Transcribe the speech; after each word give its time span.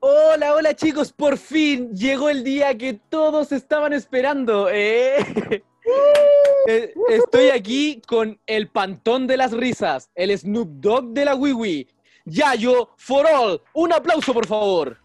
Hola, 0.00 0.54
hola 0.54 0.74
chicos, 0.74 1.12
por 1.12 1.36
fin 1.36 1.92
llegó 1.92 2.28
el 2.30 2.44
día 2.44 2.76
que 2.78 2.94
todos 2.94 3.50
estaban 3.50 3.92
esperando. 3.92 4.68
¿eh? 4.70 5.16
Eh, 6.66 6.92
Estoy 7.08 7.48
aquí 7.48 8.02
con 8.06 8.38
el 8.46 8.68
pantón 8.68 9.26
de 9.26 9.38
las 9.38 9.52
risas, 9.52 10.10
el 10.14 10.36
Snoop 10.36 10.68
Dogg 10.68 11.14
de 11.14 11.24
la 11.24 11.34
Wiwi, 11.34 11.88
Yayo 12.26 12.90
for 12.98 13.24
all. 13.26 13.62
Un 13.72 13.94
aplauso, 13.94 14.34
por 14.34 14.46
favor. 14.46 14.98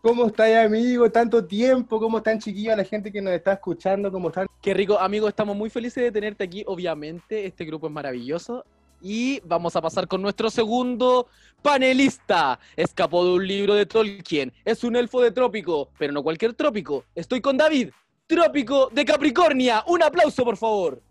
¿Cómo 0.00 0.26
estáis, 0.26 0.56
amigo? 0.56 1.08
Tanto 1.08 1.46
tiempo, 1.46 2.00
¿cómo 2.00 2.18
están, 2.18 2.40
chiquillos? 2.40 2.76
La 2.76 2.82
gente 2.82 3.12
que 3.12 3.22
nos 3.22 3.32
está 3.32 3.52
escuchando, 3.52 4.10
¿cómo 4.10 4.30
están? 4.30 4.48
Qué 4.60 4.74
rico, 4.74 4.98
amigo, 4.98 5.28
estamos 5.28 5.54
muy 5.56 5.70
felices 5.70 6.02
de 6.02 6.10
tenerte 6.10 6.42
aquí, 6.42 6.64
obviamente, 6.66 7.46
este 7.46 7.64
grupo 7.64 7.86
es 7.86 7.92
maravilloso. 7.92 8.64
Y 9.02 9.40
vamos 9.40 9.74
a 9.74 9.82
pasar 9.82 10.06
con 10.06 10.22
nuestro 10.22 10.48
segundo 10.48 11.26
panelista. 11.60 12.58
Escapó 12.76 13.24
de 13.24 13.32
un 13.32 13.46
libro 13.46 13.74
de 13.74 13.84
Tolkien, 13.84 14.52
es 14.64 14.84
un 14.84 14.94
elfo 14.94 15.20
de 15.20 15.32
trópico, 15.32 15.90
pero 15.98 16.12
no 16.12 16.22
cualquier 16.22 16.54
trópico. 16.54 17.04
Estoy 17.14 17.40
con 17.40 17.56
David, 17.56 17.90
trópico 18.26 18.88
de 18.92 19.04
Capricornia. 19.04 19.82
Un 19.88 20.02
aplauso, 20.02 20.44
por 20.44 20.56
favor. 20.56 21.02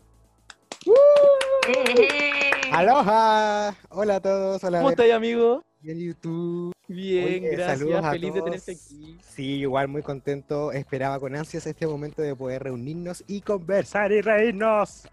Aloha, 2.72 3.76
hola 3.90 4.16
a 4.16 4.20
todos, 4.20 4.64
hola 4.64 4.78
¿Cómo 4.78 4.88
a 4.88 4.92
estás, 4.92 5.10
amigo? 5.12 5.62
en 5.84 5.98
YouTube. 5.98 6.72
Bien, 6.88 7.44
Oye, 7.44 7.56
saludos 7.56 7.88
gracias, 7.88 8.04
a 8.04 8.10
feliz 8.10 8.34
de 8.34 8.42
tenerte 8.42 8.72
aquí. 8.72 9.18
Sí, 9.22 9.44
igual 9.60 9.88
muy 9.88 10.02
contento, 10.02 10.72
esperaba 10.72 11.18
con 11.20 11.34
ansias 11.34 11.66
este 11.66 11.86
momento 11.86 12.22
de 12.22 12.34
poder 12.34 12.62
reunirnos 12.64 13.24
y 13.26 13.40
conversar 13.40 14.12
y 14.12 14.20
reírnos. 14.20 15.06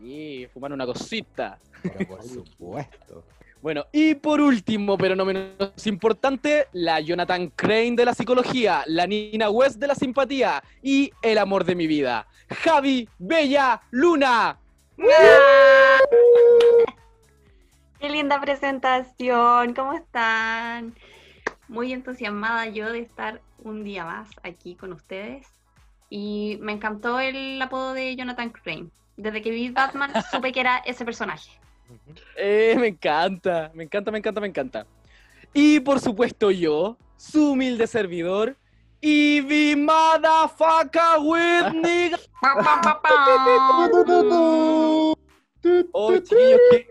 Sí, 0.00 0.46
fumar 0.52 0.72
una 0.72 0.86
cosita. 0.86 1.58
Pero 1.82 2.08
por 2.08 2.22
supuesto. 2.22 3.24
Bueno, 3.64 3.86
y 3.92 4.14
por 4.14 4.42
último, 4.42 4.98
pero 4.98 5.16
no 5.16 5.24
menos 5.24 5.86
importante, 5.86 6.66
la 6.72 7.00
Jonathan 7.00 7.48
Crane 7.48 7.96
de 7.96 8.04
la 8.04 8.12
psicología, 8.12 8.82
la 8.86 9.06
Nina 9.06 9.48
West 9.48 9.78
de 9.78 9.86
la 9.86 9.94
simpatía 9.94 10.62
y 10.82 11.10
el 11.22 11.38
amor 11.38 11.64
de 11.64 11.74
mi 11.74 11.86
vida, 11.86 12.26
Javi 12.50 13.08
Bella 13.18 13.80
Luna. 13.90 14.58
Qué 17.98 18.10
linda 18.10 18.38
presentación, 18.38 19.72
¿cómo 19.72 19.94
están? 19.94 20.94
Muy 21.66 21.94
entusiasmada 21.94 22.66
yo 22.66 22.92
de 22.92 22.98
estar 22.98 23.40
un 23.62 23.82
día 23.82 24.04
más 24.04 24.28
aquí 24.42 24.74
con 24.74 24.92
ustedes. 24.92 25.46
Y 26.10 26.58
me 26.60 26.72
encantó 26.72 27.18
el 27.18 27.60
apodo 27.62 27.94
de 27.94 28.14
Jonathan 28.14 28.50
Crane. 28.50 28.90
Desde 29.16 29.42
que 29.42 29.50
vi 29.50 29.70
Batman 29.70 30.12
supe 30.30 30.52
que 30.52 30.60
era 30.60 30.78
ese 30.78 31.04
personaje. 31.04 31.50
Eh, 32.36 32.74
me 32.78 32.88
encanta, 32.88 33.70
me 33.74 33.84
encanta, 33.84 34.10
me 34.10 34.18
encanta, 34.18 34.40
me 34.40 34.48
encanta. 34.48 34.86
Y 35.52 35.80
por 35.80 36.00
supuesto 36.00 36.50
yo, 36.50 36.96
su 37.16 37.52
humilde 37.52 37.86
servidor, 37.86 38.56
Ivy 39.00 39.76
Motherfucker 39.76 41.20
with 41.20 41.72
nigga. 41.74 42.18
Oh, 45.92 46.12
chiquillos, 46.18 46.60
¿qué? 46.70 46.86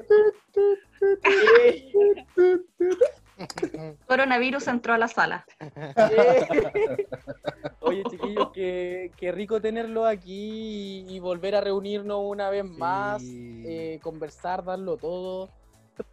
Coronavirus 4.07 4.67
entró 4.67 4.93
a 4.93 4.97
la 4.97 5.07
sala. 5.07 5.45
Oye, 7.81 8.03
chiquillos, 8.09 8.49
qué, 8.53 9.11
qué 9.17 9.31
rico 9.31 9.61
tenerlo 9.61 10.05
aquí 10.05 11.05
y, 11.07 11.15
y 11.15 11.19
volver 11.19 11.55
a 11.55 11.61
reunirnos 11.61 12.19
una 12.23 12.49
vez 12.49 12.65
más, 12.65 13.21
Sí. 13.21 13.63
eh, 13.65 13.99
conversar, 14.01 14.63
darlo 14.63 14.97
todo, 14.97 15.49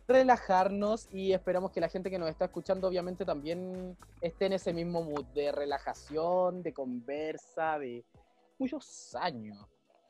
relajarnos 0.06 1.08
y 1.12 1.32
esperamos 1.32 1.70
que 1.72 1.80
la 1.80 1.88
gente 1.88 2.10
que 2.10 2.18
nos 2.18 2.28
está 2.28 2.46
escuchando 2.46 2.88
obviamente 2.88 3.24
también 3.24 3.96
esté 4.20 4.46
en 4.46 4.54
ese 4.54 4.72
mismo 4.72 5.02
mood 5.02 5.24
de 5.34 5.52
relajación, 5.52 6.62
de 6.62 6.72
conversa, 6.72 7.78
de 7.78 8.04
muchos 8.58 9.14
años. 9.20 9.58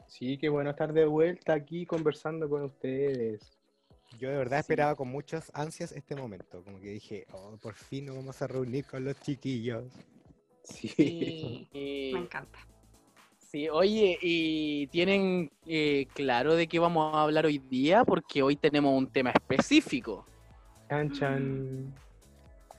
Sí, 0.07 0.39
qué 0.39 0.49
bueno 0.49 0.71
estar 0.71 0.93
de 0.93 1.05
vuelta 1.07 1.55
aquí 1.55 1.87
conversando 1.87 2.49
con 2.49 2.65
ustedes. 2.65 3.57
Yo 4.19 4.29
de 4.31 4.37
verdad 4.37 4.59
Sí. 4.59 4.61
esperaba 4.63 4.95
con 4.97 5.09
muchas 5.09 5.51
ansias 5.55 5.93
este 5.93 6.15
momento, 6.17 6.63
como 6.65 6.81
que 6.81 6.89
dije, 6.89 7.27
oh, 7.33 7.57
por 7.63 7.75
fin 7.75 8.07
nos 8.07 8.17
vamos 8.17 8.41
a 8.43 8.47
reunir 8.47 8.85
con 8.85 9.05
los 9.05 9.19
chiquillos. 9.21 9.85
Sí. 10.65 11.69
Y- 11.73 12.11
Me 12.15 12.21
encanta. 12.21 12.59
Sí, 13.39 13.69
oye, 13.69 14.17
¿y 14.23 14.87
tienen 14.89 15.51
eh, 15.67 16.07
claro 16.15 16.55
de 16.55 16.69
qué 16.69 16.79
vamos 16.79 17.13
a 17.15 17.23
hablar 17.23 17.47
hoy 17.47 17.59
día? 17.59 18.05
Porque 18.05 18.43
hoy 18.43 18.55
tenemos 18.57 18.97
un 18.97 19.09
tema 19.09 19.31
específico. 19.31 20.25
Chan, 20.89 21.11
chan. 21.13 21.95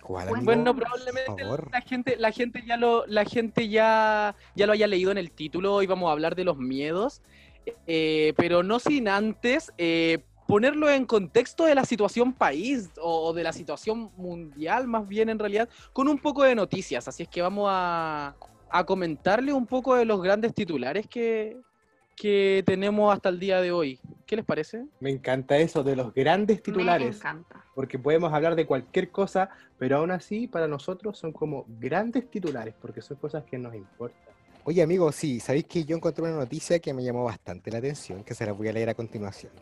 ¿Cuál, 0.01 0.29
Bueno, 0.43 0.73
probablemente 0.75 1.43
favor. 1.43 1.69
la 1.71 1.81
gente, 1.81 2.15
la 2.17 2.31
gente 2.31 2.63
ya 2.65 2.77
lo, 2.77 3.05
la 3.07 3.25
gente 3.25 3.67
ya, 3.67 4.35
ya 4.55 4.65
lo 4.65 4.73
haya 4.73 4.87
leído 4.87 5.11
en 5.11 5.17
el 5.17 5.31
título. 5.31 5.75
Hoy 5.75 5.87
vamos 5.87 6.07
a 6.09 6.13
hablar 6.13 6.35
de 6.35 6.43
los 6.45 6.57
miedos, 6.57 7.21
eh, 7.85 8.33
pero 8.37 8.63
no 8.63 8.79
sin 8.79 9.07
antes 9.09 9.71
eh, 9.77 10.23
ponerlo 10.51 10.89
en 10.89 11.05
contexto 11.05 11.63
de 11.63 11.75
la 11.75 11.85
situación 11.85 12.33
país 12.33 12.89
o, 13.01 13.31
de 13.31 13.41
la 13.41 13.53
situación 13.53 14.11
mundial, 14.17 14.85
más 14.85 15.07
bien 15.07 15.29
en 15.29 15.39
realidad, 15.39 15.69
con 15.93 16.09
un 16.09 16.17
poco 16.17 16.43
de 16.43 16.55
noticias. 16.55 17.07
Así 17.07 17.23
es 17.23 17.29
que 17.29 17.41
vamos 17.41 17.67
a, 17.71 18.35
a 18.69 18.83
comentarle 18.83 19.53
un 19.53 19.65
poco 19.65 19.95
de 19.95 20.03
los 20.03 20.21
grandes 20.21 20.53
titulares 20.53 21.07
que, 21.07 21.57
que 22.17 22.63
tenemos 22.65 23.13
hasta 23.13 23.29
el 23.29 23.39
día 23.39 23.61
de 23.61 23.71
hoy. 23.71 23.97
¿Qué 24.25 24.35
les 24.35 24.43
parece? 24.43 24.85
Me 24.99 25.09
encanta 25.09 25.55
eso 25.57 25.83
de 25.83 25.95
los 25.95 26.13
grandes 26.13 26.57
Me 26.57 26.61
titulares, 26.63 27.15
encanta. 27.15 27.63
porque 27.73 27.97
podemos 27.97 28.33
hablar 28.33 28.55
de 28.55 28.65
cualquier 28.65 29.09
cosa, 29.09 29.49
pero 29.79 29.99
aún 29.99 30.11
así 30.11 30.49
para 30.49 30.67
nosotros 30.67 31.17
son 31.17 31.31
como 31.31 31.65
grandes 31.79 32.29
titulares, 32.29 32.73
porque 32.81 33.01
son 33.01 33.15
cosas 33.15 33.45
que 33.45 33.57
nos 33.57 33.73
importan. 33.73 34.19
Oye, 34.65 34.83
amigo, 34.83 35.11
sí, 35.13 35.39
sabéis 35.39 35.63
que 35.63 35.85
yo 35.85 35.95
encontré 35.95 36.25
una 36.25 36.35
noticia 36.35 36.77
que 36.79 36.93
me 36.93 37.05
llamó 37.05 37.23
bastante 37.23 37.71
la 37.71 37.77
atención, 37.77 38.21
que 38.25 38.35
se 38.35 38.45
la 38.45 38.51
voy 38.51 38.67
a 38.67 38.73
leer 38.73 38.89
a 38.89 38.93
continuación. 38.93 39.53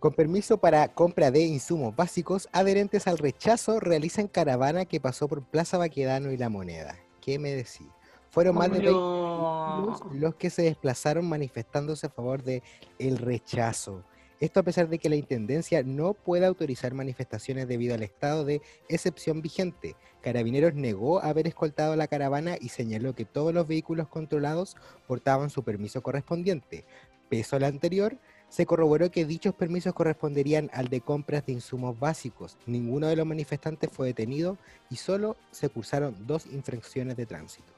Con 0.00 0.14
permiso 0.14 0.56
para 0.56 0.88
compra 0.88 1.30
de 1.30 1.40
insumos 1.40 1.94
básicos, 1.94 2.48
adherentes 2.52 3.06
al 3.06 3.18
rechazo 3.18 3.80
realizan 3.80 4.28
caravana 4.28 4.86
que 4.86 4.98
pasó 4.98 5.28
por 5.28 5.42
Plaza 5.42 5.76
Baquedano 5.76 6.32
y 6.32 6.38
La 6.38 6.48
Moneda. 6.48 6.96
¿Qué 7.20 7.38
me 7.38 7.50
decís? 7.50 7.86
Fueron 8.30 8.54
más 8.56 8.68
de 8.70 8.78
20 8.78 8.92
No. 8.92 9.76
vehículos 9.76 10.18
los 10.18 10.34
que 10.36 10.48
se 10.48 10.62
desplazaron 10.62 11.28
manifestándose 11.28 12.06
a 12.06 12.10
favor 12.10 12.42
de 12.42 12.62
el 12.98 13.18
rechazo. 13.18 14.02
Esto 14.40 14.60
a 14.60 14.62
pesar 14.62 14.88
de 14.88 14.98
que 14.98 15.10
la 15.10 15.16
Intendencia 15.16 15.82
no 15.82 16.14
puede 16.14 16.46
autorizar 16.46 16.94
manifestaciones 16.94 17.68
debido 17.68 17.94
al 17.94 18.02
estado 18.02 18.46
de 18.46 18.62
excepción 18.88 19.42
vigente. 19.42 19.96
Carabineros 20.22 20.72
negó 20.72 21.22
haber 21.22 21.46
escoltado 21.46 21.94
la 21.94 22.06
caravana 22.06 22.56
y 22.58 22.70
señaló 22.70 23.14
que 23.14 23.26
todos 23.26 23.52
los 23.52 23.68
vehículos 23.68 24.08
controlados 24.08 24.78
portaban 25.06 25.50
su 25.50 25.62
permiso 25.62 26.02
correspondiente. 26.02 26.86
Peso 27.28 27.56
al 27.56 27.64
anterior, 27.64 28.16
se 28.50 28.66
corroboró 28.66 29.10
que 29.10 29.24
dichos 29.24 29.54
permisos 29.54 29.94
corresponderían 29.94 30.68
al 30.74 30.88
de 30.88 31.00
compras 31.00 31.46
de 31.46 31.52
insumos 31.52 31.98
básicos. 31.98 32.58
Ninguno 32.66 33.06
de 33.06 33.16
los 33.16 33.24
manifestantes 33.26 33.88
fue 33.90 34.08
detenido 34.08 34.58
y 34.90 34.96
solo 34.96 35.36
se 35.52 35.68
cursaron 35.70 36.14
dos 36.26 36.44
infracciones 36.46 37.16
de 37.16 37.24
tránsito. 37.26 37.72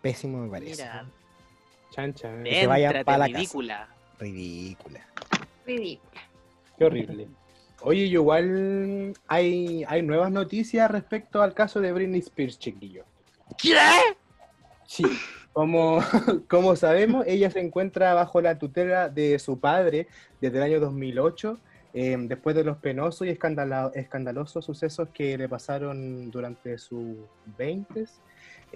Pésimo 0.00 0.38
me 0.38 0.48
parece. 0.48 0.82
Mira, 0.82 1.06
Chan, 1.90 2.14
chan. 2.14 2.44
se 2.44 2.66
vayan 2.66 2.90
Éntrate, 2.90 3.04
pa' 3.04 3.18
la 3.18 3.26
casa. 3.26 3.38
ridícula. 3.38 3.88
Ridícula. 4.18 5.06
Qué 6.78 6.84
horrible. 6.84 7.28
Oye, 7.82 8.02
igual 8.06 9.12
hay, 9.26 9.84
hay 9.86 10.02
nuevas 10.02 10.30
noticias 10.32 10.90
respecto 10.90 11.42
al 11.42 11.54
caso 11.54 11.80
de 11.80 11.92
Britney 11.92 12.20
Spears, 12.20 12.58
chiquillo. 12.58 13.04
¿Qué? 13.60 13.76
Sí, 14.86 15.04
como, 15.54 16.00
como 16.48 16.76
sabemos, 16.76 17.24
ella 17.26 17.50
se 17.50 17.60
encuentra 17.60 18.12
bajo 18.12 18.42
la 18.42 18.58
tutela 18.58 19.08
de 19.08 19.38
su 19.38 19.58
padre 19.58 20.08
desde 20.42 20.58
el 20.58 20.64
año 20.64 20.80
2008, 20.80 21.58
eh, 21.94 22.16
después 22.18 22.54
de 22.54 22.64
los 22.64 22.76
penosos 22.76 23.26
y 23.26 23.30
escandalosos 23.30 24.64
sucesos 24.64 25.08
que 25.14 25.38
le 25.38 25.48
pasaron 25.48 26.30
durante 26.30 26.76
sus 26.76 27.16
20 27.56 28.04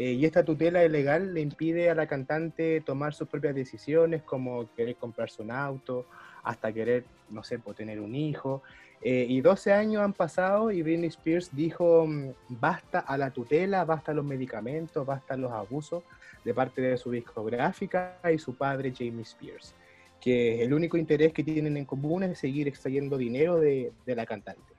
y 0.00 0.25
esta 0.25 0.44
tutela 0.44 0.85
ilegal 0.85 1.35
le 1.35 1.41
impide 1.41 1.91
a 1.91 1.94
la 1.97 2.06
cantante 2.06 2.81
tomar 2.82 3.14
sus 3.14 3.26
propias 3.26 3.56
decisiones, 3.56 4.23
como 4.23 4.73
querer 4.76 4.94
comprarse 4.94 5.43
un 5.43 5.50
auto, 5.50 6.06
hasta 6.44 6.73
querer, 6.73 7.05
no 7.31 7.43
sé, 7.43 7.58
pues, 7.58 7.76
tener 7.76 8.00
un 8.00 8.14
hijo. 8.14 8.62
Eh, 9.02 9.26
y 9.29 9.41
12 9.41 9.73
años 9.73 10.02
han 10.02 10.12
pasado 10.12 10.70
y 10.70 10.82
Britney 10.82 11.08
Spears 11.08 11.50
dijo, 11.52 12.06
mm, 12.06 12.31
basta 12.49 13.00
a 13.00 13.19
la 13.19 13.32
tutela, 13.32 13.85
basta 13.85 14.12
a 14.12 14.14
los 14.14 14.25
medicamentos, 14.25 15.05
basta 15.05 15.35
a 15.35 15.37
los 15.37 15.50
abusos 15.50 16.05
de 16.49 16.55
parte 16.55 16.81
de 16.81 16.97
su 16.97 17.11
discográfica 17.11 18.19
y 18.33 18.39
su 18.39 18.55
padre 18.55 18.91
Jamie 18.97 19.21
Spears, 19.21 19.75
que 20.19 20.62
el 20.62 20.73
único 20.73 20.97
interés 20.97 21.35
que 21.35 21.45
tienen 21.45 21.77
en 21.77 21.85
común 21.85 22.23
es 22.23 22.39
seguir 22.39 22.67
extrayendo 22.67 23.19
dinero 23.19 23.61
de, 23.61 23.93
de 24.06 24.17
la 24.17 24.25
cantante. 24.25 24.73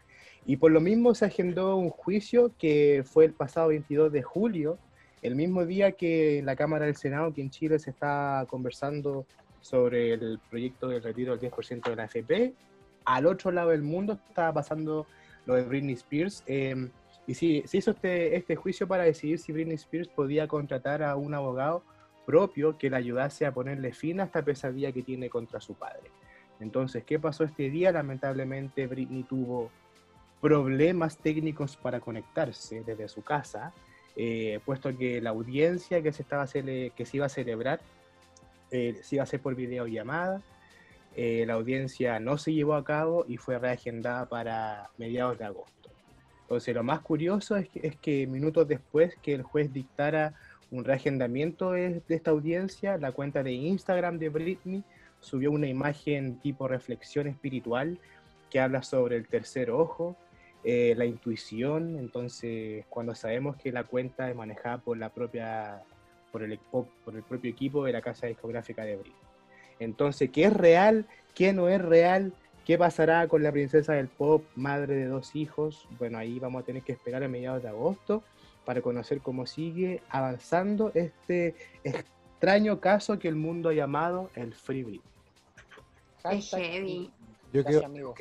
Y 0.48 0.57
por 0.57 0.71
lo 0.71 0.81
mismo 0.81 1.13
se 1.13 1.25
agendó 1.25 1.75
un 1.75 1.92
juicio 1.92 2.51
que 2.57 3.04
fue 3.06 3.25
el 3.25 3.33
pasado 3.33 3.68
22 3.68 4.12
de 4.12 4.24
julio, 4.24 4.80
el 5.21 5.36
mismo 5.36 5.63
día 5.63 5.92
que 5.92 6.39
en 6.39 6.48
la 6.48 6.56
Cámara 6.56 6.88
del 6.88 6.95
Senado, 6.95 7.27
aquí 7.27 7.42
en 7.42 7.51
Chile, 7.51 7.77
se 7.77 7.92
está 7.92 8.48
conversando 8.50 9.27
sobre 9.62 10.13
el 10.13 10.39
proyecto 10.50 10.88
del 10.88 11.04
retiro 11.04 11.38
del 11.38 11.51
10% 11.51 11.88
de 11.88 11.95
la 11.95 12.04
AFP, 12.06 12.54
al 13.06 13.27
otro 13.27 13.51
lado 13.51 13.69
del 13.69 13.83
mundo 13.83 14.13
estaba 14.13 14.54
pasando 14.54 15.06
lo 15.45 15.54
de 15.54 15.62
Britney 15.62 15.94
Spears. 15.94 16.44
em, 16.48 16.89
y 17.29 17.35
sí, 17.35 17.61
se 17.67 17.77
hizo 17.77 17.91
este, 17.91 18.35
este 18.35 18.55
juicio 18.55 18.87
para 18.87 19.03
decidir 19.03 19.37
si 19.37 19.51
Britney 19.51 19.75
Spears 19.75 20.07
podía 20.07 20.47
contratar 20.47 21.03
a 21.03 21.15
un 21.15 21.35
abogado 21.35 21.83
propio 22.25 22.75
que 22.75 22.89
le 22.89 22.95
ayudase 22.95 23.45
a 23.45 23.53
ponerle 23.53 23.93
fin 23.93 24.19
a 24.19 24.23
esta 24.23 24.41
pesadilla 24.41 24.91
que 24.91 25.03
tiene 25.03 25.29
contra 25.29 25.61
su 25.61 25.75
padre. 25.75 26.09
Entonces, 26.59 27.03
¿qué 27.03 27.19
pasó 27.19 27.43
este 27.43 27.69
día? 27.69 27.91
Lamentablemente, 27.91 28.87
Britney 28.87 29.21
tuvo 29.21 29.69
problemas 30.41 31.19
técnicos 31.19 31.77
para 31.77 31.99
conectarse 31.99 32.81
desde 32.81 33.07
su 33.07 33.21
casa, 33.21 33.73
eh, 34.15 34.59
puesto 34.65 34.97
que 34.97 35.21
la 35.21 35.29
audiencia 35.29 36.01
que 36.01 36.11
se, 36.11 36.23
estaba 36.23 36.47
que 36.47 37.05
se 37.05 37.17
iba 37.17 37.27
a 37.27 37.29
celebrar 37.29 37.79
eh, 38.71 38.97
se 39.03 39.17
iba 39.17 39.21
a 39.21 39.25
hacer 39.25 39.39
por 39.39 39.53
videollamada. 39.53 40.41
Eh, 41.15 41.43
la 41.45 41.53
audiencia 41.53 42.19
no 42.19 42.39
se 42.39 42.53
llevó 42.53 42.73
a 42.73 42.83
cabo 42.83 43.23
y 43.27 43.37
fue 43.37 43.59
reagendada 43.59 44.27
para 44.27 44.89
mediados 44.97 45.37
de 45.37 45.45
agosto. 45.45 45.78
Entonces, 46.49 46.73
lo 46.73 46.81
más 46.81 47.01
curioso 47.01 47.57
es 47.57 47.69
que, 47.69 47.85
es 47.85 47.95
que 47.97 48.25
minutos 48.25 48.67
después 48.67 49.15
que 49.21 49.35
el 49.35 49.43
juez 49.43 49.71
dictara 49.71 50.33
un 50.71 50.83
reagendamiento 50.83 51.73
de, 51.73 52.01
esta 52.09 52.31
audiencia, 52.31 52.97
la 52.97 53.11
cuenta 53.11 53.43
de 53.43 53.51
Instagram 53.51 54.17
de 54.17 54.29
Britney 54.29 54.83
subió 55.19 55.51
una 55.51 55.67
imagen 55.67 56.39
tipo 56.39 56.67
reflexión 56.67 57.27
espiritual 57.27 57.99
que 58.49 58.59
habla 58.59 58.81
sobre 58.81 59.17
el 59.17 59.27
tercer 59.27 59.69
ojo, 59.69 60.17
eh, 60.63 60.95
la 60.97 61.05
intuición. 61.05 61.99
Entonces, 61.99 62.83
cuando 62.89 63.13
sabemos 63.13 63.55
que 63.55 63.71
la 63.71 63.83
cuenta 63.83 64.27
es 64.27 64.35
manejada 64.35 64.79
por 64.79 64.97
la 64.97 65.09
propia, 65.09 65.83
por 66.31 66.41
el, 66.41 66.57
por 66.71 67.15
el 67.15 67.21
propio 67.21 67.51
equipo 67.51 67.85
de 67.85 67.93
la 67.93 68.01
casa 68.01 68.25
discográfica 68.25 68.85
de 68.85 68.95
Britney. 68.95 69.21
Entonces, 69.79 70.31
¿qué 70.31 70.45
es 70.45 70.53
real? 70.53 71.05
¿Qué 71.35 71.53
no 71.53 71.69
es 71.69 71.79
real? 71.79 72.33
¿Qué 72.69 72.77
pasará 72.77 73.27
con 73.27 73.42
la 73.42 73.51
princesa 73.51 73.94
del 73.94 74.10
pop, 74.10 74.44
madre 74.56 74.94
de 74.94 75.06
dos 75.07 75.36
hijos? 75.36 75.88
Bueno, 75.98 76.19
ahí 76.19 76.38
vamos 76.38 76.62
a 76.62 76.66
tener 76.68 76.83
que 76.83 76.92
esperar 76.92 77.24
a 77.24 77.27
mediados 77.27 77.63
de 77.63 77.69
agosto 77.69 78.21
para 78.63 78.80
conocer 78.83 79.21
cómo 79.21 79.48
sigue 79.48 80.04
avanzando 80.07 80.92
este 80.94 81.56
extraño 81.83 82.80
caso 82.80 83.18
que 83.18 83.27
el 83.27 83.33
mundo 83.33 83.69
ha 83.69 83.74
llamado 83.74 84.30
el 84.36 84.54
Free 84.54 84.83
Britney. 84.83 85.01
Es 86.30 86.51
heavy. 86.51 87.12
Yo 87.51 87.63
Gracias, 87.63 87.77
creo 87.77 87.86
amigo. 87.86 88.16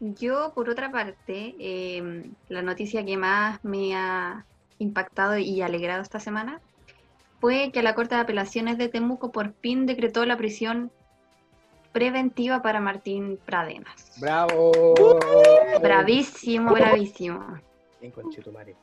Yo, 0.00 0.52
por 0.54 0.70
otra 0.70 0.90
parte, 0.90 1.54
em, 1.58 2.32
la 2.48 2.62
noticia 2.62 3.04
que 3.04 3.18
más 3.18 3.62
me 3.62 3.94
ha 3.94 4.46
impactado 4.78 5.36
y 5.36 5.60
alegrado 5.60 6.00
esta 6.00 6.18
semana 6.18 6.62
fue 7.42 7.72
que 7.72 7.82
la 7.82 7.94
Corte 7.94 8.14
de 8.14 8.22
Apelaciones 8.22 8.78
de 8.78 8.88
Temuco 8.88 9.32
por 9.32 9.52
fin 9.52 9.84
decretó 9.84 10.24
la 10.24 10.38
prisión 10.38 10.90
preventiva 11.96 12.60
para 12.60 12.78
Martín 12.78 13.38
Pradenas. 13.42 14.12
¡Bravo! 14.20 14.70
Bravísimo, 15.80 16.74
bravísimo. 16.74 17.58
Bien, 18.02 18.12
conchetumare. 18.12 18.76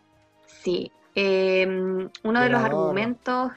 Sí. 0.48 0.92
em, 1.13 2.10
uno 2.24 2.42
de 2.42 2.50
los 2.50 2.63
argumentos 2.63 3.51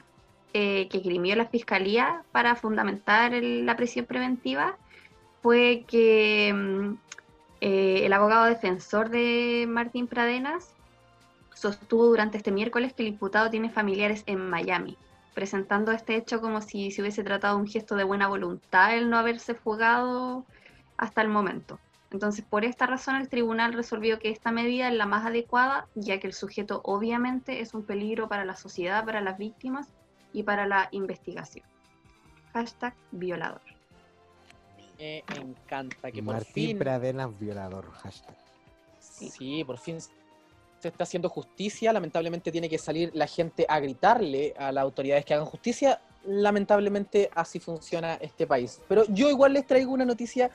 eh, 0.53 0.87
que 0.89 0.97
esgrimió 0.99 1.35
la 1.35 1.47
Fiscalía 1.47 2.21
para 2.31 2.55
fundamentar 2.55 3.33
el- 3.33 3.65
la 3.65 3.75
prisión 3.75 4.05
preventiva 4.05 4.77
fue 5.41 5.83
que 5.87 6.49
em, 6.49 6.97
eh, 7.59 8.01
el 8.05 8.13
abogado 8.13 8.45
defensor 8.45 9.09
de 9.09 9.65
Martín 9.67 10.05
Pradenas 10.05 10.75
sostuvo 11.55 12.05
durante 12.05 12.37
este 12.37 12.51
miércoles 12.51 12.93
que 12.93 13.01
el 13.01 13.09
imputado 13.09 13.49
tiene 13.49 13.71
familiares 13.71 14.21
en 14.27 14.47
Miami, 14.51 14.95
presentando 15.37 15.91
este 15.91 16.15
hecho 16.15 16.41
como 16.41 16.61
si 16.61 16.89
se 16.89 16.99
hubiese 17.03 17.23
tratado 17.23 17.57
de 17.57 17.61
un 17.61 17.67
gesto 17.67 17.95
de 17.95 18.03
buena 18.03 18.27
voluntad 18.27 18.97
el 18.97 19.07
no 19.07 19.19
haberse 19.19 19.53
fugado 19.53 20.47
hasta 20.97 21.21
el 21.21 21.29
momento. 21.29 21.79
Entonces, 22.09 22.43
por 22.43 22.65
esta 22.65 22.87
razón, 22.87 23.17
el 23.17 23.29
tribunal 23.29 23.73
resolvió 23.73 24.17
que 24.17 24.31
esta 24.31 24.51
medida 24.51 24.87
es 24.87 24.95
la 24.95 25.05
más 25.05 25.27
adecuada, 25.27 25.87
ya 25.93 26.19
que 26.19 26.25
el 26.25 26.33
sujeto 26.33 26.81
obviamente 26.83 27.61
es 27.61 27.75
un 27.75 27.83
peligro 27.83 28.27
para 28.27 28.45
la 28.45 28.55
sociedad, 28.55 29.05
para 29.05 29.21
las 29.21 29.37
víctimas 29.37 29.89
y 30.33 30.41
para 30.41 30.65
la 30.65 30.89
investigación. 30.89 31.67
Hashtag 32.53 32.95
violador. 33.11 33.61
Me 34.97 35.23
encanta 35.35 36.11
que 36.11 36.23
por 36.23 36.33
Martín 36.33 36.69
fin, 36.69 36.79
Pradenas 36.79 37.39
violador, 37.39 37.91
hashtag. 37.91 38.35
sí, 38.97 39.63
por 39.63 39.77
fin 39.77 39.99
se 40.79 40.89
está 40.89 41.03
haciendo 41.03 41.29
justicia. 41.29 41.93
Lamentablemente 41.93 42.51
tiene 42.51 42.69
que 42.69 42.77
salir 42.77 43.11
la 43.13 43.27
gente 43.27 43.65
a 43.67 43.79
gritarle 43.79 44.53
a 44.57 44.71
las 44.71 44.83
autoridades 44.83 45.25
que 45.25 45.33
hagan 45.33 45.45
justicia. 45.45 46.01
Lamentablemente 46.25 47.29
así 47.33 47.59
funciona 47.59 48.15
este 48.15 48.45
país. 48.45 48.81
Pero 48.87 49.05
yo 49.09 49.29
igual 49.29 49.53
les 49.53 49.65
traigo 49.65 49.93
una 49.93 50.05
noticia 50.05 50.51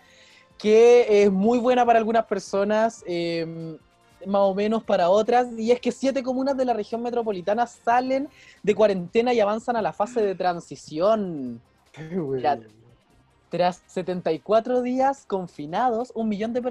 que 0.59 1.25
es 1.25 1.33
muy 1.33 1.59
buena 1.59 1.85
para 1.85 1.99
algunas 1.99 2.27
personas, 2.27 3.03
eh, 3.07 3.77
más 4.27 4.43
o 4.43 4.55
menos 4.55 4.85
para 4.85 5.09
otras, 5.09 5.49
y 5.59 5.73
es 5.73 5.81
que 5.81 5.91
siete 5.91 6.23
comunas 6.23 6.57
de 6.57 6.65
la 6.65 6.73
región 6.73 7.03
metropolitana 7.03 7.67
salen 7.67 8.29
de 8.63 8.75
cuarentena 8.75 9.33
y 9.35 9.41
avanzan 9.41 9.77
a 9.77 9.83
la 9.83 9.93
fase 9.93 10.23
de 10.23 10.35
transición. 10.35 11.61
Mira, 11.99 12.61
Tras 13.53 13.83
74 13.87 14.81
días 14.81 15.27
confinados, 15.27 16.11
un 16.15 16.31
millón 16.31 16.55
de, 16.55 16.63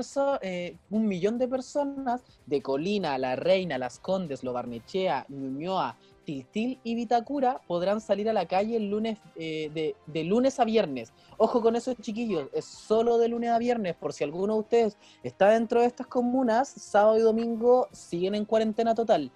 eh, 0.42 0.78
un 0.90 1.08
millón 1.08 1.38
de 1.38 1.48
personas 1.48 2.24
de 2.48 2.64
Colina, 2.64 3.20
La 3.20 3.36
Reina, 3.36 3.78
Las 3.78 4.00
Condes, 4.00 4.44
Lo 4.44 4.52
Barnechea, 4.52 5.28
Ñuñoa, 5.30 5.96
Tiltil 6.26 6.80
y 6.84 6.96
Vitacura 6.96 7.62
podrán 7.68 8.02
salir 8.02 8.28
a 8.32 8.34
la 8.34 8.48
calle 8.48 8.78
el 8.78 8.90
lunes, 8.90 9.20
eh, 9.36 9.94
de, 10.08 10.24
lunes 10.24 10.60
a 10.60 10.66
viernes. 10.66 11.14
Ojo 11.38 11.62
con 11.62 11.76
eso, 11.76 11.94
chiquillos, 11.94 12.50
es 12.52 12.66
solo 12.66 13.20
de 13.20 13.28
lunes 13.28 13.52
a 13.52 13.60
viernes, 13.60 13.94
por 13.96 14.12
si 14.12 14.24
alguno 14.24 14.56
de 14.56 14.60
ustedes 14.62 14.98
está 15.22 15.50
dentro 15.50 15.82
de 15.82 15.86
estas 15.86 16.08
comunas, 16.08 16.68
sábado 16.68 17.16
y 17.16 17.22
domingo 17.22 17.90
siguen 17.92 18.34
en 18.34 18.44
cuarentena 18.44 18.96
total. 18.96 19.30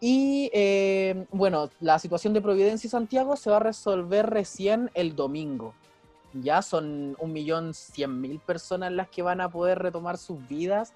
Y 0.00 0.50
eh, 0.52 1.24
bueno, 1.30 1.70
la 1.78 2.00
situación 2.00 2.34
de 2.34 2.42
Providencia 2.42 2.88
y 2.88 2.90
Santiago 2.90 3.36
se 3.36 3.48
va 3.48 3.58
a 3.58 3.60
resolver 3.60 4.28
recién 4.28 4.90
el 4.94 5.14
domingo 5.14 5.72
ya 6.32 6.62
son 6.62 7.16
un 7.18 7.32
millón 7.32 7.74
cien 7.74 8.20
mil 8.20 8.38
personas 8.40 8.92
las 8.92 9.08
que 9.08 9.22
van 9.22 9.40
a 9.40 9.48
poder 9.48 9.78
retomar 9.78 10.16
sus 10.18 10.46
vidas. 10.48 10.92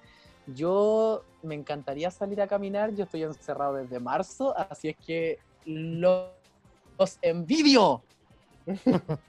Yo 0.47 1.23
me 1.43 1.55
encantaría 1.55 2.11
salir 2.11 2.41
a 2.41 2.47
caminar, 2.47 2.93
yo 2.93 3.05
estoy 3.05 3.23
encerrado 3.23 3.75
desde 3.75 3.99
marzo, 3.99 4.55
así 4.57 4.89
es 4.89 4.97
que 5.05 5.39
lo- 5.65 6.31
los 6.97 7.17
envidio. 7.21 8.01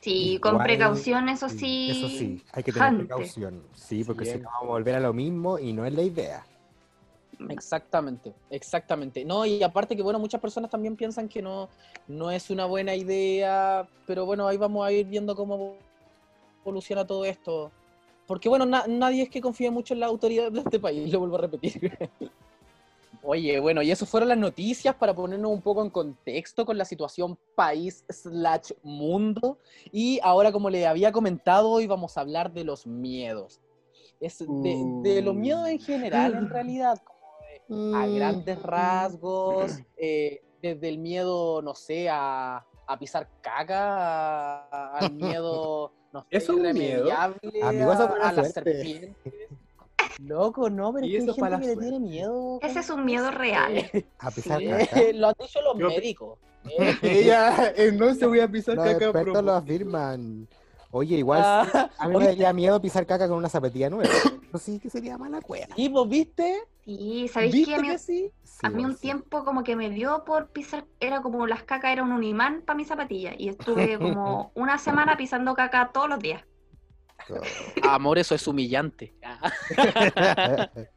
Sí, 0.00 0.38
con 0.40 0.52
Igual, 0.52 0.66
precaución, 0.66 1.28
eso 1.28 1.48
Sí. 1.48 1.88
Eso 1.90 2.08
sí, 2.08 2.42
hay 2.52 2.62
que 2.62 2.72
tener 2.72 2.96
precaución. 2.96 3.62
Sí, 3.74 4.04
porque 4.04 4.24
si 4.24 4.38
no 4.38 4.44
vamos 4.48 4.62
a 4.62 4.66
volver 4.66 4.94
a 4.94 5.00
lo 5.00 5.12
mismo 5.12 5.58
y 5.58 5.72
no 5.72 5.84
es 5.84 5.92
la 5.92 6.02
idea. 6.02 6.46
Exactamente, 7.50 8.34
exactamente. 8.50 9.24
No, 9.24 9.46
y 9.46 9.62
aparte 9.62 9.96
que, 9.96 10.02
bueno, 10.02 10.18
muchas 10.18 10.40
personas 10.40 10.70
también 10.70 10.96
piensan 10.96 11.28
que 11.28 11.40
no, 11.40 11.68
no 12.06 12.30
es 12.30 12.50
una 12.50 12.66
buena 12.66 12.94
idea, 12.94 13.88
pero 14.06 14.26
bueno, 14.26 14.46
ahí 14.48 14.56
vamos 14.56 14.84
a 14.86 14.92
ir 14.92 15.06
viendo 15.06 15.34
cómo 15.36 15.76
evoluciona 16.64 17.06
todo 17.06 17.24
esto. 17.24 17.70
Porque, 18.26 18.48
bueno, 18.48 18.66
na- 18.66 18.86
nadie 18.86 19.22
es 19.22 19.30
que 19.30 19.40
confíe 19.40 19.70
mucho 19.70 19.94
en 19.94 20.00
la 20.00 20.06
autoridad 20.06 20.50
de 20.52 20.60
este 20.60 20.78
país, 20.80 21.10
lo 21.12 21.20
vuelvo 21.20 21.36
a 21.36 21.40
repetir. 21.42 21.96
Oye, 23.22 23.58
bueno, 23.58 23.82
y 23.82 23.90
eso 23.90 24.06
fueron 24.06 24.28
las 24.28 24.38
noticias 24.38 24.94
para 24.94 25.14
ponernos 25.14 25.50
un 25.50 25.60
poco 25.60 25.82
en 25.82 25.90
contexto 25.90 26.64
con 26.64 26.78
la 26.78 26.84
situación 26.84 27.36
país 27.54 28.04
slash 28.08 28.72
mundo. 28.82 29.58
Y 29.90 30.20
ahora, 30.22 30.52
como 30.52 30.70
le 30.70 30.86
había 30.86 31.10
comentado, 31.10 31.68
hoy 31.70 31.86
vamos 31.86 32.16
a 32.16 32.20
hablar 32.20 32.52
de 32.52 32.64
los 32.64 32.86
miedos. 32.86 33.60
Es 34.20 34.38
de, 34.38 34.82
de 35.02 35.22
los 35.22 35.34
miedos 35.34 35.68
en 35.68 35.78
general, 35.80 36.34
en 36.34 36.48
realidad, 36.50 37.00
a 37.70 38.06
grandes 38.06 38.62
rasgos, 38.62 39.78
eh, 39.96 40.42
desde 40.62 40.88
el 40.88 40.98
miedo, 40.98 41.60
no 41.62 41.74
sé, 41.74 42.08
a, 42.08 42.64
a 42.86 42.98
pisar 42.98 43.28
caca, 43.40 44.64
a- 44.70 44.98
al 44.98 45.12
miedo, 45.14 45.92
no 46.12 46.20
sé, 46.22 46.26
¿Eso 46.30 46.52
es 46.52 46.58
un 46.58 46.72
miedo? 46.72 47.08
Amigo, 47.12 47.92
eso 47.92 48.02
a, 48.22 48.28
a 48.28 48.32
las 48.32 48.52
serpientes. 48.52 49.14
Loco, 50.20 50.68
no, 50.68 50.92
pero 50.92 51.06
es 51.06 51.12
que 51.12 51.18
hay 51.18 51.34
gente 51.34 51.60
que 51.60 51.66
le 51.66 51.76
tiene 51.76 52.00
miedo. 52.00 52.58
Ese 52.62 52.80
es 52.80 52.90
un 52.90 53.04
miedo 53.04 53.30
real. 53.30 53.88
A 54.18 54.30
pisar 54.32 54.58
Sí, 54.58 54.66
caca. 54.68 55.00
lo 55.14 55.28
han 55.28 55.34
dicho 55.38 55.60
los 55.62 55.78
Yo- 55.78 55.88
médicos. 55.88 56.38
Eh, 56.76 56.96
Ella, 57.02 57.72
eh, 57.76 57.92
no 57.92 58.12
se 58.14 58.26
voy 58.26 58.40
a 58.40 58.48
pisar 58.48 58.74
Los 58.74 58.84
caca. 58.86 59.04
expertos 59.06 59.44
lo 59.44 59.52
afirman. 59.52 60.48
Oye, 60.90 61.16
igual 61.16 61.42
ah, 61.44 61.90
a 61.98 62.08
mí 62.08 62.16
me 62.16 62.24
daría 62.24 62.52
miedo 62.52 62.80
pisar 62.80 63.06
caca 63.06 63.28
con 63.28 63.36
una 63.36 63.50
zapatilla 63.50 63.90
nueva. 63.90 64.10
Eso 64.48 64.58
sí 64.58 64.78
que 64.78 64.88
sería 64.88 65.18
mala 65.18 65.42
cueva. 65.42 65.68
¿Y 65.76 65.88
vos 65.88 66.08
viste? 66.08 66.62
Sí, 66.84 67.28
¿sabéis 67.28 67.52
¿Viste 67.52 67.72
qué? 67.72 67.76
A 67.76 67.82
mí, 67.82 67.88
que 67.88 67.98
sí? 67.98 68.32
Sí, 68.42 68.60
a 68.62 68.70
mí 68.70 68.84
un 68.84 68.94
sí. 68.94 69.02
tiempo 69.02 69.44
como 69.44 69.62
que 69.62 69.76
me 69.76 69.90
dio 69.90 70.24
por 70.24 70.48
pisar, 70.48 70.86
era 70.98 71.20
como 71.20 71.46
las 71.46 71.62
cacas 71.64 71.92
eran 71.92 72.10
un 72.10 72.24
imán 72.24 72.62
para 72.62 72.76
mi 72.76 72.86
zapatilla 72.86 73.34
y 73.36 73.50
estuve 73.50 73.98
como 73.98 74.50
una 74.54 74.78
semana 74.78 75.16
pisando 75.18 75.54
caca 75.54 75.90
todos 75.92 76.08
los 76.08 76.18
días. 76.20 76.42
Amor, 77.82 78.18
eso 78.18 78.34
es 78.34 78.46
humillante. 78.46 79.14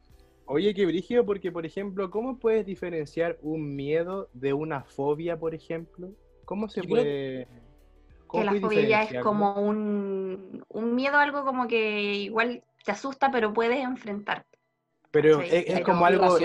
Oye, 0.45 0.73
qué 0.73 0.85
brígido, 0.85 1.25
porque, 1.25 1.51
por 1.51 1.65
ejemplo, 1.65 2.09
¿cómo 2.09 2.37
puedes 2.37 2.65
diferenciar 2.65 3.37
un 3.41 3.75
miedo 3.75 4.29
de 4.33 4.53
una 4.53 4.83
fobia, 4.83 5.37
por 5.37 5.53
ejemplo? 5.53 6.11
¿Cómo 6.45 6.69
se 6.69 6.81
Yo 6.81 6.87
creo 6.87 7.03
puede...? 7.03 7.47
Que 8.31 8.43
la 8.43 8.53
fobia 8.53 8.81
ya 8.87 9.03
es 9.03 9.21
como 9.21 9.55
un, 9.55 10.63
un 10.69 10.95
miedo, 10.95 11.17
algo 11.17 11.43
como 11.43 11.67
que 11.67 12.13
igual 12.13 12.63
te 12.85 12.91
asusta, 12.91 13.29
pero 13.31 13.53
puedes 13.53 13.79
enfrentarte. 13.83 14.57
Pero 15.11 15.41
es, 15.41 15.51
es 15.51 15.73
Pero 15.73 15.85
como 15.85 16.05
algo... 16.05 16.37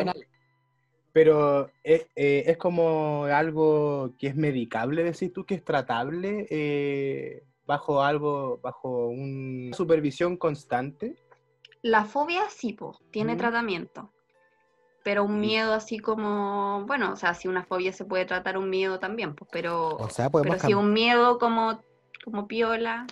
Pero 1.13 1.71
es, 1.83 2.09
eh, 2.15 2.45
es 2.47 2.59
como 2.59 3.25
algo 3.25 4.13
que 4.19 4.27
es 4.27 4.37
medicable, 4.37 5.03
decís 5.03 5.33
tú, 5.33 5.47
que 5.47 5.55
es 5.55 5.65
tratable 5.65 6.47
eh, 6.51 7.43
bajo 7.65 8.03
algo, 8.03 8.59
bajo 8.59 9.07
una 9.09 9.75
supervisión 9.75 10.37
constante. 10.37 11.17
La 11.81 12.05
fobia 12.05 12.43
sí, 12.51 12.75
po, 12.75 12.99
tiene 13.11 13.35
Mm. 13.35 13.39
tratamiento. 13.39 14.13
Pero 15.07 15.23
un 15.23 15.39
miedo 15.39 15.73
así 15.73 16.01
como, 16.01 16.83
bueno, 16.85 17.13
o 17.13 17.17
sea, 17.17 17.33
si 17.33 17.47
una 17.47 17.63
fobia 17.63 17.93
se 17.93 18.05
puede 18.05 18.25
tratar 18.25 18.59
un 18.59 18.69
miedo 18.69 18.99
también, 18.99 19.37
pues, 19.37 19.49
pero, 19.53 19.91
O 19.99 20.11
sea, 20.11 20.31
podemos 20.31 20.57
pero 20.57 20.67
si 20.67 20.75
un 20.75 20.93
miedo 20.93 21.39
como, 21.39 21.81
como 22.25 22.49
piola, 22.49 23.07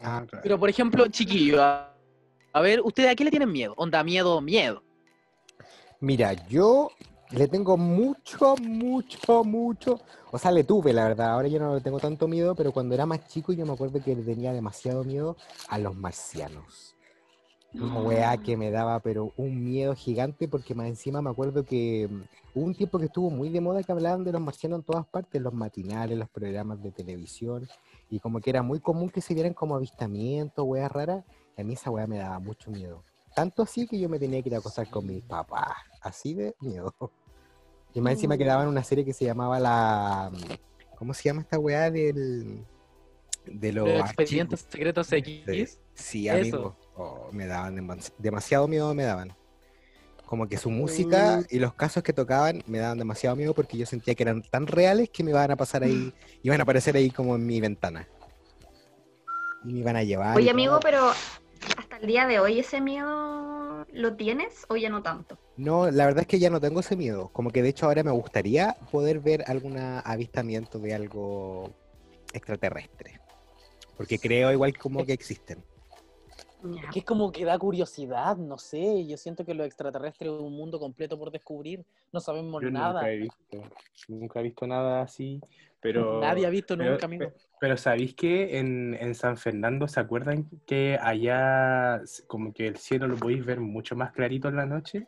Ah, 0.00 0.24
Pero, 0.44 0.56
por 0.56 0.68
ejemplo, 0.70 1.04
chiquillo, 1.08 1.60
a, 1.60 1.92
a 2.52 2.60
ver, 2.60 2.80
¿ustedes 2.80 3.10
a 3.10 3.16
qué 3.16 3.24
le 3.24 3.30
tienen 3.30 3.50
miedo? 3.50 3.74
Onda, 3.76 4.04
miedo, 4.04 4.40
miedo. 4.40 4.84
Mira, 5.98 6.34
yo 6.46 6.92
le 7.32 7.48
tengo 7.48 7.76
mucho, 7.76 8.54
mucho, 8.62 9.42
mucho. 9.42 10.00
O 10.30 10.38
sea, 10.38 10.52
le 10.52 10.62
tuve, 10.62 10.92
la 10.92 11.08
verdad. 11.08 11.32
Ahora 11.32 11.48
yo 11.48 11.58
no 11.58 11.74
le 11.74 11.80
tengo 11.80 11.98
tanto 11.98 12.28
miedo, 12.28 12.54
pero 12.54 12.70
cuando 12.70 12.94
era 12.94 13.04
más 13.04 13.26
chico 13.26 13.52
yo 13.52 13.66
me 13.66 13.72
acuerdo 13.72 14.00
que 14.00 14.14
le 14.14 14.22
tenía 14.22 14.52
demasiado 14.52 15.02
miedo 15.02 15.36
a 15.68 15.76
los 15.78 15.96
marcianos. 15.96 16.95
Una 17.74 18.00
weá 18.00 18.36
que 18.38 18.56
me 18.56 18.70
daba, 18.70 19.00
pero 19.00 19.32
un 19.36 19.62
miedo 19.62 19.94
gigante, 19.94 20.48
porque 20.48 20.74
más 20.74 20.86
encima 20.86 21.20
me 21.20 21.28
acuerdo 21.30 21.64
que 21.64 22.08
mm, 22.10 22.22
hubo 22.54 22.64
un 22.64 22.74
tiempo 22.74 22.98
que 22.98 23.06
estuvo 23.06 23.28
muy 23.30 23.50
de 23.50 23.60
moda 23.60 23.82
que 23.82 23.92
hablaban 23.92 24.24
de 24.24 24.32
los 24.32 24.40
marcianos 24.40 24.78
en 24.78 24.84
todas 24.84 25.06
partes, 25.06 25.42
los 25.42 25.52
matinales, 25.52 26.16
los 26.16 26.28
programas 26.30 26.82
de 26.82 26.90
televisión, 26.90 27.68
y 28.08 28.18
como 28.18 28.40
que 28.40 28.48
era 28.50 28.62
muy 28.62 28.80
común 28.80 29.10
que 29.10 29.20
se 29.20 29.34
vieran 29.34 29.52
como 29.52 29.74
avistamientos, 29.76 30.64
weas 30.66 30.90
raras, 30.90 31.24
y 31.56 31.60
a 31.60 31.64
mí 31.64 31.74
esa 31.74 31.90
weá 31.90 32.06
me 32.06 32.16
daba 32.18 32.38
mucho 32.38 32.70
miedo. 32.70 33.02
Tanto 33.34 33.62
así 33.62 33.86
que 33.86 33.98
yo 33.98 34.08
me 34.08 34.18
tenía 34.18 34.42
que 34.42 34.48
ir 34.48 34.54
a 34.54 34.58
acostar 34.58 34.88
con 34.88 35.06
mis 35.06 35.22
papás, 35.22 35.76
así 36.00 36.34
de 36.34 36.54
miedo. 36.60 36.94
Y 37.94 38.00
más 38.02 38.12
encima 38.12 38.36
Mm. 38.36 38.44
daban 38.44 38.68
una 38.68 38.84
serie 38.84 39.06
que 39.06 39.14
se 39.14 39.24
llamaba 39.24 39.58
la... 39.58 40.30
¿Cómo 40.98 41.14
se 41.14 41.22
llama 41.22 41.40
esta 41.40 41.58
weá 41.58 41.90
del... 41.90 42.62
De 43.46 43.72
los 43.72 43.88
expedientes 44.00 44.66
secretos 44.68 45.10
X. 45.10 45.80
Sí, 45.94 46.28
Eso. 46.28 46.76
Oh, 46.96 47.28
me 47.30 47.46
daban 47.46 47.76
demas- 47.76 48.12
demasiado 48.18 48.66
miedo, 48.68 48.94
me 48.94 49.04
daban. 49.04 49.34
Como 50.24 50.48
que 50.48 50.56
su 50.56 50.70
música 50.70 51.44
y 51.50 51.58
los 51.58 51.74
casos 51.74 52.02
que 52.02 52.12
tocaban 52.12 52.64
me 52.66 52.78
daban 52.78 52.98
demasiado 52.98 53.36
miedo 53.36 53.54
porque 53.54 53.76
yo 53.76 53.86
sentía 53.86 54.14
que 54.14 54.24
eran 54.24 54.42
tan 54.42 54.66
reales 54.66 55.08
que 55.10 55.22
me 55.22 55.30
iban 55.30 55.50
a 55.50 55.56
pasar 55.56 55.84
ahí, 55.84 56.12
iban 56.42 56.58
a 56.60 56.64
aparecer 56.64 56.96
ahí 56.96 57.10
como 57.10 57.36
en 57.36 57.46
mi 57.46 57.60
ventana. 57.60 58.08
Y 59.64 59.72
me 59.72 59.80
iban 59.80 59.96
a 59.96 60.02
llevar. 60.02 60.36
Oye, 60.36 60.50
amigo, 60.50 60.72
todo. 60.72 60.80
pero 60.80 61.12
hasta 61.76 61.96
el 61.98 62.06
día 62.06 62.26
de 62.26 62.40
hoy 62.40 62.58
ese 62.58 62.80
miedo 62.80 63.86
lo 63.92 64.16
tienes 64.16 64.64
o 64.68 64.76
ya 64.76 64.88
no 64.88 65.02
tanto. 65.02 65.38
No, 65.56 65.90
la 65.90 66.06
verdad 66.06 66.22
es 66.22 66.26
que 66.26 66.38
ya 66.38 66.50
no 66.50 66.60
tengo 66.60 66.80
ese 66.80 66.96
miedo. 66.96 67.28
Como 67.32 67.50
que 67.50 67.62
de 67.62 67.68
hecho 67.68 67.86
ahora 67.86 68.02
me 68.02 68.10
gustaría 68.10 68.76
poder 68.90 69.20
ver 69.20 69.44
algún 69.46 69.78
avistamiento 69.78 70.78
de 70.78 70.94
algo 70.94 71.70
extraterrestre. 72.32 73.20
Porque 73.96 74.18
creo 74.18 74.50
igual 74.50 74.76
como 74.76 75.04
que 75.06 75.12
existen. 75.12 75.62
Que 76.92 77.00
es 77.00 77.04
como 77.04 77.30
que 77.32 77.44
da 77.44 77.58
curiosidad, 77.58 78.36
no 78.36 78.58
sé. 78.58 79.06
Yo 79.06 79.16
siento 79.16 79.44
que 79.44 79.54
lo 79.54 79.64
extraterrestre 79.64 80.28
es 80.28 80.40
un 80.40 80.52
mundo 80.56 80.78
completo 80.78 81.18
por 81.18 81.30
descubrir. 81.30 81.84
No 82.12 82.20
sabemos 82.20 82.62
Yo 82.62 82.70
nada. 82.70 83.00
nunca 83.00 83.12
he 83.12 83.16
visto, 83.16 83.62
nunca 84.08 84.40
he 84.40 84.42
visto 84.42 84.66
nada 84.66 85.02
así, 85.02 85.40
pero... 85.80 86.20
Nadie 86.20 86.46
ha 86.46 86.50
visto 86.50 86.76
pero- 86.76 86.92
nunca, 86.92 87.06
amigo. 87.06 87.30
pe- 87.30 87.34
Pero 87.58 87.76
¿sabéis 87.78 88.14
que 88.14 88.58
en, 88.58 88.94
en 89.00 89.14
San 89.14 89.36
Fernando 89.38 89.88
se 89.88 89.98
acuerdan 90.00 90.46
que 90.66 90.98
allá 91.00 92.02
como 92.26 92.52
que 92.52 92.66
el 92.66 92.76
cielo 92.76 93.08
lo 93.08 93.16
podéis 93.16 93.44
ver 93.46 93.60
mucho 93.60 93.96
más 93.96 94.12
clarito 94.12 94.48
en 94.48 94.56
la 94.56 94.66
noche? 94.66 95.06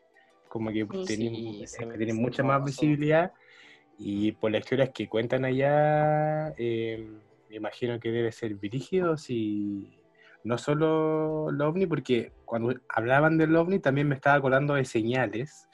Como 0.49 0.71
que 0.71 0.87
Sí, 1.05 1.17
tienen, 1.19 1.67
sí, 1.67 1.77
tienen 1.97 2.17
mucha 2.17 2.43
más 2.43 2.65
visibilidad 2.65 3.33
y 3.99 4.33
por 4.33 4.51
las 4.51 4.61
historias 4.61 4.91
que 4.95 5.09
cuentan 5.09 5.45
allá, 5.45 6.55
eh, 6.57 7.07
me 7.51 7.57
imagino 7.57 8.01
que 8.01 8.11
debe 8.11 8.33
ser 8.33 8.55
brígidos 8.55 9.29
y 9.29 9.98
no 10.49 10.59
solo 10.59 11.51
el 11.51 11.61
ovni, 11.61 11.87
porque 11.87 12.33
cuando 12.47 12.75
hablaban 12.89 13.39
del 13.39 13.55
ovni 13.57 13.79
también 13.81 14.09
me 14.09 14.15
estaba 14.17 14.37
acordando 14.37 14.75
de 14.75 14.85
señales 14.87 15.69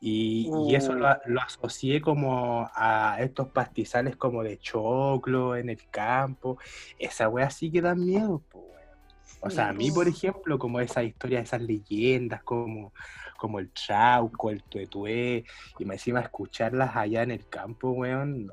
y, 0.00 0.50
y 0.68 0.74
eso 0.74 0.94
lo, 0.94 1.06
a- 1.08 1.20
lo 1.26 1.40
asocié 1.40 2.00
como 2.00 2.68
a 2.74 3.16
estos 3.20 3.48
pastizales 3.50 4.16
como 4.16 4.42
de 4.42 4.58
choclo 4.58 5.56
en 5.56 5.70
el 5.70 5.80
campo. 5.90 6.58
Esa 6.98 7.28
wea 7.28 7.50
sí 7.50 7.70
que 7.72 7.82
da 7.82 7.94
miedo, 7.94 8.42
po, 8.50 8.60
weón. 8.60 8.98
O 9.42 9.50
sea, 9.50 9.68
a 9.70 9.72
mí, 9.72 9.90
por 9.90 10.06
ejemplo, 10.08 10.58
como 10.58 10.80
esas 10.80 11.04
historias, 11.04 11.44
esas 11.44 11.62
leyendas, 11.62 12.42
como, 12.44 12.92
como 13.38 13.58
el 13.58 13.72
Trauco, 13.72 14.50
el 14.50 14.62
Tuetué, 14.64 15.44
y 15.78 15.84
me 15.86 15.94
encima 15.94 16.20
escucharlas 16.20 16.94
allá 16.96 17.22
en 17.22 17.30
el 17.32 17.48
campo, 17.48 17.90
weón, 17.92 18.46
no. 18.46 18.52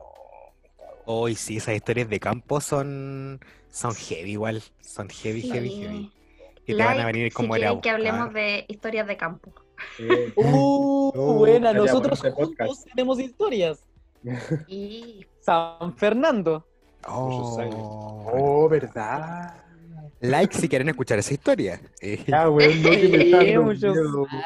me 0.63 0.69
cago. 0.77 1.03
Hoy 1.05 1.35
sí, 1.35 1.57
esas 1.57 1.75
historias 1.75 2.09
de 2.09 2.19
campo 2.19 2.61
son, 2.61 3.39
son 3.77 3.93
heavy 3.93 4.31
igual. 4.31 4.63
Son 4.81 5.07
heavy, 5.09 5.41
heavy, 5.41 5.69
heavy. 5.69 6.11
Que 6.65 6.75
te 6.75 6.83
van 6.83 6.99
a 6.99 7.05
venir 7.05 7.29
si 7.29 7.35
como 7.35 7.55
era 7.55 7.67
quieren 7.67 7.81
que 7.81 7.89
hablemos 7.89 8.33
de 8.33 8.65
historias 8.67 9.07
de 9.07 9.17
campo. 9.17 9.53
Eh, 9.99 10.33
Uh, 10.35 11.11
Uh, 11.15 11.33
buena, 11.37 11.71
nosotros 11.73 12.19
bueno 12.21 12.35
podcast. 12.35 12.67
juntos 12.69 12.85
tenemos 12.85 13.19
historias. 13.19 13.79
Y 14.67 15.25
San 15.41 15.95
Fernando. 15.95 16.65
Oh, 17.07 18.25
oh, 18.33 18.69
¿verdad? 18.69 19.63
like 20.19 20.53
si 20.57 20.67
quieren 20.67 20.89
escuchar 20.89 21.19
esa 21.19 21.33
historia. 21.33 21.79
Eh, 22.01 22.23
Ya, 22.27 22.49
weón, 22.49 22.81
no 22.81 22.89
que 22.89 23.07
me 23.47 23.59
muchos 23.59 23.95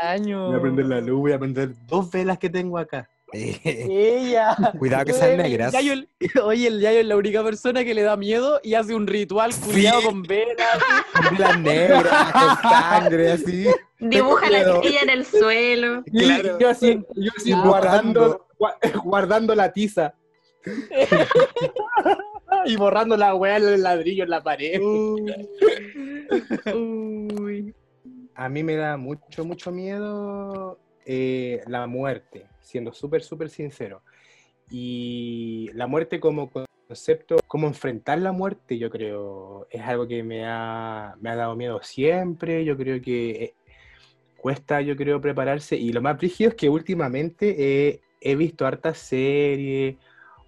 años. 0.03 0.49
Voy 0.49 0.57
a 0.57 0.61
prender 0.61 0.85
la 0.85 1.01
luz, 1.01 1.19
voy 1.21 1.31
a 1.31 1.39
prender 1.39 1.71
dos 1.87 2.11
velas 2.11 2.37
que 2.37 2.49
tengo 2.49 2.77
acá. 2.77 3.09
Ella. 3.33 4.55
Cuidado 4.79 5.05
que 5.05 5.13
sean 5.13 5.31
El 5.31 5.37
negras. 5.37 5.73
Yayo- 5.73 5.93
el- 5.93 6.09
oye, 6.43 6.67
el 6.67 6.79
Yayo 6.81 6.99
es 6.99 7.05
la 7.05 7.15
única 7.17 7.43
persona 7.43 7.83
que 7.83 7.93
le 7.93 8.01
da 8.03 8.17
miedo 8.17 8.59
y 8.63 8.73
hace 8.73 8.93
un 8.95 9.07
ritual 9.07 9.51
culiado 9.55 9.99
Sí. 10.01 10.05
con 10.07 10.23
velas. 10.23 10.57
Con 11.13 11.37
velas 11.37 11.59
negras, 11.59 12.31
con 12.31 12.69
sangre, 12.71 13.31
así. 13.33 13.67
dibuja 13.99 14.49
la 14.49 14.59
estrella 14.61 14.99
en 15.03 15.09
el 15.09 15.25
suelo. 15.25 16.03
Y 16.07 16.19
Claro. 16.23 16.59
yo 16.59 16.69
así, 16.69 17.03
yo 17.15 17.31
así 17.37 17.51
guardando, 17.53 18.47
gua- 18.57 18.77
guardando 19.03 19.53
la 19.55 19.71
tiza. 19.73 20.13
y 22.65 22.75
borrando 22.77 23.17
la 23.17 23.35
weá 23.35 23.59
del 23.59 23.81
ladrillo 23.83 24.23
en 24.23 24.29
la 24.29 24.41
pared. 24.43 24.79
Uy. 26.73 27.73
A 28.35 28.49
mí 28.49 28.63
me 28.63 28.75
da 28.75 28.97
mucho, 28.97 29.43
mucho 29.45 29.71
miedo 29.71 30.79
eh, 31.05 31.61
la 31.67 31.85
muerte, 31.87 32.45
siendo 32.61 32.93
súper, 32.93 33.23
súper 33.23 33.49
sincero. 33.49 34.03
Y 34.69 35.69
la 35.73 35.87
muerte 35.87 36.19
como 36.19 36.49
concepto, 36.49 37.37
como 37.47 37.67
enfrentar 37.67 38.19
la 38.19 38.31
muerte, 38.31 38.77
yo 38.77 38.89
creo, 38.89 39.67
es 39.69 39.81
algo 39.81 40.07
que 40.07 40.23
me 40.23 40.45
ha, 40.45 41.15
me 41.19 41.29
ha 41.29 41.35
dado 41.35 41.55
miedo 41.55 41.81
siempre. 41.83 42.63
Yo 42.63 42.77
creo 42.77 43.01
que 43.01 43.31
eh, 43.31 43.55
cuesta, 44.37 44.81
yo 44.81 44.95
creo, 44.95 45.19
prepararse. 45.19 45.75
Y 45.75 45.91
lo 45.91 46.01
más 46.01 46.17
brígido 46.17 46.49
es 46.49 46.55
que 46.55 46.69
últimamente 46.69 48.01
he 48.21 48.35
visto 48.35 48.65
hartas 48.65 48.97
series 48.97 49.97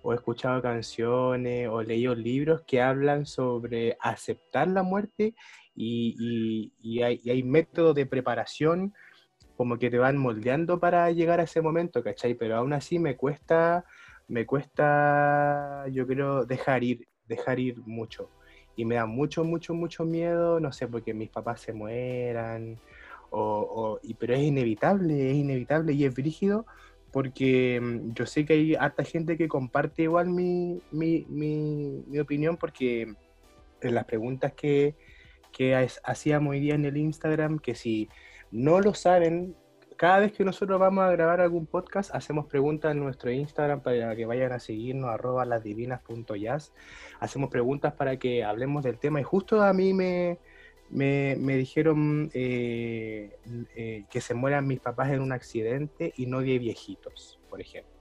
o 0.03 0.13
he 0.13 0.15
escuchado 0.15 0.61
canciones 0.61 1.67
o 1.69 1.81
leído 1.81 2.13
libros 2.13 2.61
que 2.67 2.81
hablan 2.81 3.25
sobre 3.25 3.97
aceptar 3.99 4.67
la 4.67 4.83
muerte 4.83 5.33
y 5.75 7.01
hay, 7.01 7.19
y 7.23 7.29
hay 7.29 7.43
métodos 7.43 7.95
de 7.95 8.05
preparación 8.05 8.93
como 9.63 9.77
que 9.79 9.89
te 9.89 9.97
van 9.97 10.17
moldeando 10.17 10.79
para 10.79 11.09
llegar 11.11 11.39
a 11.39 11.43
ese 11.43 11.61
momento, 11.61 12.03
¿cachai? 12.03 12.35
Pero 12.35 12.57
aún 12.57 12.73
así 12.73 12.99
me 12.99 13.15
cuesta, 13.17 13.85
me 14.27 14.45
cuesta, 14.45 15.85
yo 15.89 16.05
creo, 16.07 16.45
dejar 16.45 16.83
ir, 16.83 17.07
dejar 17.25 17.59
ir 17.59 17.81
mucho. 17.85 18.33
Y 18.75 18.83
me 18.85 18.95
da 18.95 19.05
mucho, 19.05 19.43
mucho, 19.45 19.73
mucho 19.73 20.03
miedo, 20.05 20.59
no 20.59 20.71
sé, 20.73 20.87
porque 20.89 21.13
mis 21.13 21.29
papás 21.31 21.61
se 21.61 21.71
mueran, 21.73 22.81
o, 23.29 23.39
o- 23.95 23.99
y, 24.03 24.15
pero 24.15 24.33
es 24.33 24.41
inevitable, 24.41 25.31
es 25.31 25.37
inevitable 25.37 25.93
y 25.93 26.03
es 26.05 26.13
brígido, 26.13 26.65
porque 27.11 27.79
mm, 27.81 28.13
yo 28.13 28.25
sé 28.25 28.45
que 28.45 28.53
hay 28.53 28.75
harta 28.75 29.03
gente 29.05 29.37
que 29.37 29.47
comparte 29.47 30.03
igual 30.03 30.29
mi, 30.29 30.83
mi, 30.91 31.25
mi, 31.29 32.03
mi 32.07 32.19
opinión, 32.19 32.57
porque 32.57 33.13
en 33.81 33.95
las 33.95 34.05
preguntas 34.05 34.53
que, 34.55 34.97
que 35.51 35.75
ha- 35.75 35.87
hacíamos 36.05 36.51
hoy 36.51 36.59
día 36.61 36.75
en 36.75 36.85
el 36.85 36.97
Instagram, 36.97 37.59
que 37.59 37.75
si 37.75 38.09
no 38.53 38.79
lo 38.79 38.93
saben, 38.93 39.55
cada 39.97 40.19
vez 40.19 40.31
que 40.31 40.43
nosotros 40.43 40.79
vamos 40.79 41.03
a 41.03 41.11
grabar 41.11 41.41
algún 41.41 41.65
podcast, 41.65 42.13
hacemos 42.13 42.45
preguntas 42.47 42.91
en 42.91 42.99
nuestro 42.99 43.31
Instagram 43.31 43.81
para 43.81 44.15
que 44.15 44.25
vayan 44.25 44.51
a 44.51 44.59
seguirnos, 44.59 45.09
arroba 45.09 45.45
lasdivinas.jazz. 45.45 46.73
Hacemos 47.19 47.49
preguntas 47.49 47.93
para 47.93 48.17
que 48.17 48.43
hablemos 48.43 48.83
del 48.83 48.99
tema 48.99 49.19
y 49.19 49.23
justo 49.23 49.61
a 49.61 49.71
mí 49.73 49.93
me, 49.93 50.39
me, 50.89 51.35
me 51.39 51.55
dijeron 51.57 52.29
eh, 52.33 53.37
eh, 53.75 54.05
que 54.09 54.21
se 54.21 54.33
mueran 54.33 54.67
mis 54.67 54.79
papás 54.79 55.11
en 55.11 55.21
un 55.21 55.31
accidente 55.31 56.13
y 56.17 56.25
no 56.25 56.41
de 56.41 56.59
viejitos, 56.59 57.39
por 57.49 57.61
ejemplo. 57.61 57.91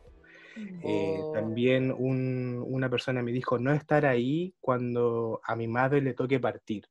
Eh, 0.85 1.17
Oh. 1.19 1.33
también 1.33 1.91
un- 1.97 2.63
una 2.67 2.91
persona 2.91 3.23
me 3.23 3.33
dijo 3.33 3.59
no 3.59 3.73
estar 3.73 4.05
ahí 4.05 4.55
cuando 4.61 5.41
a 5.45 5.57
mi 5.57 5.67
madre 5.67 6.03
le 6.03 6.13
toque 6.15 6.39
partir. 6.41 6.85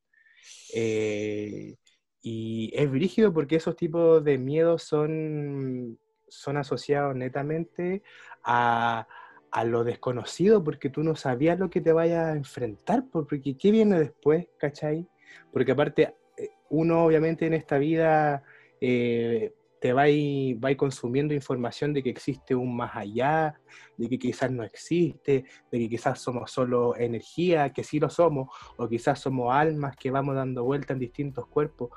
Eh, 0.74 1.76
y 2.22 2.72
es 2.76 2.90
brígido 2.90 3.34
porque 3.34 3.56
esos 3.56 3.76
tipos 3.76 4.24
de 4.24 4.38
miedos 4.38 4.84
son, 4.84 5.98
son 6.28 6.58
asociados 6.58 7.16
netamente 7.16 8.04
a, 8.44 9.08
a 9.52 9.64
lo 9.66 9.84
desconocido, 9.84 10.64
porque 10.64 10.90
tú 10.90 11.04
no 11.04 11.16
sabías 11.16 11.60
lo 11.60 11.70
que 11.70 11.82
te 11.82 11.92
vayas 11.92 12.28
a 12.28 12.38
enfrentar, 12.38 13.04
porque 13.12 13.58
¿qué 13.58 13.72
viene 13.72 14.00
después, 14.00 14.48
cachai? 14.58 15.08
Porque 15.52 15.74
aparte, 15.74 16.16
eh, 16.38 16.50
uno 16.70 17.06
obviamente 17.06 17.46
en 17.46 17.54
esta 17.54 17.78
vida 17.78 18.44
eh, 18.80 19.54
te 19.82 19.94
va 19.94 20.08
y, 20.08 20.54
va 20.54 20.74
consumiendo 20.76 21.34
información 21.34 21.92
de 21.92 22.04
que 22.04 22.12
existe 22.12 22.54
un 22.54 22.78
más 22.78 22.92
allá, 22.96 23.60
de 23.98 24.08
que 24.08 24.20
quizás 24.20 24.52
no 24.52 24.64
existe, 24.64 25.44
de 25.72 25.80
que 25.80 25.90
quizás 25.90 26.20
somos 26.20 26.52
solo 26.52 26.96
energía, 26.96 27.74
que 27.74 27.84
sí 27.84 28.00
lo 28.00 28.08
somos, 28.08 28.48
o 28.78 28.88
quizás 28.88 29.20
somos 29.20 29.52
almas 29.52 29.98
que 29.98 30.12
vamos 30.12 30.36
dando 30.36 30.64
vuelta 30.64 30.94
en 30.94 31.00
distintos 31.00 31.48
cuerpos, 31.48 31.90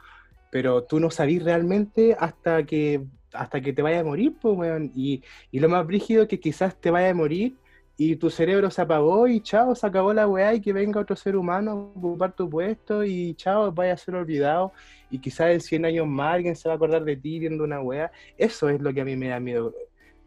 pero 0.50 0.84
tú 0.84 0.98
no 0.98 1.10
sabís 1.10 1.44
realmente 1.44 2.16
hasta 2.18 2.64
que, 2.64 3.04
hasta 3.34 3.60
que 3.60 3.74
te 3.74 3.82
vaya 3.82 4.00
a 4.00 4.04
morir, 4.04 4.34
pues, 4.40 4.90
y, 4.94 5.22
y 5.50 5.60
lo 5.60 5.68
más 5.68 5.86
brígido 5.86 6.22
es 6.22 6.28
que 6.28 6.40
quizás 6.40 6.80
te 6.80 6.90
vaya 6.90 7.10
a 7.10 7.14
morir 7.14 7.58
y 7.96 8.16
tu 8.16 8.28
cerebro 8.28 8.70
se 8.70 8.82
apagó 8.82 9.28
y 9.28 9.40
chao, 9.40 9.74
se 9.74 9.86
acabó 9.86 10.12
la 10.12 10.26
weá 10.26 10.54
y 10.54 10.60
que 10.60 10.72
venga 10.72 11.00
otro 11.00 11.14
ser 11.14 11.36
humano 11.36 11.70
a 11.70 11.74
ocupar 11.74 12.34
tu 12.34 12.50
puesto 12.50 13.04
y 13.04 13.34
chao, 13.34 13.70
vaya 13.70 13.92
a 13.92 13.96
ser 13.96 14.16
olvidado 14.16 14.72
y 15.10 15.20
quizás 15.20 15.50
en 15.50 15.60
100 15.60 15.84
años 15.84 16.06
más 16.06 16.34
alguien 16.34 16.56
se 16.56 16.68
va 16.68 16.74
a 16.74 16.76
acordar 16.76 17.04
de 17.04 17.16
ti 17.16 17.38
viendo 17.38 17.62
una 17.62 17.80
weá. 17.80 18.10
Eso 18.36 18.68
es 18.68 18.80
lo 18.80 18.92
que 18.92 19.02
a 19.02 19.04
mí 19.04 19.14
me 19.16 19.28
da 19.28 19.38
miedo. 19.38 19.72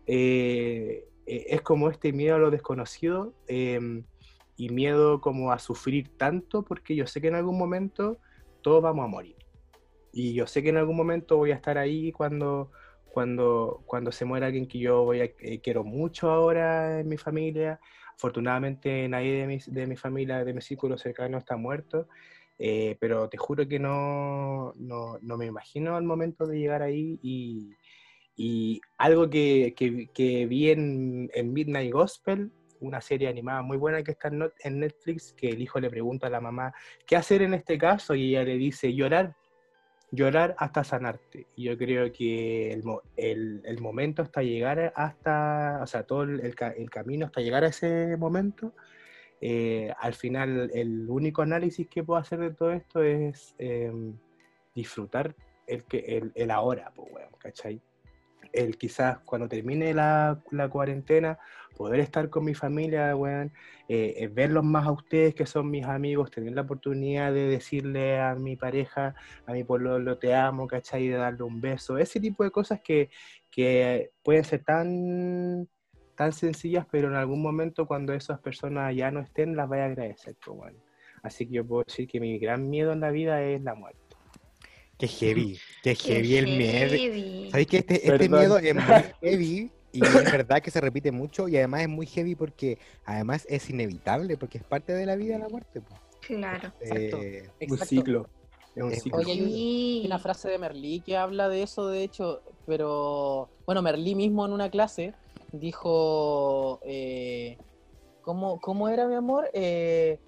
Eh, 0.05 1.05
eh, 1.25 1.45
es 1.49 1.61
como 1.61 1.89
este 1.89 2.13
miedo 2.13 2.35
a 2.35 2.39
lo 2.39 2.51
desconocido 2.51 3.33
em, 3.47 4.05
y 4.55 4.69
miedo 4.69 5.19
como 5.19 5.51
a 5.51 5.59
sufrir 5.59 6.07
tanto 6.17 6.63
porque 6.63 6.95
yo 6.95 7.05
sé 7.05 7.19
que 7.19 7.27
en 7.27 7.35
algún 7.35 7.57
momento 7.57 8.17
todos 8.61 8.81
vamos 8.81 9.03
a 9.03 9.07
morir. 9.09 9.35
Y 10.13 10.33
yo 10.33 10.47
sé 10.47 10.63
que 10.63 10.69
en 10.69 10.77
algún 10.77 10.95
momento 10.95 11.35
voy 11.35 11.51
a 11.51 11.55
estar 11.55 11.77
ahí 11.77 12.13
cuando 12.13 12.71
cuando, 13.17 13.81
cuando 13.87 14.11
se 14.11 14.25
muere 14.25 14.45
alguien 14.45 14.67
que 14.67 14.77
yo 14.77 15.03
voy 15.03 15.21
a, 15.21 15.23
eh, 15.23 15.59
quiero 15.63 15.83
mucho 15.83 16.29
ahora 16.29 16.99
en 16.99 17.09
mi 17.09 17.17
familia. 17.17 17.79
Afortunadamente 18.15 19.09
nadie 19.09 19.39
de 19.39 19.47
mi, 19.47 19.57
de 19.65 19.87
mi 19.87 19.95
familia, 19.95 20.45
de 20.45 20.53
mi 20.53 20.61
círculo 20.61 20.99
cercano 20.99 21.39
está 21.39 21.57
muerto, 21.57 22.07
eh, 22.59 22.95
pero 22.99 23.27
te 23.27 23.37
juro 23.37 23.67
que 23.67 23.79
no, 23.79 24.71
no, 24.75 25.17
no, 25.19 25.35
me 25.35 25.47
imagino 25.47 25.97
el 25.97 26.03
momento 26.03 26.45
de 26.45 26.59
llegar 26.59 26.83
ahí 26.83 27.19
y, 27.23 27.71
y 28.35 28.81
algo 28.99 29.27
que, 29.31 29.73
que, 29.75 30.11
que 30.13 30.45
vi 30.45 30.69
en, 30.69 31.31
en, 31.33 31.53
Midnight 31.53 31.91
Gospel, 31.91 32.51
una 32.81 33.01
serie 33.01 33.29
animada 33.29 33.63
muy 33.63 33.77
buena 33.77 34.03
que 34.03 34.11
está 34.11 34.27
en 34.27 34.79
Netflix, 34.79 35.33
que 35.33 35.49
el 35.49 35.59
hijo 35.59 35.79
le 35.79 35.89
pregunta 35.89 36.27
a 36.27 36.29
la 36.29 36.39
mamá, 36.39 36.71
¿qué 37.07 37.15
hacer 37.15 37.41
en 37.41 37.55
este 37.55 37.79
caso? 37.79 38.13
Y 38.13 38.35
ella 38.35 38.43
le 38.43 38.57
dice, 38.57 38.93
llorar 38.93 39.35
llorar 40.11 40.55
hasta 40.57 40.83
sanarte. 40.83 41.47
Yo 41.55 41.77
creo 41.77 42.11
que 42.11 42.71
el, 42.71 42.83
el, 43.17 43.61
el, 43.65 43.81
momento 43.81 44.21
hasta 44.21 44.41
llegar 44.41 44.93
hasta, 44.95 45.79
o 45.81 45.87
sea, 45.87 46.03
todo 46.03 46.23
el, 46.23 46.39
el 46.39 46.89
camino 46.89 47.25
hasta 47.25 47.41
llegar 47.41 47.63
a 47.63 47.67
ese 47.67 48.15
momento, 48.17 48.73
eh, 49.41 49.93
al 49.99 50.13
final 50.13 50.71
el 50.73 51.09
único 51.09 51.41
análisis 51.41 51.87
que 51.87 52.03
puedo 52.03 52.19
hacer 52.19 52.39
de 52.39 52.51
todo 52.51 52.71
esto 52.71 53.03
es 53.03 53.53
eh, 53.59 53.91
disfrutar 54.73 55.35
el, 55.67 55.83
el, 55.91 56.31
el 56.33 56.51
ahora, 56.51 56.91
pues, 56.95 57.11
bueno, 57.11 57.29
¿cachai? 57.37 57.81
El 58.53 58.77
quizás 58.77 59.19
cuando 59.19 59.47
termine 59.47 59.93
la, 59.93 60.39
la 60.51 60.69
cuarentena 60.69 61.37
poder 61.77 61.99
estar 61.99 62.29
con 62.29 62.43
mi 62.43 62.55
familia, 62.55 63.15
weón, 63.15 63.51
eh, 63.87 64.15
eh, 64.17 64.27
verlos 64.27 64.63
más 64.63 64.87
a 64.87 64.91
ustedes 64.91 65.35
que 65.35 65.45
son 65.45 65.69
mis 65.69 65.85
amigos, 65.85 66.31
tener 66.31 66.53
la 66.53 66.63
oportunidad 66.63 67.31
de 67.31 67.47
decirle 67.47 68.19
a 68.19 68.35
mi 68.35 68.55
pareja, 68.55 69.15
a 69.45 69.53
mi 69.53 69.63
pueblo, 69.63 69.99
lo 69.99 70.17
te 70.17 70.33
amo, 70.33 70.67
¿cachai? 70.67 71.07
De 71.07 71.17
darle 71.17 71.43
un 71.43 71.61
beso, 71.61 71.97
ese 71.97 72.19
tipo 72.19 72.43
de 72.43 72.51
cosas 72.51 72.81
que, 72.81 73.09
que 73.51 74.11
pueden 74.23 74.43
ser 74.43 74.63
tan, 74.63 75.69
tan 76.15 76.33
sencillas, 76.33 76.87
pero 76.91 77.07
en 77.09 77.15
algún 77.15 77.41
momento 77.41 77.85
cuando 77.85 78.13
esas 78.13 78.39
personas 78.39 78.95
ya 78.95 79.11
no 79.11 79.19
estén, 79.19 79.55
las 79.55 79.67
voy 79.67 79.79
a 79.79 79.85
agradecer, 79.85 80.35
pues, 80.43 80.73
Así 81.23 81.47
que 81.47 81.53
yo 81.53 81.65
puedo 81.65 81.83
decir 81.83 82.07
que 82.07 82.19
mi 82.19 82.39
gran 82.39 82.69
miedo 82.69 82.91
en 82.93 83.01
la 83.01 83.11
vida 83.11 83.41
es 83.43 83.61
la 83.61 83.75
muerte. 83.75 84.06
Qué 84.97 85.07
heavy, 85.07 85.59
qué 85.83 85.95
heavy 85.95 86.37
el 86.37 86.57
miedo. 86.57 87.51
¿Sabes 87.51 87.67
que 87.67 87.77
este, 87.77 88.07
este 88.07 88.29
miedo 88.29 88.57
es 88.57 88.75
muy 88.75 88.83
heavy 89.21 89.71
y 89.91 90.05
es 90.05 90.31
verdad 90.31 90.61
que 90.61 90.71
se 90.71 90.81
repite 90.81 91.11
mucho 91.11 91.47
y 91.47 91.57
además 91.57 91.81
es 91.81 91.89
muy 91.89 92.05
heavy 92.05 92.35
porque 92.35 92.77
además 93.05 93.45
es 93.49 93.69
inevitable, 93.69 94.37
porque 94.37 94.57
es 94.59 94.63
parte 94.63 94.93
de 94.93 95.05
la 95.05 95.15
vida 95.15 95.37
la 95.37 95.49
muerte. 95.49 95.81
Claro. 96.21 96.71
Eh, 96.81 97.49
un 97.69 97.77
ciclo. 97.77 98.27
Es 98.75 98.83
un 98.83 98.91
ciclo. 98.91 99.19
Oye, 99.19 99.31
hay 99.31 100.03
una 100.05 100.19
frase 100.19 100.49
de 100.49 100.57
Merlí 100.57 100.99
que 100.99 101.17
habla 101.17 101.49
de 101.49 101.63
eso, 101.63 101.87
de 101.87 102.03
hecho, 102.03 102.41
pero 102.65 103.49
bueno, 103.65 103.81
Merlí 103.81 104.13
mismo 104.13 104.45
en 104.45 104.51
una 104.51 104.69
clase 104.69 105.13
dijo, 105.51 106.79
eh, 106.83 107.57
¿cómo, 108.21 108.59
¿cómo, 108.59 108.89
era 108.89 109.07
mi 109.07 109.15
amor? 109.15 109.49
Eh, 109.53 110.19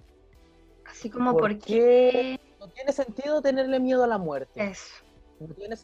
Así 0.86 1.10
como, 1.10 1.36
¿por, 1.36 1.58
qué? 1.58 2.40
No 2.60 2.68
tiene 2.68 2.92
sentido 2.92 3.40
tenerle 3.40 3.80
miedo 3.80 4.04
a 4.04 4.06
la 4.06 4.18
muerte. 4.18 4.62
Eso. 4.62 5.02
No 5.40 5.54
tiene 5.54 5.76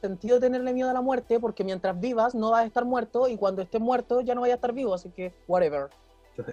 sentido 0.00 0.40
tenerle 0.40 0.72
miedo 0.72 0.88
a 0.88 0.94
la 0.94 1.02
muerte 1.02 1.38
porque 1.38 1.62
mientras 1.62 2.00
vivas 2.00 2.34
no 2.34 2.50
vas 2.50 2.62
a 2.62 2.66
estar 2.66 2.86
muerto 2.86 3.28
y 3.28 3.36
cuando 3.36 3.60
estés 3.60 3.80
muerto 3.80 4.22
ya 4.22 4.34
no 4.34 4.40
vayas 4.40 4.54
a 4.54 4.56
estar 4.56 4.72
vivo, 4.72 4.94
así 4.94 5.10
que 5.10 5.34
whatever. 5.46 5.88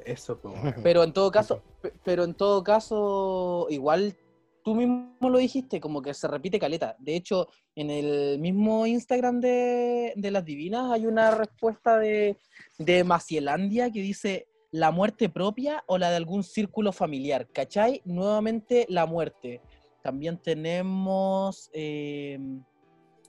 Eso, 0.05 0.39
pero 0.83 1.03
en 1.03 1.13
todo 1.13 1.31
caso, 1.31 1.61
pero 2.03 2.23
en 2.23 2.33
todo 2.33 2.63
caso, 2.63 3.67
igual 3.69 4.17
tú 4.63 4.75
mismo 4.75 5.29
lo 5.29 5.37
dijiste, 5.37 5.79
como 5.79 6.01
que 6.01 6.13
se 6.13 6.27
repite 6.27 6.59
caleta. 6.59 6.95
De 6.99 7.15
hecho, 7.15 7.47
en 7.75 7.89
el 7.89 8.39
mismo 8.39 8.85
Instagram 8.85 9.39
de, 9.39 10.13
de 10.15 10.31
las 10.31 10.45
divinas 10.45 10.91
hay 10.91 11.05
una 11.05 11.31
respuesta 11.31 11.97
de, 11.97 12.37
de 12.77 13.03
Macielandia 13.03 13.91
que 13.91 14.01
dice 14.01 14.47
la 14.73 14.91
muerte 14.91 15.29
propia 15.29 15.83
o 15.85 15.97
la 15.97 16.09
de 16.09 16.17
algún 16.17 16.43
círculo 16.43 16.91
familiar. 16.91 17.47
¿Cachai? 17.53 18.01
Nuevamente 18.03 18.85
la 18.89 19.05
muerte. 19.05 19.61
También 20.01 20.37
tenemos... 20.37 21.69
Eh, 21.71 22.37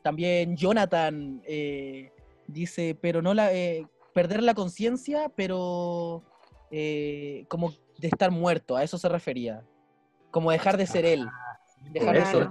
también 0.02 0.54
Jonathan 0.54 1.40
eh, 1.46 2.12
dice, 2.46 2.96
pero 3.00 3.22
no 3.22 3.32
la, 3.32 3.54
eh, 3.54 3.86
perder 4.12 4.42
la 4.42 4.52
conciencia, 4.52 5.30
pero 5.34 6.22
eh, 6.70 7.46
como 7.48 7.72
de 7.98 8.08
estar 8.08 8.30
muerto, 8.30 8.76
a 8.76 8.82
eso 8.82 8.98
se 8.98 9.08
refería. 9.08 9.64
Como 10.30 10.50
dejar 10.50 10.76
de 10.76 10.86
ser 10.86 11.06
él. 11.06 11.26
Ah, 11.26 11.58
Dejar 11.90 12.16
de 12.16 12.26
ser. 12.26 12.48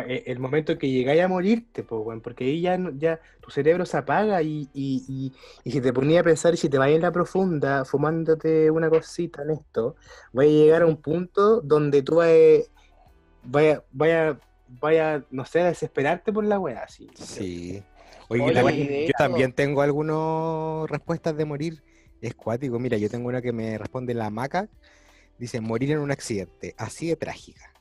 E, 0.00 0.24
el 0.26 0.38
momento 0.38 0.78
que 0.78 0.90
llegáis 0.90 1.20
a 1.20 1.28
morirte, 1.28 1.82
pues, 1.82 2.20
porque 2.22 2.44
ahí 2.44 2.62
ya, 2.62 2.78
ya 2.96 3.20
tu 3.40 3.50
cerebro 3.50 3.84
se 3.84 3.98
apaga 3.98 4.40
y, 4.42 4.68
y, 4.72 5.04
y, 5.06 5.32
y, 5.64 5.70
si 5.70 5.80
te 5.82 5.92
ponía 5.92 6.20
a 6.20 6.24
pensar 6.24 6.54
y 6.54 6.56
si 6.56 6.70
te 6.70 6.78
vas 6.78 6.88
en 6.88 7.02
la 7.02 7.12
profunda 7.12 7.84
fumándote 7.84 8.70
una 8.70 8.88
cosita 8.88 9.42
en 9.42 9.50
esto, 9.50 9.96
va 10.36 10.44
a 10.44 10.46
llegar 10.46 10.82
a 10.82 10.86
un 10.86 10.96
punto 10.96 11.60
donde 11.60 12.02
tú 12.02 12.16
vaya, 13.44 13.84
vaya, 13.92 14.38
vaya, 14.80 15.24
no 15.30 15.44
sé, 15.44 15.60
a 15.60 15.66
desesperarte 15.66 16.32
por 16.32 16.44
la 16.44 16.58
weá, 16.58 16.84
así. 16.84 17.10
Sí. 17.14 17.82
Oye, 18.28 19.06
yo 19.06 19.12
también 19.18 19.52
tengo 19.52 19.82
algunas 19.82 20.88
respuestas 20.88 21.36
de 21.36 21.44
morir. 21.44 21.82
Es 22.22 22.34
cuático. 22.34 22.78
Mira, 22.78 22.96
yo 22.96 23.10
tengo 23.10 23.28
una 23.28 23.42
que 23.42 23.52
me 23.52 23.76
responde 23.76 24.14
la 24.14 24.30
maca. 24.30 24.68
Dice, 25.38 25.60
morir 25.60 25.90
en 25.90 25.98
un 25.98 26.10
accidente. 26.10 26.74
Así 26.78 27.08
de 27.08 27.16
trágica. 27.16 27.72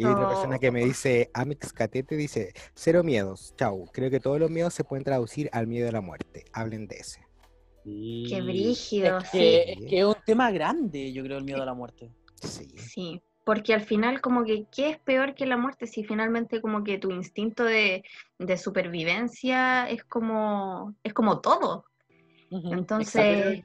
Y 0.00 0.04
otra 0.06 0.28
persona 0.28 0.58
que 0.58 0.70
me 0.70 0.82
dice, 0.82 1.30
Amix 1.34 1.74
Catete, 1.74 2.16
dice, 2.16 2.54
cero 2.74 3.04
miedos. 3.04 3.54
Chau. 3.56 3.86
Creo 3.92 4.10
que 4.10 4.18
todos 4.18 4.40
los 4.40 4.50
miedos 4.50 4.72
se 4.72 4.82
pueden 4.82 5.04
traducir 5.04 5.50
al 5.52 5.66
miedo 5.66 5.84
de 5.84 5.92
la 5.92 6.00
muerte. 6.00 6.46
Hablen 6.54 6.86
de 6.86 6.96
ese. 6.96 7.20
Qué 7.84 8.40
brígido. 8.42 9.18
Es 9.18 9.30
que, 9.30 9.72
es 9.72 9.78
que 9.86 9.98
es 9.98 10.04
un 10.06 10.16
tema 10.24 10.50
grande, 10.50 11.12
yo 11.12 11.22
creo, 11.22 11.36
el 11.36 11.44
miedo 11.44 11.62
a 11.62 11.66
la 11.66 11.74
muerte. 11.74 12.10
Sí. 12.42 12.72
Sí 12.78 13.22
porque 13.44 13.74
al 13.74 13.80
final 13.80 14.20
como 14.20 14.44
que 14.44 14.66
qué 14.70 14.90
es 14.90 14.98
peor 14.98 15.34
que 15.34 15.46
la 15.46 15.56
muerte 15.56 15.86
si 15.86 16.04
finalmente 16.04 16.60
como 16.60 16.84
que 16.84 16.98
tu 16.98 17.10
instinto 17.10 17.64
de, 17.64 18.04
de 18.38 18.56
supervivencia 18.56 19.88
es 19.88 20.04
como 20.04 20.94
es 21.02 21.12
como 21.14 21.40
todo 21.40 21.84
entonces 22.50 23.64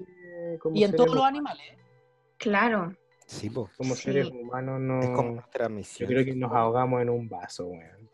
y 0.73 0.83
en 0.83 0.95
todos 0.95 1.13
los 1.13 1.23
animales 1.23 1.77
claro 2.37 2.95
sí 3.25 3.49
pues 3.49 3.71
como 3.75 3.95
Sí. 3.95 4.03
seres 4.03 4.29
humanos 4.31 4.79
no 4.79 4.99
es 5.01 5.09
como 5.09 5.31
nuestra 5.31 5.65
yo 5.67 5.69
misión. 5.75 6.09
creo 6.09 6.25
que 6.25 6.35
nos 6.35 6.51
ahogamos 6.53 7.01
en 7.01 7.09
un 7.09 7.27
vaso 7.27 7.67
weón. 7.67 8.09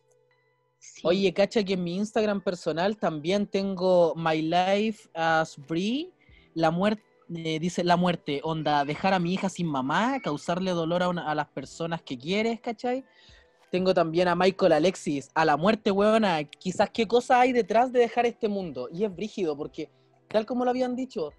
sí. 0.80 1.02
Oye, 1.06 1.34
cacha 1.34 1.64
que 1.64 1.74
en 1.74 1.84
mi 1.84 1.96
Instagram 1.98 2.42
personal 2.42 2.98
también 2.98 3.46
tengo 3.48 4.14
My 4.16 4.42
Life 4.42 5.10
as 5.14 5.58
Brie, 5.68 6.12
la 6.54 6.72
muerte, 6.72 7.04
dice 7.28 7.84
la 7.84 7.98
muerte, 7.98 8.42
onda, 8.44 8.84
dejar 8.86 9.14
a 9.14 9.20
mi 9.20 9.34
hija 9.34 9.48
sin 9.50 9.68
mamá, 9.68 10.20
causarle 10.22 10.72
dolor 10.72 11.04
a, 11.04 11.10
una- 11.10 11.30
a 11.30 11.36
las 11.36 11.48
personas 11.48 12.02
que 12.02 12.18
quieres, 12.18 12.60
¿cachai? 12.60 13.06
Tengo 13.70 13.94
también 13.94 14.28
a 14.28 14.36
Michael 14.36 14.74
Alexis, 14.74 15.30
a 15.34 15.46
la 15.46 15.56
muerte, 15.56 15.92
weona, 15.92 16.44
quizás 16.44 16.90
qué 16.90 17.08
cosa 17.08 17.40
hay 17.40 17.54
detrás 17.54 17.92
de 17.94 18.00
dejar 18.00 18.26
este 18.26 18.50
mundo. 18.50 18.90
Y 18.92 19.06
es 19.06 19.16
brígido, 19.16 19.56
porque 19.56 19.90
tal 20.28 20.46
como 20.46 20.66
lo 20.66 20.72
habían 20.72 20.94
dicho, 20.96 21.32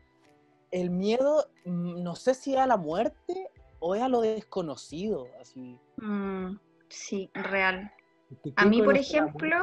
el 0.71 0.89
miedo, 0.89 1.47
mm, 1.67 2.03
no 2.03 2.17
sé 2.17 2.33
si 2.33 2.53
es 2.55 2.59
a 2.59 2.67
la 2.67 2.79
muerte 2.79 3.51
o 3.83 3.97
es 3.97 4.03
a 4.03 4.09
lo 4.09 4.21
desconocido, 4.21 5.29
así. 5.40 5.77
Mm, 5.97 6.57
sí 6.88 7.31
real 7.35 7.92
A 8.57 8.64
mí, 8.64 8.81
por 8.81 8.97
ejemplo? 8.97 9.57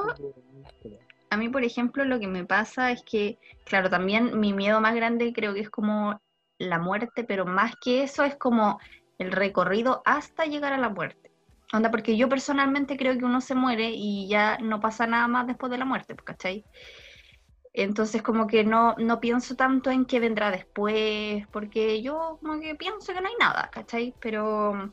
A 1.32 1.38
mí, 1.38 1.48
por 1.48 1.64
ejemplo, 1.64 2.04
lo 2.04 2.20
que 2.20 2.28
me 2.28 2.46
pasa 2.46 2.92
es 2.92 3.02
que, 3.04 3.40
claro, 3.64 3.90
también 3.90 4.40
mi 4.40 4.52
miedo 4.52 4.82
más 4.82 4.94
grande 4.94 5.32
creo 5.32 5.54
que 5.54 5.62
es 5.62 5.70
como 5.70 6.22
la 6.58 6.80
muerte, 6.80 7.24
pero 7.24 7.46
más 7.46 7.76
que 7.82 8.04
eso 8.04 8.24
es 8.24 8.36
como 8.36 8.80
el 9.20 9.32
recorrido 9.32 10.02
hasta 10.06 10.46
llegar 10.46 10.74
a 10.74 10.78
la 10.78 10.90
muerte. 10.90 11.32
Onda, 11.72 11.92
porque 11.92 12.18
yo 12.18 12.28
personalmente 12.28 12.98
creo 12.98 13.18
que 13.18 13.26
uno 13.26 13.42
se 13.42 13.56
muere 13.56 13.92
y 13.94 14.28
ya 14.28 14.58
no 14.58 14.80
pasa 14.80 15.08
nada 15.08 15.28
más 15.28 15.48
después 15.48 15.72
de 15.72 15.78
la 15.78 15.86
muerte, 15.86 16.16
pues, 16.16 16.26
¿cachai? 16.26 16.66
Entonces 17.74 18.22
como 18.24 18.48
que 18.48 18.64
no, 18.64 18.96
no 18.98 19.20
pienso 19.20 19.56
tanto 19.56 19.92
en 19.92 20.06
qué 20.06 20.20
vendrá 20.20 20.52
después, 20.52 21.48
porque 21.52 22.02
yo 22.02 22.40
como 22.42 22.60
que 22.60 22.76
pienso 22.76 23.14
que 23.14 23.22
no 23.22 23.28
hay 23.28 23.36
nada, 23.40 23.70
¿cachai? 23.72 24.14
Pero 24.20 24.92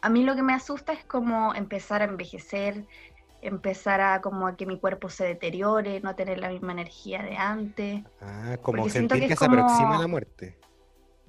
a 0.00 0.08
mí 0.10 0.22
lo 0.24 0.34
que 0.36 0.42
me 0.42 0.54
asusta 0.54 0.92
es 0.92 1.04
como 1.06 1.54
empezar 1.54 2.02
a 2.02 2.06
envejecer, 2.06 2.86
empezar 3.42 4.00
a 4.00 4.20
como 4.20 4.46
a 4.46 4.56
que 4.56 4.64
mi 4.64 4.78
cuerpo 4.78 5.08
se 5.10 5.24
deteriore, 5.24 6.00
no 6.00 6.14
tener 6.14 6.38
la 6.38 6.50
misma 6.50 6.72
energía 6.72 7.22
de 7.22 7.36
antes. 7.36 8.04
Ah, 8.20 8.56
como 8.62 8.78
Porque 8.78 8.90
sentir 8.92 9.20
que 9.20 9.26
que, 9.26 9.32
es 9.34 9.38
se 9.38 9.44
aproxima 9.44 9.88
como- 9.90 10.00
la 10.00 10.06
muerte. 10.08 10.56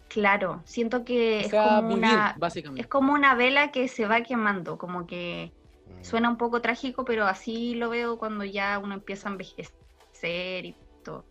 Claro, 0.07 0.61
siento 0.65 1.03
que 1.03 1.39
O 1.39 1.41
es 1.41 1.47
sea, 1.49 1.63
como 1.63 1.87
vivir, 1.89 1.97
una, 1.97 2.35
básicamente. 2.37 2.81
es 2.83 2.87
como 2.87 3.11
una 3.13 3.35
vela 3.35 3.71
que 3.71 3.87
se 3.87 4.05
va 4.07 4.21
quemando, 4.21 4.77
como 4.77 5.07
que 5.07 5.51
Mm. 5.87 6.03
suena 6.03 6.29
un 6.29 6.37
poco 6.37 6.61
trágico, 6.61 7.03
pero 7.03 7.25
así 7.25 7.75
lo 7.75 7.89
veo 7.89 8.17
cuando 8.17 8.45
ya 8.45 8.79
uno 8.79 8.93
empieza 8.93 9.27
a 9.27 9.31
envejecer 9.33 9.73
y 10.25 10.75
todo. 11.03 11.25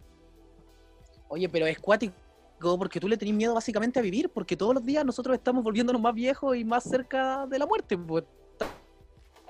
Oye, 1.28 1.48
pero 1.48 1.66
es 1.66 1.78
cuático 1.78 2.14
porque 2.78 3.00
tú 3.00 3.08
le 3.08 3.16
tenés 3.16 3.34
miedo 3.34 3.54
básicamente 3.54 3.98
a 3.98 4.02
vivir, 4.02 4.30
porque 4.30 4.56
todos 4.56 4.74
los 4.74 4.84
días 4.84 5.04
nosotros 5.04 5.36
estamos 5.36 5.62
volviéndonos 5.62 6.00
más 6.00 6.14
viejos 6.14 6.56
y 6.56 6.64
más 6.64 6.84
cerca 6.84 7.46
de 7.46 7.58
la 7.58 7.66
muerte. 7.66 7.98
Pues 7.98 8.24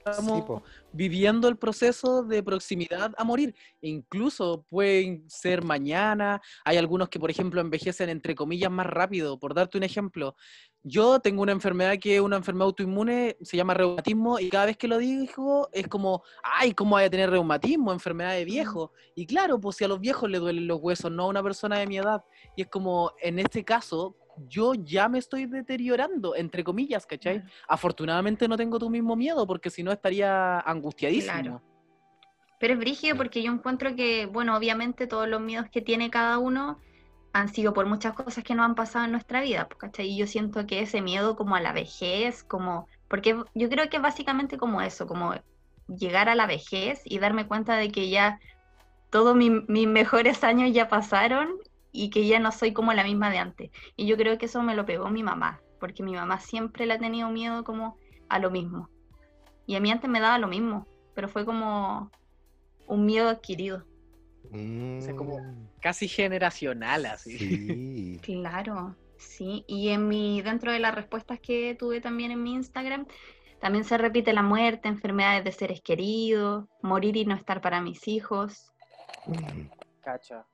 estamos 0.05 0.45
Sí, 0.47 0.65
viviendo 0.93 1.49
el 1.49 1.57
proceso 1.57 2.23
de 2.23 2.43
proximidad 2.43 3.13
a 3.17 3.25
morir. 3.25 3.55
Incluso 3.81 4.65
pueden 4.69 5.29
ser 5.29 5.65
mañana. 5.65 6.41
Hay 6.65 6.77
algunos 6.77 7.09
que, 7.09 7.19
por 7.19 7.31
ejemplo, 7.31 7.61
envejecen 7.61 8.09
entre 8.09 8.35
comillas 8.35 8.71
más 8.71 8.87
rápido. 8.87 9.39
Por 9.39 9.55
darte 9.55 9.79
un 9.79 9.85
ejemplo, 9.85 10.37
yo 10.83 11.19
tengo 11.21 11.43
una 11.43 11.53
enfermedad 11.53 11.99
que 11.99 12.17
es 12.17 12.21
una 12.21 12.37
enfermedad 12.37 12.67
autoinmune, 12.67 13.37
se 13.41 13.57
llama 13.57 13.75
reumatismo, 13.75 14.39
y 14.39 14.51
cada 14.51 14.67
vez 14.67 14.77
que 14.77 14.87
lo 14.89 14.99
digo 14.99 15.69
es 15.73 15.89
como, 15.89 16.23
ay, 16.43 16.75
¿cómo 16.75 16.97
voy 16.97 17.05
a 17.05 17.11
tener 17.11 17.31
reumatismo? 17.31 17.93
Enfermedad 17.93 18.35
de 18.35 18.45
viejo. 18.45 18.93
Y 19.15 19.27
claro, 19.27 19.59
pues 19.59 19.77
si 19.77 19.85
a 19.85 19.89
los 19.89 20.01
viejos 20.01 20.29
les 20.31 20.41
duelen 20.41 20.67
los 20.67 20.81
huesos, 20.81 21.11
no 21.11 21.25
a 21.25 21.29
una 21.29 21.43
persona 21.43 21.79
de 21.79 21.87
mi 21.87 21.97
edad. 21.97 22.23
Y 22.57 22.63
es 22.63 22.69
como, 22.69 23.13
en 23.23 23.39
este 23.39 23.65
caso, 23.65 24.17
yo 24.49 24.75
ya 24.75 25.09
me 25.09 25.19
estoy 25.19 25.47
deteriorando, 25.47 26.35
entre 26.37 26.65
comillas, 26.65 27.07
¿cachai? 27.07 27.43
Afortunadamente 27.69 28.49
no 28.49 28.57
tengo 28.57 28.79
tu 28.79 28.91
mismo 28.91 29.17
miedo, 29.17 29.47
porque 29.47 29.71
si 29.71 29.83
no 29.83 29.93
estaría 29.93 30.61
angustiadísimo. 30.61 31.33
Claro. 31.43 31.63
Pero 32.59 32.75
es 32.75 32.79
brígido 32.79 33.17
porque 33.17 33.43
yo 33.43 33.53
encuentro 33.53 33.95
que, 33.97 34.27
bueno, 34.27 34.57
obviamente 34.57 35.07
todos 35.07 35.29
los 35.29 35.41
miedos 35.41 35.67
que 35.71 35.83
tiene 35.83 36.11
cada 36.11 36.39
uno 36.39 36.79
han 37.33 37.49
sido 37.49 37.73
por 37.75 37.87
muchas 37.87 38.15
cosas 38.15 38.45
que 38.45 38.55
nos 38.55 38.65
han 38.65 38.77
pasado 38.77 39.05
en 39.05 39.11
nuestra 39.11 39.41
vida, 39.43 39.67
pues, 39.69 39.79
¿cachai? 39.79 40.09
Y 40.09 40.17
yo 40.17 40.27
siento 40.27 40.67
que 40.67 40.81
ese 40.81 41.01
miedo 41.03 41.35
como 41.37 41.57
a 41.57 41.61
la 41.61 41.73
vejez, 41.73 42.45
como, 42.45 42.87
porque 43.09 43.37
yo 43.55 43.69
creo 43.69 43.91
que 43.91 43.97
es 43.97 44.03
básicamente 44.03 44.57
como 44.57 44.81
eso, 44.81 45.07
como 45.07 45.35
llegar 45.89 46.29
a 46.29 46.37
la 46.37 46.47
vejez 46.47 47.03
y 47.05 47.19
darme 47.19 47.47
cuenta 47.47 47.77
de 47.77 47.91
que 47.91 48.09
ya 48.09 48.39
todos 49.11 49.37
mi- 49.37 49.65
mis 49.69 49.89
mejores 49.89 50.45
años 50.45 50.73
ya 50.73 50.89
pasaron 50.89 51.51
y 51.95 52.11
que 52.11 52.27
ya 52.27 52.41
no 52.41 52.51
soy 52.53 52.73
como 52.73 52.93
la 52.93 53.05
misma 53.05 53.31
de 53.31 53.39
antes. 53.39 53.71
Y 53.97 54.07
yo 54.07 54.17
creo 54.17 54.37
que 54.37 54.47
eso 54.47 54.63
me 54.63 54.75
lo 54.75 54.85
pegó 54.85 55.09
mi 55.11 55.23
mamá, 55.23 55.61
porque 55.79 56.03
mi 56.03 56.13
mamá 56.13 56.41
siempre 56.41 56.85
le 56.87 56.95
ha 56.95 56.99
tenido 56.99 57.31
miedo 57.31 57.63
como 57.65 57.97
a 58.29 58.39
lo 58.41 58.51
mismo. 58.51 58.91
Y 59.67 59.77
a 59.77 59.81
mí 59.81 59.91
antes 59.93 60.11
me 60.11 60.21
daba 60.21 60.39
lo 60.39 60.49
mismo, 60.49 60.87
pero 61.15 61.29
fue 61.29 61.45
como 61.47 62.11
un 62.89 63.07
miedo 63.07 63.29
adquirido. 63.31 63.85
sea, 65.01 65.15
como- 65.17 65.39
Mm, 65.39 65.69
Casi 65.81 66.09
generacional, 66.09 67.07
así. 67.07 67.39
Sí. 67.39 68.21
Claro, 68.23 68.97
sí. 69.17 69.65
Y 69.69 69.89
en 69.91 70.09
mi, 70.09 70.43
dentro 70.43 70.73
de 70.73 70.79
las 70.81 70.95
respuestas 70.95 71.39
que 71.41 71.75
tuve 71.79 72.01
también 72.01 72.31
en 72.33 72.43
mi 72.43 72.55
Instagram, 72.55 73.07
también 73.61 73.85
se 73.85 73.97
repite 73.99 74.33
la 74.33 74.43
muerte, 74.43 74.89
enfermedades 74.89 75.45
de 75.45 75.53
seres 75.53 75.81
queridos, 75.81 76.67
morir 76.83 77.17
y 77.17 77.25
no 77.25 77.35
estar 77.35 77.61
para 77.61 77.81
mis 77.81 78.07
hijos. 78.09 78.73
Mm, 79.27 79.69
Cacha. 80.03 80.45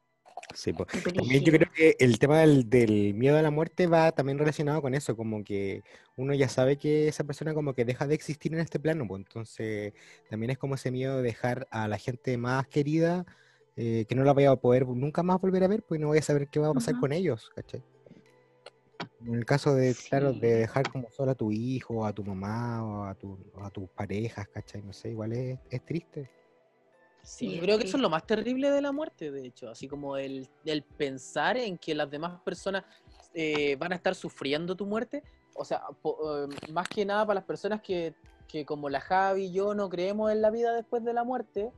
Sí. 0.54 0.72
Qué 0.72 1.12
También 1.12 1.44
yo 1.44 1.52
creo 1.52 1.70
que 1.72 1.96
el 2.00 2.18
tema 2.18 2.40
del, 2.40 2.68
del 2.68 3.14
miedo 3.14 3.38
a 3.38 3.42
la 3.42 3.50
muerte 3.50 3.86
va 3.86 4.12
también 4.12 4.38
relacionado 4.38 4.82
con 4.82 4.94
eso, 4.94 5.16
como 5.16 5.44
que 5.44 5.82
uno 6.16 6.34
ya 6.34 6.48
sabe 6.48 6.76
que 6.76 7.08
esa 7.08 7.24
persona 7.24 7.54
como 7.54 7.74
que 7.74 7.84
deja 7.84 8.06
de 8.06 8.14
existir 8.14 8.52
en 8.52 8.60
este 8.60 8.80
plano, 8.80 9.06
pues 9.06 9.20
entonces 9.20 9.92
también 10.28 10.50
es 10.50 10.58
como 10.58 10.74
ese 10.74 10.90
miedo 10.90 11.18
de 11.18 11.22
dejar 11.22 11.68
a 11.70 11.86
la 11.88 11.98
gente 11.98 12.36
más 12.36 12.66
querida, 12.66 13.26
eh, 13.76 14.06
que 14.08 14.14
no 14.14 14.24
la 14.24 14.32
voy 14.32 14.44
a 14.44 14.56
poder 14.56 14.86
nunca 14.86 15.22
más 15.22 15.40
volver 15.40 15.64
a 15.64 15.68
ver, 15.68 15.82
pues 15.82 16.00
no 16.00 16.08
voy 16.08 16.18
a 16.18 16.22
saber 16.22 16.48
qué 16.48 16.58
va 16.58 16.68
a 16.68 16.74
pasar 16.74 16.98
con 16.98 17.12
ellos, 17.12 17.50
¿cachai? 17.54 17.82
En 19.24 19.34
el 19.34 19.44
caso 19.44 19.74
de, 19.74 19.94
claro, 20.08 20.32
de 20.32 20.54
dejar 20.54 20.90
como 20.90 21.10
solo 21.10 21.32
a 21.32 21.34
tu 21.34 21.52
hijo, 21.52 22.04
a 22.04 22.12
tu 22.12 22.24
mamá, 22.24 22.84
o 22.84 23.04
a, 23.04 23.14
tu, 23.14 23.38
a 23.62 23.70
tus 23.70 23.88
parejas, 23.90 24.48
¿cachai? 24.48 24.82
No 24.82 24.92
sé, 24.92 25.10
igual 25.10 25.32
es, 25.32 25.58
es 25.70 25.84
triste. 25.84 26.30
Sí, 27.22 27.46
Sí, 27.48 27.54
yo 27.56 27.62
creo 27.62 27.78
que 27.78 27.85
eso 27.85 27.96
es 27.96 28.02
lo 28.02 28.11
más 28.11 28.26
terrible 28.26 28.70
de 28.70 28.80
la 28.83 28.92
muerte, 28.92 29.30
de 29.30 29.46
hecho, 29.46 29.68
así 29.70 29.87
como 29.87 30.16
el, 30.16 30.48
el 30.64 30.83
pensar 30.83 31.56
en 31.56 31.78
que 31.78 31.94
las 31.94 32.11
demás 32.11 32.40
personas 32.42 32.85
eh, 33.35 33.76
van 33.78 33.92
a 33.92 33.96
estar 33.96 34.14
sufriendo 34.14 34.74
tu 34.74 34.87
muerte, 34.87 35.22
o 35.54 35.64
sea, 35.64 35.83
po- 36.02 36.44
eh, 36.44 36.48
más 36.68 36.88
que 36.88 37.04
nada 37.04 37.24
para 37.26 37.37
las 37.40 37.44
personas 37.44 37.83
que, 37.83 38.14
que 38.48 38.64
como 38.64 38.88
la 38.88 39.00
Javi 39.00 39.44
y 39.44 39.52
yo 39.52 39.74
no 39.74 39.88
creemos 39.88 40.33
en 40.33 40.40
la 40.42 40.50
vida 40.50 40.74
después 40.74 41.04
de 41.04 41.12
la 41.12 41.22
muerte, 41.24 41.72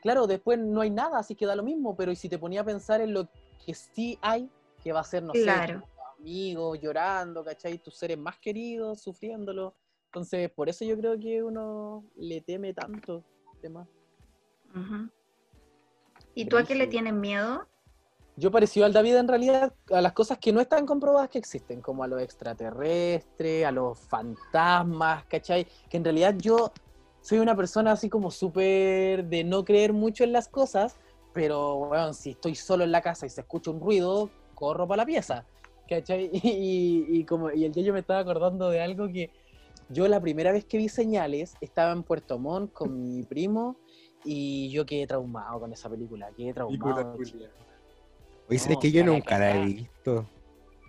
claro, 0.00 0.26
después 0.26 0.58
no 0.58 0.80
hay 0.80 0.90
nada, 0.90 1.18
así 1.18 1.34
que 1.34 1.44
da 1.46 1.56
lo 1.56 1.62
mismo, 1.62 1.96
pero 1.96 2.12
¿y 2.12 2.16
si 2.16 2.28
te 2.28 2.38
ponía 2.38 2.60
a 2.62 2.64
pensar 2.64 3.00
en 3.00 3.12
lo 3.12 3.28
que 3.66 3.74
sí 3.74 4.18
hay, 4.22 4.48
que 4.82 4.92
va 4.92 5.00
a 5.00 5.04
ser, 5.04 5.22
no 5.22 5.32
Claro. 5.32 5.80
sé, 5.80 5.86
tus 5.86 6.18
amigos 6.20 6.78
llorando, 6.80 7.44
¿cachai? 7.44 7.78
Tus 7.78 7.96
seres 7.96 8.16
más 8.16 8.38
queridos 8.38 9.02
sufriéndolo, 9.02 9.74
entonces 10.06 10.50
por 10.50 10.68
eso 10.68 10.84
yo 10.84 10.96
creo 10.96 11.18
que 11.18 11.42
uno 11.42 12.04
le 12.16 12.40
teme 12.40 12.72
tanto, 12.72 13.24
tema. 13.60 13.86
¿Y 16.34 16.46
tú 16.46 16.56
a 16.56 16.64
qué 16.64 16.74
le 16.74 16.86
tienes 16.86 17.14
miedo? 17.14 17.66
Yo 18.36 18.50
parecido 18.50 18.84
al 18.84 18.92
David 18.92 19.16
en 19.16 19.28
realidad 19.28 19.72
a 19.92 20.00
las 20.00 20.12
cosas 20.12 20.38
que 20.38 20.52
no 20.52 20.60
están 20.60 20.86
comprobadas 20.86 21.28
que 21.30 21.38
existen, 21.38 21.80
como 21.80 22.02
a 22.02 22.08
los 22.08 22.20
extraterrestres, 22.20 23.64
a 23.64 23.70
los 23.70 23.98
fantasmas, 24.00 25.24
¿cachai? 25.26 25.66
Que 25.88 25.98
en 25.98 26.04
realidad 26.04 26.34
yo 26.36 26.72
soy 27.20 27.38
una 27.38 27.54
persona 27.54 27.92
así 27.92 28.10
como 28.10 28.32
súper 28.32 29.24
de 29.26 29.44
no 29.44 29.64
creer 29.64 29.92
mucho 29.92 30.24
en 30.24 30.32
las 30.32 30.48
cosas, 30.48 30.96
pero 31.32 31.76
bueno, 31.76 32.12
si 32.12 32.30
estoy 32.30 32.56
solo 32.56 32.82
en 32.82 32.90
la 32.90 33.02
casa 33.02 33.24
y 33.24 33.30
se 33.30 33.42
escucha 33.42 33.70
un 33.70 33.80
ruido, 33.80 34.30
corro 34.56 34.88
para 34.88 35.02
la 35.02 35.06
pieza, 35.06 35.46
¿cachai? 35.88 36.30
Y, 36.42 37.06
y 37.08 37.24
como, 37.24 37.52
y 37.52 37.64
el 37.64 37.72
día 37.72 37.84
yo 37.84 37.92
me 37.92 38.00
estaba 38.00 38.18
acordando 38.18 38.68
de 38.68 38.80
algo 38.80 39.06
que 39.06 39.30
yo 39.90 40.08
la 40.08 40.20
primera 40.20 40.50
vez 40.50 40.64
que 40.64 40.78
vi 40.78 40.88
señales 40.88 41.54
estaba 41.60 41.92
en 41.92 42.02
Puerto 42.02 42.40
Montt 42.40 42.72
con 42.72 43.00
mi 43.00 43.22
primo 43.22 43.76
y 44.24 44.70
yo 44.70 44.84
quedé 44.86 45.06
traumado 45.06 45.60
con 45.60 45.72
esa 45.72 45.88
película, 45.90 46.30
quedé 46.36 46.52
traumado. 46.54 47.16
Oye, 47.18 47.48
No, 48.48 48.58
¿sabes 48.58 48.78
que 48.78 48.92
yo 48.92 49.04
nunca 49.04 49.38
la 49.38 49.56
he 49.56 49.64
visto? 49.64 50.28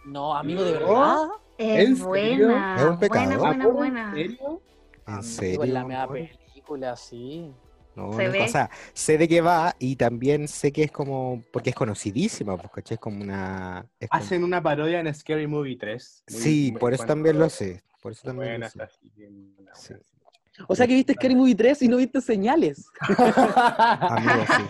No, 0.06 0.36
amigo, 0.36 0.64
de 0.64 0.74
¿No? 0.74 0.80
verdad. 0.80 1.28
Es 1.58 2.00
buena, 2.04 2.76
¿Es 2.78 2.84
un 2.84 3.00
pecado? 3.00 3.26
buena, 3.26 3.38
buena, 3.38 3.68
buena. 3.68 4.10
¿En 4.10 4.16
serio? 4.30 4.62
¿En 5.08 5.14
Amigo, 5.14 5.24
serio? 5.24 5.64
es 5.64 5.70
la 5.70 5.86
mea 5.86 6.08
película, 6.08 6.96
sí. 6.96 7.52
No, 7.96 8.12
Se 8.12 8.24
nunca, 8.26 8.40
ve. 8.40 8.44
o 8.44 8.48
sea, 8.50 8.70
sé 8.94 9.18
de 9.18 9.26
qué 9.28 9.40
va 9.40 9.74
y 9.80 9.96
también 9.96 10.50
sé 10.50 10.74
que 10.74 10.84
es 10.84 10.92
como, 10.92 11.42
porque 11.54 11.70
es 11.70 11.76
conocidísima, 11.78 12.58
¿cachai? 12.58 12.96
Es 12.96 13.00
como 13.00 13.22
una... 13.22 13.86
es 14.00 14.10
como- 14.10 14.22
Hacen 14.22 14.44
una 14.44 14.62
parodia 14.62 15.00
en 15.00 15.14
Scary 15.14 15.48
Movie 15.48 15.78
3. 15.78 16.24
muy- 16.30 16.40
Sí, 16.42 16.70
muy- 16.74 16.80
por 16.82 16.94
eso 16.94 17.06
también 17.06 17.40
lo 17.40 17.50
sé, 17.50 17.84
por 18.02 18.12
eso 18.12 18.24
también 18.26 18.60
lo 18.60 18.68
sé. 18.70 18.80
bien, 19.16 19.56
buena, 19.56 19.74
Sí. 19.76 19.94
O 20.68 20.76
sea 20.76 20.88
que 20.88 20.94
viste 20.94 21.14
Scary 21.14 21.36
Movie 21.36 21.56
3 21.56 21.82
y 21.84 21.88
no 21.88 21.98
viste 21.98 22.22
señales. 22.22 22.88
Amigo, 23.18 24.46
sí. 24.58 24.64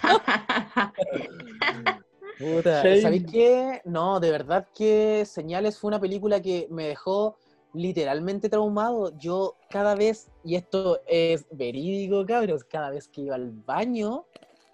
Puta. 2.40 3.02
¿Sabéis 3.02 3.26
qué? 3.32 3.82
No, 3.86 4.20
de 4.20 4.32
verdad 4.32 4.68
que 4.76 5.26
Señales 5.26 5.80
fue 5.80 5.88
una 5.88 6.02
película 6.02 6.42
que 6.42 6.68
me 6.70 6.88
dejó 6.88 7.38
literalmente 7.74 8.50
traumado. 8.50 9.18
Yo 9.18 9.56
cada 9.70 9.96
vez, 9.96 10.30
y 10.44 10.56
esto 10.56 11.00
es 11.08 11.46
verídico, 11.52 12.26
cabros, 12.26 12.64
cada 12.64 12.90
vez 12.90 13.08
que 13.08 13.22
iba 13.22 13.36
al 13.36 13.52
baño 13.52 14.26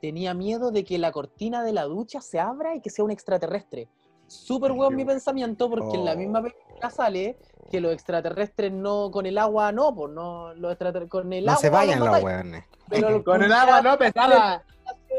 tenía 0.02 0.34
miedo 0.34 0.72
de 0.72 0.84
que 0.84 0.98
la 0.98 1.12
cortina 1.12 1.64
de 1.64 1.74
la 1.74 1.84
ducha 1.84 2.22
se 2.22 2.40
abra 2.40 2.76
y 2.76 2.82
que 2.82 2.90
sea 2.90 3.06
un 3.06 3.12
extraterrestre. 3.12 3.88
Súper 4.26 4.72
qué 4.72 4.94
mi 4.94 5.06
pensamiento 5.06 5.70
porque 5.70 5.98
en 5.98 6.06
la 6.06 6.16
misma 6.16 6.40
Oh. 6.40 6.44
Película 6.82 6.90
sale 6.90 7.38
que 7.70 7.82
los 7.82 7.94
extraterrestres 7.94 8.72
no, 8.72 9.12
con 9.12 9.26
el 9.26 9.38
agua 9.38 9.72
no, 9.72 9.94
pues 9.96 10.12
no, 10.14 10.54
los 10.56 10.72
extraterrestres 10.72 11.10
con 11.10 11.32
el 11.34 11.46
No 11.46 11.52
agua 11.52 11.62
se 11.62 11.70
vayan 11.70 12.00
los 12.00 12.08
los 12.10 12.64
pero 12.90 13.24
Con 13.24 13.44
el 13.44 13.54
agua 13.54 13.82
no 13.82 13.98
pesada. 13.98 14.64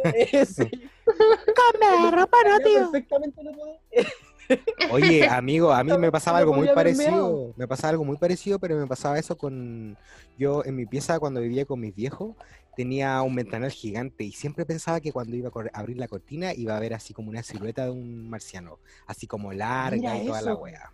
Eh, 0.04 0.44
sí. 0.44 0.64
¡Come, 1.04 2.10
ropa 2.10 2.36
no, 2.48 2.58
tío! 2.60 2.90
perfectamente 2.90 3.42
lo 3.42 3.52
que- 3.52 4.06
Oye, 4.90 5.26
amigo, 5.26 5.72
a 5.72 5.82
mí 5.84 5.96
me 5.96 6.10
pasaba 6.10 6.38
No 6.38 6.40
algo 6.42 6.52
muy 6.54 6.68
haber 6.68 6.74
parecido. 6.74 7.54
Me 7.56 7.68
pasaba 7.68 7.90
algo 7.90 8.04
muy 8.04 8.16
parecido, 8.16 8.58
pero 8.58 8.76
me 8.76 8.86
pasaba 8.86 9.18
eso 9.18 9.36
con. 9.38 9.96
Yo 10.36 10.64
en 10.64 10.76
mi 10.76 10.84
pieza, 10.84 11.18
cuando 11.20 11.40
vivía 11.40 11.64
con 11.64 11.80
mis 11.80 11.94
viejos, 11.94 12.34
tenía 12.76 13.22
un 13.22 13.34
ventanal 13.34 13.70
gigante 13.70 14.24
y 14.24 14.32
siempre 14.32 14.66
pensaba 14.66 15.00
que 15.00 15.12
cuando 15.12 15.36
iba 15.36 15.50
a 15.50 15.78
abrir 15.78 15.96
la 15.98 16.08
cortina 16.08 16.52
iba 16.54 16.76
a 16.76 16.80
ver 16.80 16.94
así 16.94 17.14
como 17.14 17.30
una 17.30 17.42
silueta 17.42 17.84
de 17.84 17.90
un 17.92 18.28
marciano, 18.28 18.78
así 19.06 19.26
como 19.26 19.52
larga 19.52 19.96
Mira 19.96 20.22
y 20.22 20.26
toda 20.26 20.42
la 20.42 20.54
wea. 20.54 20.92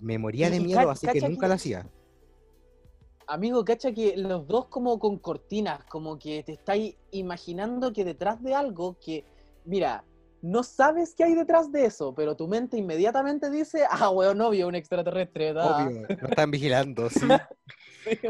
Me 0.00 0.18
moría 0.18 0.50
de 0.50 0.60
miedo, 0.60 0.90
así 0.90 1.06
que 1.06 1.20
nunca 1.20 1.42
que- 1.42 1.48
lo 1.48 1.54
hacía. 1.54 1.86
Amigo, 3.28 3.64
cacha 3.64 3.92
que 3.92 4.16
los 4.16 4.46
dos 4.46 4.66
como 4.68 4.98
con 5.00 5.18
cortinas, 5.18 5.84
como 5.86 6.16
que 6.18 6.44
te 6.44 6.52
estáis 6.52 6.94
imaginando 7.10 7.92
que 7.92 8.04
detrás 8.04 8.40
de 8.40 8.54
algo 8.54 8.96
que, 9.04 9.24
mira, 9.64 10.04
no 10.42 10.62
sabes 10.62 11.14
qué 11.16 11.24
hay 11.24 11.34
detrás 11.34 11.72
de 11.72 11.86
eso, 11.86 12.14
pero 12.14 12.36
tu 12.36 12.46
mente 12.46 12.76
inmediatamente 12.76 13.50
dice, 13.50 13.84
ah, 13.90 14.10
weón, 14.10 14.40
obvio, 14.40 14.68
un 14.68 14.76
extraterrestre. 14.76 15.52
da". 15.52 15.88
Obvio, 15.88 16.06
lo 16.20 16.28
están 16.28 16.50
vigilando, 16.52 17.08
sí. 17.10 17.26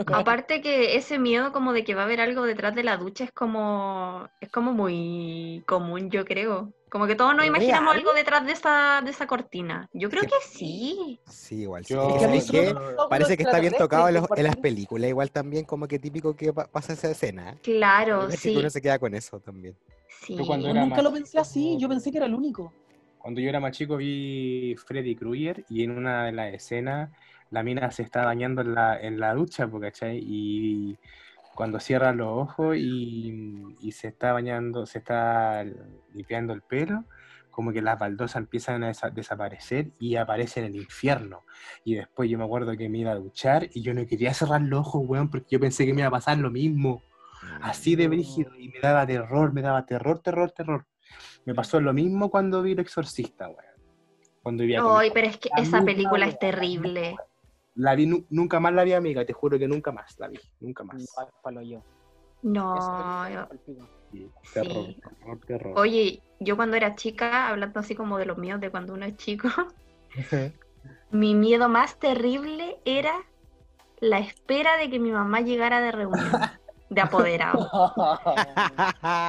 Aparte 0.06 0.62
que 0.62 0.96
ese 0.96 1.18
miedo 1.18 1.52
como 1.52 1.74
de 1.74 1.84
que 1.84 1.94
va 1.94 2.02
a 2.02 2.04
haber 2.06 2.20
algo 2.22 2.44
detrás 2.44 2.74
de 2.74 2.82
la 2.82 2.96
ducha 2.96 3.24
es 3.24 3.32
como 3.32 4.26
es 4.40 4.48
como 4.48 4.72
muy 4.72 5.62
común, 5.66 6.10
yo 6.10 6.24
creo. 6.24 6.72
Como 6.96 7.06
que 7.06 7.14
todos 7.14 7.36
nos 7.36 7.44
imaginamos 7.44 7.94
algo 7.94 8.14
detrás 8.14 8.46
de 8.46 8.52
esa 8.52 9.02
de 9.04 9.10
esa 9.10 9.26
cortina. 9.26 9.86
Yo 9.92 10.08
creo 10.08 10.22
que- 10.22 10.28
que 10.28 10.34
sí. 10.48 11.20
Sí, 11.26 11.56
igual. 11.62 11.84
sí. 11.84 11.92
Yo- 11.92 12.08
Es 12.32 12.50
que, 12.50 12.74
Parece 13.10 13.36
que 13.36 13.42
está 13.42 13.60
bien 13.60 13.74
tocado 13.76 14.08
en, 14.08 14.14
los- 14.14 14.26
en 14.34 14.44
las 14.44 14.56
películas, 14.56 15.10
igual 15.10 15.30
también 15.30 15.66
como 15.66 15.86
que 15.86 15.98
típico 15.98 16.34
que 16.34 16.54
pa- 16.54 16.66
pasa 16.68 16.94
esa 16.94 17.10
escena. 17.10 17.54
Claro, 17.62 18.20
Parece 18.20 18.48
que 18.48 18.54
sí. 18.54 18.56
uno 18.56 18.70
se 18.70 18.80
queda 18.80 18.98
con 18.98 19.14
eso 19.14 19.38
también. 19.40 19.76
Sí. 20.22 20.36
Yo 20.38 20.46
cuando 20.46 20.68
Yo 20.68 20.70
era 20.72 20.80
nunca 20.80 20.96
más 20.96 21.04
lo 21.04 21.12
pensé 21.12 21.38
así, 21.38 21.76
yo 21.78 21.86
pensé 21.86 22.10
que 22.10 22.16
era 22.16 22.26
el 22.26 22.34
único. 22.34 22.72
Cuando 23.18 23.42
yo 23.42 23.50
era 23.50 23.60
más 23.60 23.72
chico 23.76 23.98
vi 23.98 24.74
Freddy 24.86 25.16
Krueger 25.16 25.66
y 25.68 25.84
en 25.84 25.90
una 25.90 26.24
de 26.24 26.32
las 26.32 26.54
escenas 26.54 27.10
la 27.50 27.62
mina 27.62 27.90
se 27.90 28.04
está 28.04 28.24
bañando 28.24 28.62
en 28.62 28.74
la, 28.74 28.98
en 28.98 29.20
la 29.20 29.34
ducha, 29.34 29.68
¿cachai? 29.80 30.18
Y 30.18 30.96
cuando 31.56 31.80
cierra 31.80 32.12
los 32.12 32.28
ojos 32.28 32.76
y, 32.76 33.74
y 33.80 33.92
se 33.92 34.08
está 34.08 34.32
bañando, 34.32 34.86
se 34.86 34.98
está 34.98 35.64
limpiando 36.12 36.52
el 36.52 36.60
pelo, 36.60 37.04
como 37.50 37.72
que 37.72 37.80
las 37.80 37.98
baldosas 37.98 38.36
empiezan 38.36 38.84
a 38.84 38.90
desa- 38.90 39.10
desaparecer 39.10 39.90
y 39.98 40.16
aparece 40.16 40.60
en 40.60 40.66
el 40.66 40.76
infierno. 40.76 41.44
Y 41.82 41.94
después 41.94 42.30
yo 42.30 42.36
me 42.36 42.44
acuerdo 42.44 42.76
que 42.76 42.90
me 42.90 42.98
iba 42.98 43.12
a 43.12 43.16
duchar 43.16 43.70
y 43.72 43.80
yo 43.82 43.94
no 43.94 44.06
quería 44.06 44.34
cerrar 44.34 44.60
los 44.60 44.80
ojos, 44.80 45.02
weón, 45.06 45.30
porque 45.30 45.46
yo 45.50 45.58
pensé 45.58 45.86
que 45.86 45.94
me 45.94 46.02
iba 46.02 46.08
a 46.08 46.12
pasar 46.12 46.36
lo 46.38 46.50
mismo. 46.50 47.02
Así 47.62 47.96
de 47.96 48.08
brígido 48.08 48.54
y 48.58 48.68
me 48.68 48.80
daba 48.80 49.06
terror, 49.06 49.52
me 49.52 49.62
daba 49.62 49.86
terror, 49.86 50.20
terror, 50.20 50.50
terror. 50.50 50.86
Me 51.46 51.54
pasó 51.54 51.80
lo 51.80 51.94
mismo 51.94 52.30
cuando 52.30 52.62
vi 52.62 52.72
El 52.72 52.80
Exorcista, 52.80 53.48
weón. 53.48 53.76
Cuando 54.42 54.62
con 54.62 54.96
Ay, 54.98 55.10
pero 55.12 55.26
es 55.26 55.38
que 55.38 55.48
esa 55.56 55.82
película 55.82 56.26
es 56.26 56.38
terrible. 56.38 57.16
La 57.76 57.94
vi, 57.94 58.06
nu- 58.06 58.24
nunca 58.30 58.58
más 58.58 58.72
la 58.72 58.84
vi, 58.84 58.92
amiga, 58.94 59.24
te 59.24 59.32
juro 59.32 59.58
que 59.58 59.68
nunca 59.68 59.92
más 59.92 60.18
la 60.18 60.28
vi, 60.28 60.38
nunca 60.60 60.82
más. 60.84 61.06
Pa- 61.14 61.28
palo 61.42 61.60
yo. 61.62 61.82
No. 62.42 63.28
Yo- 63.28 63.48
palpico. 63.48 63.88
Sí, 64.12 64.30
terror, 64.54 64.86
Sí. 64.86 65.00
terror, 65.20 65.40
terror. 65.46 65.78
Oye, 65.78 66.22
yo 66.40 66.56
cuando 66.56 66.76
era 66.76 66.94
chica, 66.94 67.48
hablando 67.48 67.80
así 67.80 67.94
como 67.94 68.18
de 68.18 68.24
los 68.26 68.38
míos 68.38 68.60
de 68.60 68.70
cuando 68.70 68.94
uno 68.94 69.04
es 69.04 69.16
chico, 69.16 69.48
mi 71.10 71.34
miedo 71.34 71.68
más 71.68 71.98
terrible 71.98 72.78
era 72.84 73.14
la 74.00 74.18
espera 74.20 74.76
de 74.76 74.88
que 74.90 74.98
mi 74.98 75.10
mamá 75.10 75.40
llegara 75.40 75.80
de 75.80 75.90
reunión, 75.92 76.30
de 76.88 77.00
apoderado. 77.00 77.68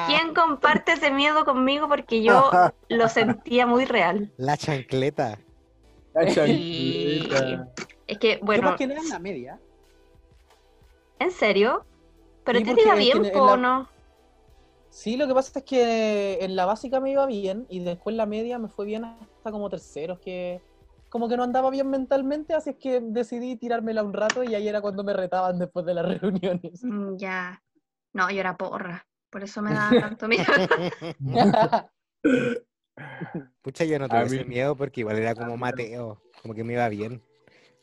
¿Quién 0.08 0.34
comparte 0.34 0.94
ese 0.94 1.12
miedo 1.12 1.44
conmigo? 1.44 1.88
Porque 1.88 2.22
yo 2.24 2.50
lo 2.90 3.10
sentía 3.10 3.66
muy 3.66 3.86
real. 3.86 4.32
La 4.38 4.56
chancleta. 4.58 5.40
La 6.14 6.30
Sí. 6.30 7.28
Es 8.08 8.18
que, 8.20 8.38
Yo 8.38 8.46
bueno, 8.46 8.70
más 8.70 8.78
que 8.78 8.88
nada 8.88 9.02
en 9.02 9.10
la 9.10 9.20
media. 9.20 9.60
¿en 11.20 11.32
serio? 11.32 11.86
Pero 12.44 12.62
te 12.62 12.82
iba 12.82 12.96
bien, 12.96 13.18
en- 13.20 13.26
en 13.26 13.34
po, 13.34 13.46
la- 13.46 13.58
¿no? 13.58 13.90
Sí, 14.90 15.16
lo 15.18 15.28
que 15.28 15.34
pasa 15.34 15.60
es 15.60 15.66
que 15.66 16.40
en 16.44 16.56
la 16.56 16.66
básica 16.66 17.00
me 17.00 17.12
iba 17.12 17.26
bien 17.28 17.66
y 17.70 17.82
después 17.84 18.14
en 18.14 18.18
la 18.18 18.26
media 18.26 18.58
me 18.58 18.68
fue 18.68 18.86
bien 18.86 19.06
hasta 19.06 19.52
como 19.52 19.70
terceros, 19.70 20.20
que 20.20 20.64
como 21.10 21.30
que 21.30 21.38
no 21.38 21.44
andaba 21.44 21.70
bien 21.70 21.90
mentalmente, 21.90 22.54
así 22.54 22.72
es 22.72 22.78
que 22.78 23.00
decidí 23.02 23.56
tirármela 23.58 24.04
un 24.04 24.14
rato 24.14 24.44
y 24.44 24.56
ahí 24.56 24.68
era 24.68 24.82
cuando 24.82 25.04
me 25.04 25.14
retaban 25.14 25.60
después 25.60 25.86
de 25.86 25.94
las 25.94 26.06
reuniones. 26.22 26.84
Mm, 26.84 27.18
Ya. 27.18 27.62
No, 28.14 28.30
yo 28.32 28.40
era 28.40 28.58
porra. 28.58 29.06
Por 29.30 29.44
eso 29.44 29.62
me 29.62 29.72
daba 29.74 30.00
tanto 30.00 30.28
miedo. 30.30 30.46
Pucha, 33.62 33.84
yo 33.86 34.00
no 34.00 34.08
tuve 34.10 34.26
ese 34.26 34.46
miedo 34.46 34.76
porque 34.76 35.02
igual 35.02 35.18
era 35.18 35.36
como 35.36 35.58
Mateo, 35.58 36.22
como 36.42 36.54
que 36.54 36.64
me 36.64 36.74
iba 36.74 36.88
bien. 36.90 37.22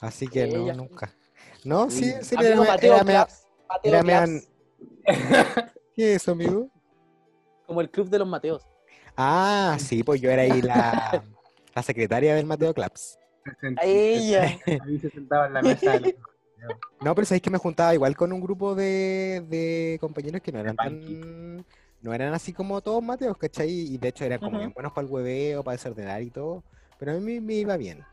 Así 0.05 0.29
que 0.29 0.47
no, 0.47 0.65
Ella- 0.65 0.75
nunca. 0.75 1.13
No, 1.65 1.91
sí, 1.91 2.05
Sí. 2.05 2.15
sí, 2.23 2.37
era, 2.39 2.57
Mateo 2.57 2.95
era 2.95 3.05
mea- 3.05 3.25
Claps, 3.25 3.47
Mateo 3.69 3.95
era 3.95 4.27
¿Qué 5.95 6.15
es 6.15 6.23
eso, 6.23 6.33
amigo? 6.33 6.69
como 7.67 7.81
el 7.81 7.91
club 7.91 8.09
de 8.11 8.19
los 8.19 8.29
Mateos. 8.29 8.67
Ah, 9.17 9.77
sí, 9.81 10.03
pues 10.03 10.21
yo 10.21 10.31
era 10.31 10.43
ahí 10.43 10.61
la, 10.61 11.25
la 11.75 11.83
secretaria 11.83 12.35
del 12.35 12.45
Mateo 12.47 12.75
Claps. 12.75 13.19
ella. 13.83 14.59
Ahí 14.85 14.99
se 14.99 15.11
sentaba 15.11 15.47
en 15.47 15.55
la 15.55 15.63
mesa. 15.63 16.01
No, 17.01 17.15
pero 17.15 17.25
sabéis 17.27 17.43
que 17.43 17.51
me 17.51 17.59
juntaba 17.59 17.95
igual 17.95 18.17
con 18.17 18.33
un 18.33 18.41
grupo 18.41 18.75
de, 18.75 19.45
de 19.49 19.99
compañeros 20.01 20.41
que 20.41 20.51
no 20.53 20.59
eran 20.61 20.77
tan. 20.77 21.65
No 22.03 22.13
eran 22.13 22.35
así 22.35 22.53
como 22.53 22.81
todos 22.83 23.03
Mateos, 23.03 23.37
¿cachai? 23.39 23.71
Y 23.71 23.97
de 23.99 24.09
hecho 24.09 24.25
eran 24.25 24.39
como 24.41 24.59
bien 24.59 24.73
buenos 24.75 24.93
para 24.93 25.07
el 25.07 25.13
hueveo, 25.13 25.63
para 25.63 25.77
desordenar 25.77 26.21
y 26.23 26.31
todo. 26.31 26.63
Pero 26.99 27.13
a 27.13 27.15
mí 27.15 27.41
me 27.41 27.55
iba 27.55 27.77
bien. 27.79 28.05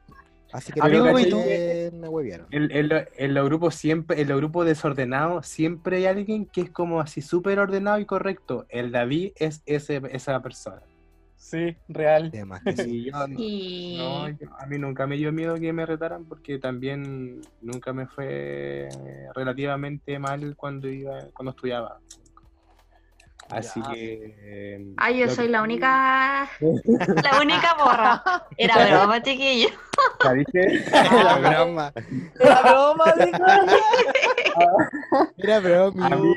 Así 0.54 0.74
que 0.74 0.82
Amigo, 0.82 1.06
no 1.06 1.12
¿y 1.12 1.14
caché 1.24 1.30
tú? 1.30 1.38
que 1.44 1.92
me 1.94 2.08
huevearon. 2.10 2.48
En, 2.52 2.72
en 2.72 2.90
lo- 2.90 3.04
en 3.18 3.34
los 3.34 3.46
grupos 3.46 3.76
siempre, 3.76 4.22
en 4.22 4.28
los 4.28 4.38
grupos 4.38 4.66
desordenados, 4.66 5.48
siempre 5.48 5.98
hay 5.98 6.06
alguien 6.08 6.46
que 6.46 6.62
es 6.62 6.70
como 6.72 7.00
así 7.00 7.22
súper 7.22 7.60
ordenado 7.60 8.00
y 8.00 8.06
correcto. 8.06 8.66
El 8.70 8.92
David 8.92 9.32
es 9.38 9.62
ese, 9.66 10.02
esa 10.12 10.42
persona. 10.42 10.82
Sí, 11.38 11.76
real. 11.88 12.32
Que 12.64 12.76
sí. 12.78 12.98
Y 12.98 13.12
yo, 13.12 13.26
Y 13.38 13.96
no, 13.98 14.30
yo- 14.30 14.48
a 14.60 14.66
mí 14.68 14.78
nunca 14.78 15.08
me 15.08 15.16
dio 15.18 15.32
miedo 15.32 15.56
que 15.56 15.74
me 15.74 15.86
retaran 15.86 16.26
porque 16.26 16.60
también 16.60 17.42
nunca 17.62 17.94
me 17.94 18.06
fue 18.08 18.90
relativamente 19.34 20.20
mal 20.20 20.56
cuando 20.56 20.88
iba, 20.90 21.28
cuando 21.34 21.52
estudiaba. 21.52 22.00
Así 23.50 23.82
Ya. 23.82 23.92
que. 23.94 24.36
eh, 24.44 24.94
Ay, 24.98 25.20
yo 25.20 25.30
soy 25.30 25.46
que 25.48 25.52
la 25.52 25.62
única, 25.64 26.50
la 27.24 27.40
única 27.42 27.76
porra. 27.78 28.24
Era 28.56 28.88
broma, 28.88 29.22
chiquillo. 29.24 29.70
¿Sabes 30.22 30.46
qué? 30.52 30.60
Era 30.94 31.38
broma. 31.38 31.94
Era 32.40 32.62
broma. 32.62 33.14
Era 35.38 35.60
broma. 35.60 36.08
A 36.08 36.18
mí, 36.18 36.34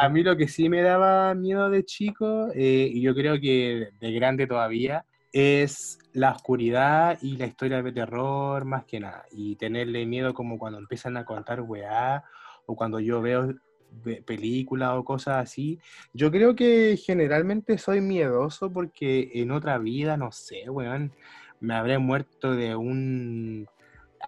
a 0.00 0.08
mí 0.08 0.22
lo 0.22 0.36
que 0.36 0.48
sí 0.48 0.68
me 0.68 0.82
daba 0.82 1.34
miedo 1.34 1.70
de 1.70 1.84
chico, 1.84 2.48
eh, 2.54 2.88
y 2.92 3.00
yo 3.00 3.14
creo 3.14 3.40
que 3.40 3.90
de 3.98 4.12
grande 4.12 4.46
todavía, 4.46 5.04
es 5.32 5.98
la 6.12 6.32
oscuridad 6.32 7.18
y 7.22 7.36
la 7.36 7.46
historia 7.46 7.82
de 7.82 7.92
terror 7.92 8.64
más 8.64 8.84
que 8.84 9.00
nada. 9.00 9.24
Y 9.30 9.56
tenerle 9.56 10.04
miedo 10.06 10.34
como 10.34 10.58
cuando 10.58 10.78
empiezan 10.78 11.16
a 11.16 11.24
contar 11.24 11.62
weá, 11.62 12.22
o 12.66 12.76
cuando 12.76 13.00
yo 13.00 13.22
veo 13.22 13.54
ve- 14.04 14.22
películas 14.22 14.90
o 14.94 15.04
cosas 15.04 15.36
así. 15.36 15.78
Yo 16.12 16.30
creo 16.30 16.54
que 16.54 16.96
generalmente 16.96 17.78
soy 17.78 18.00
miedoso 18.00 18.72
porque 18.72 19.30
en 19.34 19.50
otra 19.50 19.78
vida, 19.78 20.16
no 20.16 20.32
sé, 20.32 20.68
weón, 20.68 21.12
me 21.62 21.74
habré 21.74 21.96
muerto 21.98 22.54
de 22.54 22.74
un 22.74 23.66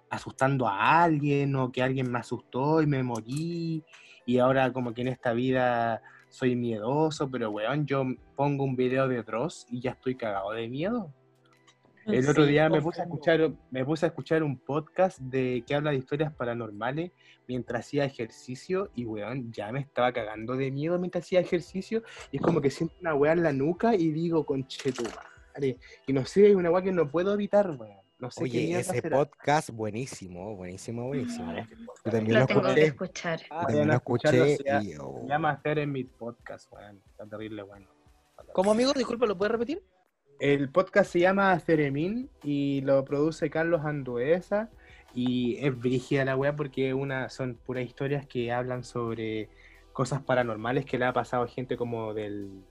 asustando 0.09 0.67
a 0.67 1.03
alguien 1.03 1.55
o 1.55 1.71
que 1.71 1.83
alguien 1.83 2.09
me 2.09 2.19
asustó 2.19 2.81
y 2.81 2.87
me 2.87 3.03
morí 3.03 3.83
y 4.25 4.39
ahora 4.39 4.71
como 4.71 4.93
que 4.93 5.01
en 5.01 5.09
esta 5.09 5.33
vida 5.33 6.01
soy 6.29 6.55
miedoso, 6.55 7.29
pero 7.29 7.51
weón, 7.51 7.85
yo 7.85 8.03
pongo 8.35 8.63
un 8.63 8.75
video 8.75 9.07
de 9.07 9.21
Dross 9.21 9.67
y 9.69 9.81
ya 9.81 9.91
estoy 9.91 10.15
cagado 10.15 10.51
de 10.51 10.67
miedo. 10.67 11.13
El 12.05 12.29
otro 12.29 12.45
día 12.45 12.69
me 12.69 12.81
puse 12.81 13.01
a 13.01 13.05
escuchar, 13.05 13.51
me 13.71 13.83
puse 13.83 14.05
a 14.05 14.09
escuchar 14.09 14.43
un 14.43 14.59
podcast 14.59 15.19
de 15.19 15.63
que 15.65 15.75
habla 15.75 15.91
de 15.91 15.97
historias 15.97 16.31
paranormales 16.33 17.11
mientras 17.47 17.85
hacía 17.85 18.05
ejercicio 18.05 18.91
y 18.95 19.05
weón, 19.05 19.51
ya 19.51 19.71
me 19.71 19.79
estaba 19.79 20.13
cagando 20.13 20.55
de 20.55 20.71
miedo 20.71 20.99
mientras 20.99 21.25
hacía 21.25 21.39
ejercicio 21.39 22.03
y 22.31 22.37
es 22.37 22.41
como 22.41 22.61
que 22.61 22.69
siento 22.69 22.95
una 23.01 23.15
weá 23.15 23.33
en 23.33 23.43
la 23.43 23.51
nuca 23.53 23.95
y 23.95 24.11
digo, 24.11 24.45
Y 26.07 26.13
no 26.13 26.25
sé, 26.25 26.49
es 26.49 26.55
una 26.55 26.69
weá 26.71 26.81
que 26.83 26.91
no 26.91 27.09
puedo 27.09 27.33
evitar, 27.33 27.69
weón. 27.71 27.97
No 28.17 28.31
sé 28.31 28.45
qué 28.45 28.49
Oye, 28.49 28.65
mierda 28.67 28.79
ese 28.81 29.01
será. 29.01 29.17
podcast, 29.17 29.69
buenísimo, 29.71 30.55
buenísimo, 30.55 31.07
buenísimo. 31.07 31.53
Yo 32.05 32.11
también 32.11 32.33
Lo 32.35 32.39
lo 32.41 32.45
tengo 32.47 32.73
que 32.73 32.83
escuchar. 32.85 33.39
Yo 33.41 33.45
Ah, 33.51 33.65
también 33.65 33.87
lo 33.89 33.93
escuché 33.93 34.57
sea- 34.57 34.81
y, 34.83 34.95
oh, 34.95 35.19
Se 35.21 35.27
llama 35.27 35.49
hacer 35.51 35.79
en 35.79 35.91
mi 35.91 36.03
podcast, 36.05 36.71
weón. 36.71 37.01
Está 37.11 37.25
terrible, 37.27 37.61
bueno. 37.63 37.87
Como 38.53 38.71
amigo, 38.71 38.93
disculpa, 38.93 39.25
¿lo 39.25 39.37
puedes 39.37 39.51
repetir? 39.51 39.83
El 40.39 40.69
podcast 40.69 41.11
se 41.11 41.19
llama 41.19 41.57
Ceremín 41.59 42.29
y 42.43 42.81
lo 42.81 43.03
produce 43.05 43.49
Carlos 43.49 43.81
Anduesa 43.85 44.69
y 45.13 45.57
es 45.65 45.77
brígida 45.77 46.25
la 46.25 46.35
weá 46.35 46.55
porque 46.55 46.93
una, 46.93 47.29
son 47.29 47.55
puras 47.55 47.85
historias 47.85 48.25
que 48.27 48.51
hablan 48.51 48.83
sobre 48.83 49.49
cosas 49.93 50.21
paranormales 50.21 50.85
que 50.85 50.97
le 50.97 51.05
ha 51.05 51.13
pasado 51.13 51.43
a 51.43 51.47
gente 51.47 51.77
como 51.77 52.13
del, 52.13 52.63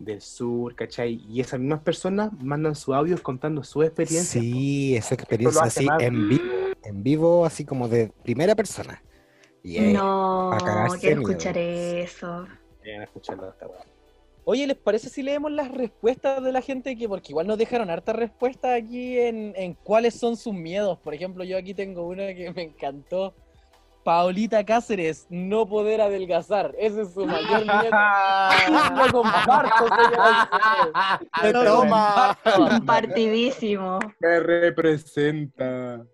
del 0.00 0.20
sur, 0.20 0.74
¿cachai? 0.74 1.22
Y 1.28 1.40
esas 1.40 1.60
mismas 1.60 1.80
personas 1.80 2.32
mandan 2.42 2.74
sus 2.74 2.94
audios 2.94 3.20
contando 3.20 3.62
su 3.62 3.82
experiencia. 3.82 4.40
Sí, 4.40 4.96
esa 4.96 5.14
experiencia 5.14 5.62
así 5.62 5.84
más- 5.84 6.02
en 6.02 6.28
vivo, 6.28 6.42
en 6.82 7.02
vivo, 7.02 7.44
así 7.46 7.64
como 7.64 7.86
de 7.86 8.10
primera 8.24 8.54
persona. 8.56 9.02
Y, 9.62 9.76
eh, 9.76 9.92
No, 9.92 10.56
quiero 10.98 11.20
escuchar 11.20 11.58
eso. 11.58 12.46
Vayan 12.80 13.02
a 13.02 13.04
escucharlo 13.04 13.50
esta 13.50 13.66
weá. 13.66 13.80
Oye, 14.44 14.66
¿les 14.66 14.76
parece 14.78 15.10
si 15.10 15.22
leemos 15.22 15.52
las 15.52 15.70
respuestas 15.70 16.42
de 16.42 16.50
la 16.50 16.62
gente? 16.62 16.96
que 16.96 17.06
Porque 17.06 17.32
igual 17.32 17.46
nos 17.46 17.58
dejaron 17.58 17.90
hartas 17.90 18.16
respuestas 18.16 18.82
aquí 18.82 19.18
en, 19.18 19.52
en 19.54 19.74
cuáles 19.74 20.14
son 20.14 20.36
sus 20.36 20.54
miedos. 20.54 20.98
Por 20.98 21.12
ejemplo, 21.14 21.44
yo 21.44 21.58
aquí 21.58 21.74
tengo 21.74 22.06
una 22.08 22.34
que 22.34 22.50
me 22.56 22.62
encantó. 22.62 23.34
Paulita 24.04 24.64
Cáceres, 24.64 25.26
no 25.28 25.66
poder 25.68 26.00
adelgazar. 26.00 26.74
Ese 26.78 27.02
es 27.02 27.12
su 27.12 27.26
mayor 27.26 27.60
miedo. 27.66 28.96
Lo 29.06 29.12
comparto, 29.12 29.84
toma! 31.64 32.38
Compartidísimo. 32.56 33.98
Me 34.20 34.40
representa. 34.40 36.04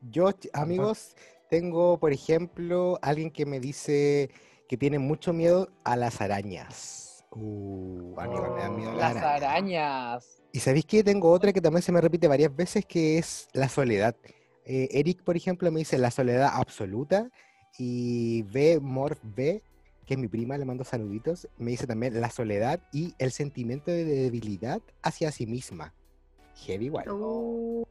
Yo, 0.00 0.30
amigos, 0.52 1.14
tengo, 1.50 1.98
por 1.98 2.12
ejemplo, 2.12 2.98
alguien 3.02 3.30
que 3.30 3.46
me 3.46 3.60
dice 3.60 4.30
que 4.68 4.76
tiene 4.76 4.98
mucho 4.98 5.32
miedo 5.32 5.68
a 5.84 5.96
las 5.96 6.20
arañas. 6.20 7.24
Uh, 7.30 8.14
amigo, 8.18 8.54
me 8.54 8.62
da 8.62 8.70
miedo 8.70 8.92
las 8.92 9.14
Las 9.14 9.22
arañas. 9.22 9.42
arañas. 9.42 10.42
Y 10.52 10.60
sabéis 10.60 10.86
que 10.86 11.04
tengo 11.04 11.30
otra 11.30 11.52
que 11.52 11.60
también 11.60 11.82
se 11.82 11.92
me 11.92 12.00
repite 12.00 12.28
varias 12.28 12.54
veces, 12.54 12.84
que 12.86 13.18
es 13.18 13.48
la 13.52 13.68
soledad. 13.68 14.16
Eh, 14.66 14.88
Eric, 14.90 15.22
por 15.22 15.36
ejemplo, 15.36 15.70
me 15.70 15.78
dice 15.80 15.96
la 15.96 16.10
soledad 16.10 16.50
absoluta. 16.52 17.30
Y 17.78 18.42
B, 18.42 18.80
Morph 18.80 19.20
B, 19.22 19.62
que 20.06 20.14
es 20.14 20.20
mi 20.20 20.28
prima, 20.28 20.56
le 20.58 20.64
mando 20.64 20.84
saluditos, 20.84 21.48
me 21.58 21.72
dice 21.72 21.86
también 21.86 22.18
la 22.20 22.30
soledad 22.30 22.80
y 22.92 23.14
el 23.18 23.32
sentimiento 23.32 23.90
de 23.90 24.04
debilidad 24.04 24.80
hacia 25.02 25.30
sí 25.32 25.46
misma. 25.46 25.92
Heavy 26.64 26.86
igual. 26.86 27.10
Uh, 27.10 27.84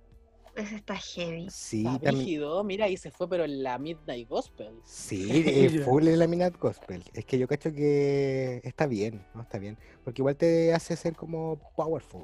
ese 0.56 0.76
está 0.78 0.96
heavy. 0.96 1.48
Sí, 1.52 1.80
Está 1.86 2.00
también. 2.00 2.16
brígido, 2.16 2.64
mira, 2.64 2.86
ahí 2.86 2.98
se 2.98 3.12
fue, 3.12 3.28
pero 3.30 3.44
en 3.44 3.62
la 3.62 3.78
Midnight 3.78 4.28
Gospel. 4.28 4.74
Sí, 4.86 5.28
eh, 5.46 5.82
full 5.84 6.08
en 6.08 6.18
la 6.18 6.28
Minat 6.28 6.58
Gospel. 6.58 7.04
Es 7.14 7.26
que 7.26 7.38
yo 7.38 7.48
cacho 7.48 7.72
que 7.74 8.62
está 8.64 8.88
bien, 8.88 9.24
¿no? 9.36 9.42
Está 9.42 9.60
bien. 9.60 9.78
Porque 10.04 10.22
igual 10.22 10.36
te 10.38 10.74
hace 10.74 10.96
ser 10.96 11.16
como 11.16 11.60
powerful. 11.76 12.24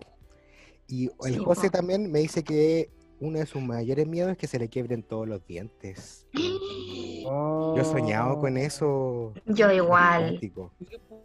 Y 0.87 1.11
el 1.25 1.33
Sí, 1.33 1.39
José 1.39 1.69
también 1.69 2.11
me 2.11 2.19
dice 2.19 2.43
que 2.43 2.89
uno 3.21 3.37
de 3.37 3.45
sus 3.45 3.61
mayores 3.61 4.07
miedos 4.07 4.31
es 4.31 4.37
que 4.37 4.47
se 4.47 4.59
le 4.59 4.67
quiebren 4.67 5.03
todos 5.03 5.27
los 5.27 5.45
dientes. 5.45 6.27
Yo 6.33 7.77
he 7.77 7.85
soñado 7.85 8.39
con 8.39 8.57
eso. 8.57 9.33
Yo 9.45 9.71
igual. 9.71 10.39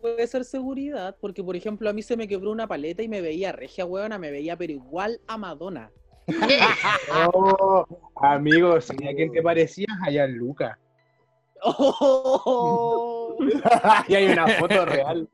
Puede 0.03 0.27
ser 0.27 0.45
seguridad, 0.45 1.17
porque 1.21 1.43
por 1.43 1.57
ejemplo 1.57 1.89
a 1.89 1.93
mí 1.93 2.03
se 2.03 2.17
me 2.17 2.29
quebró 2.29 2.53
una 2.53 2.69
paleta 2.69 3.03
y 3.03 3.09
me 3.09 3.23
veía 3.23 3.51
regia 3.51 3.87
huevona, 3.87 4.19
me 4.19 4.31
veía 4.31 4.57
pero 4.57 4.73
igual 4.73 5.21
a 5.27 5.37
Madonna. 5.37 5.91
Oh, 7.33 7.87
amigo, 8.17 8.81
¿sabía 8.81 9.15
quién 9.15 9.33
te 9.33 9.43
parecías? 9.43 9.97
Allá 10.05 10.27
Luca. 10.27 10.79
¡Oh! 11.63 13.37
y 14.09 14.15
hay 14.15 14.27
una 14.27 14.47
foto 14.49 14.85
real. 14.85 15.29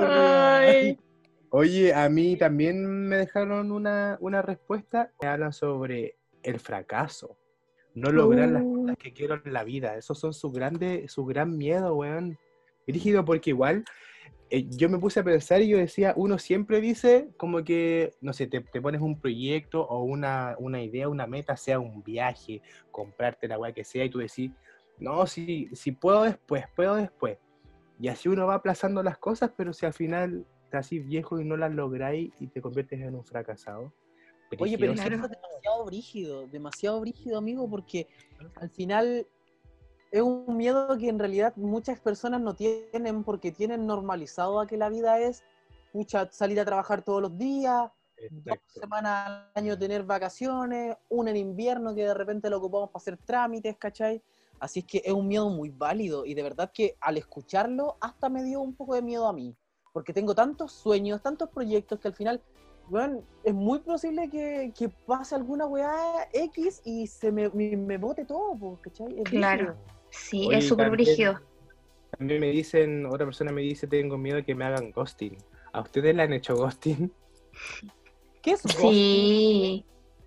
Ay. 0.00 0.98
Oye, 1.56 1.94
a 1.94 2.08
mí 2.08 2.36
también 2.36 2.84
me 2.84 3.16
dejaron 3.16 3.70
una, 3.70 4.18
una 4.20 4.42
respuesta 4.42 5.12
que 5.20 5.28
hablan 5.28 5.52
sobre 5.52 6.16
el 6.42 6.58
fracaso. 6.58 7.38
No 7.94 8.10
lograr 8.10 8.48
las 8.48 8.64
Uh. 8.64 8.80
cosas 8.80 8.96
que 8.96 9.12
quiero 9.12 9.40
en 9.44 9.52
la 9.52 9.62
vida. 9.62 9.96
Esos 9.96 10.18
son 10.18 10.34
sus 10.34 10.52
grandes, 10.52 11.12
su 11.12 11.24
gran 11.24 11.56
miedo, 11.56 11.94
weón. 11.94 12.36
Rígido 12.88 13.24
porque 13.24 13.50
igual 13.50 13.84
eh, 14.50 14.66
yo 14.68 14.88
me 14.88 14.98
puse 14.98 15.20
a 15.20 15.22
pensar 15.22 15.62
y 15.62 15.68
yo 15.68 15.78
decía, 15.78 16.12
uno 16.16 16.38
siempre 16.38 16.80
dice 16.80 17.28
como 17.36 17.62
que, 17.62 18.16
no 18.20 18.32
sé, 18.32 18.48
te, 18.48 18.60
te 18.60 18.82
pones 18.82 19.00
un 19.00 19.20
proyecto 19.20 19.86
o 19.86 20.02
una, 20.02 20.56
una 20.58 20.82
idea, 20.82 21.08
una 21.08 21.28
meta, 21.28 21.56
sea 21.56 21.78
un 21.78 22.02
viaje, 22.02 22.62
comprarte 22.90 23.46
la 23.46 23.60
weá 23.60 23.72
que 23.72 23.84
sea, 23.84 24.04
y 24.04 24.10
tú 24.10 24.18
decís, 24.18 24.50
no, 24.98 25.24
si, 25.28 25.68
si 25.72 25.92
puedo 25.92 26.24
después, 26.24 26.64
puedo 26.74 26.96
después. 26.96 27.38
Y 28.00 28.08
así 28.08 28.28
uno 28.28 28.44
va 28.44 28.54
aplazando 28.54 29.04
las 29.04 29.18
cosas, 29.18 29.52
pero 29.56 29.72
si 29.72 29.86
al 29.86 29.92
final 29.92 30.44
te 30.70 30.76
haces 30.76 31.04
viejo 31.04 31.40
y 31.40 31.44
no 31.44 31.56
las 31.56 31.72
lográis 31.72 32.32
y 32.40 32.48
te 32.48 32.60
conviertes 32.60 33.00
en 33.00 33.14
un 33.14 33.24
fracasado. 33.24 33.92
Oye, 34.58 34.78
pero 34.78 34.92
eso 34.92 35.02
es 35.02 35.10
demasiado 35.10 35.84
brígido, 35.84 36.46
demasiado 36.46 37.00
brígido, 37.00 37.38
amigo, 37.38 37.68
porque 37.68 38.06
al 38.56 38.70
final 38.70 39.26
es 40.10 40.22
un 40.22 40.56
miedo 40.56 40.96
que 40.96 41.08
en 41.08 41.18
realidad 41.18 41.54
muchas 41.56 41.98
personas 41.98 42.40
no 42.40 42.54
tienen 42.54 43.24
porque 43.24 43.50
tienen 43.50 43.86
normalizado 43.86 44.60
a 44.60 44.66
que 44.66 44.76
la 44.76 44.88
vida 44.88 45.18
es 45.18 45.42
mucha, 45.92 46.30
salir 46.30 46.60
a 46.60 46.64
trabajar 46.64 47.02
todos 47.02 47.22
los 47.22 47.36
días, 47.36 47.90
dos 48.30 48.30
Exacto. 48.46 48.80
semanas 48.80 49.28
al 49.28 49.50
año 49.54 49.78
tener 49.78 50.04
vacaciones, 50.04 50.96
una 51.08 51.30
en 51.30 51.36
invierno 51.36 51.94
que 51.94 52.04
de 52.04 52.14
repente 52.14 52.48
lo 52.48 52.58
ocupamos 52.58 52.90
para 52.90 53.00
hacer 53.00 53.16
trámites, 53.16 53.76
¿cachai? 53.76 54.22
Así 54.60 54.80
es 54.80 54.86
que 54.86 55.02
es 55.04 55.12
un 55.12 55.26
miedo 55.26 55.50
muy 55.50 55.70
válido 55.70 56.24
y 56.24 56.34
de 56.34 56.42
verdad 56.42 56.70
que 56.72 56.96
al 57.00 57.16
escucharlo 57.16 57.96
hasta 58.00 58.28
me 58.28 58.44
dio 58.44 58.60
un 58.60 58.74
poco 58.74 58.94
de 58.94 59.02
miedo 59.02 59.26
a 59.26 59.32
mí, 59.32 59.56
porque 59.94 60.12
tengo 60.12 60.34
tantos 60.34 60.72
sueños, 60.72 61.22
tantos 61.22 61.48
proyectos 61.50 62.00
que 62.00 62.08
al 62.08 62.14
final, 62.14 62.42
bueno, 62.88 63.22
es 63.44 63.54
muy 63.54 63.78
posible 63.78 64.28
que, 64.28 64.72
que 64.76 64.88
pase 64.88 65.36
alguna 65.36 65.66
weá 65.66 66.28
X 66.32 66.82
y 66.84 67.06
se 67.06 67.30
me, 67.30 67.48
me, 67.50 67.76
me 67.76 67.96
bote 67.96 68.24
todo, 68.24 68.58
po, 68.58 68.80
¿cachai? 68.82 69.06
Es 69.20 69.22
Claro. 69.30 69.66
brígido. 69.66 69.78
Sí, 70.10 70.46
Oye, 70.48 70.58
es 70.58 70.68
súper 70.68 70.90
brígido. 70.90 71.40
También 72.18 72.40
me 72.40 72.48
dicen, 72.48 73.06
otra 73.06 73.24
persona 73.24 73.52
me 73.52 73.62
dice, 73.62 73.86
tengo 73.86 74.18
miedo 74.18 74.36
de 74.38 74.44
que 74.44 74.56
me 74.56 74.64
hagan 74.64 74.90
ghosting. 74.90 75.38
¿A 75.72 75.80
ustedes 75.80 76.14
le 76.14 76.22
han 76.24 76.32
hecho 76.32 76.56
ghosting? 76.56 77.12
¿Qué 78.42 78.50
es 78.50 78.64
ghosting? 78.64 79.28
Sí. 79.28 79.86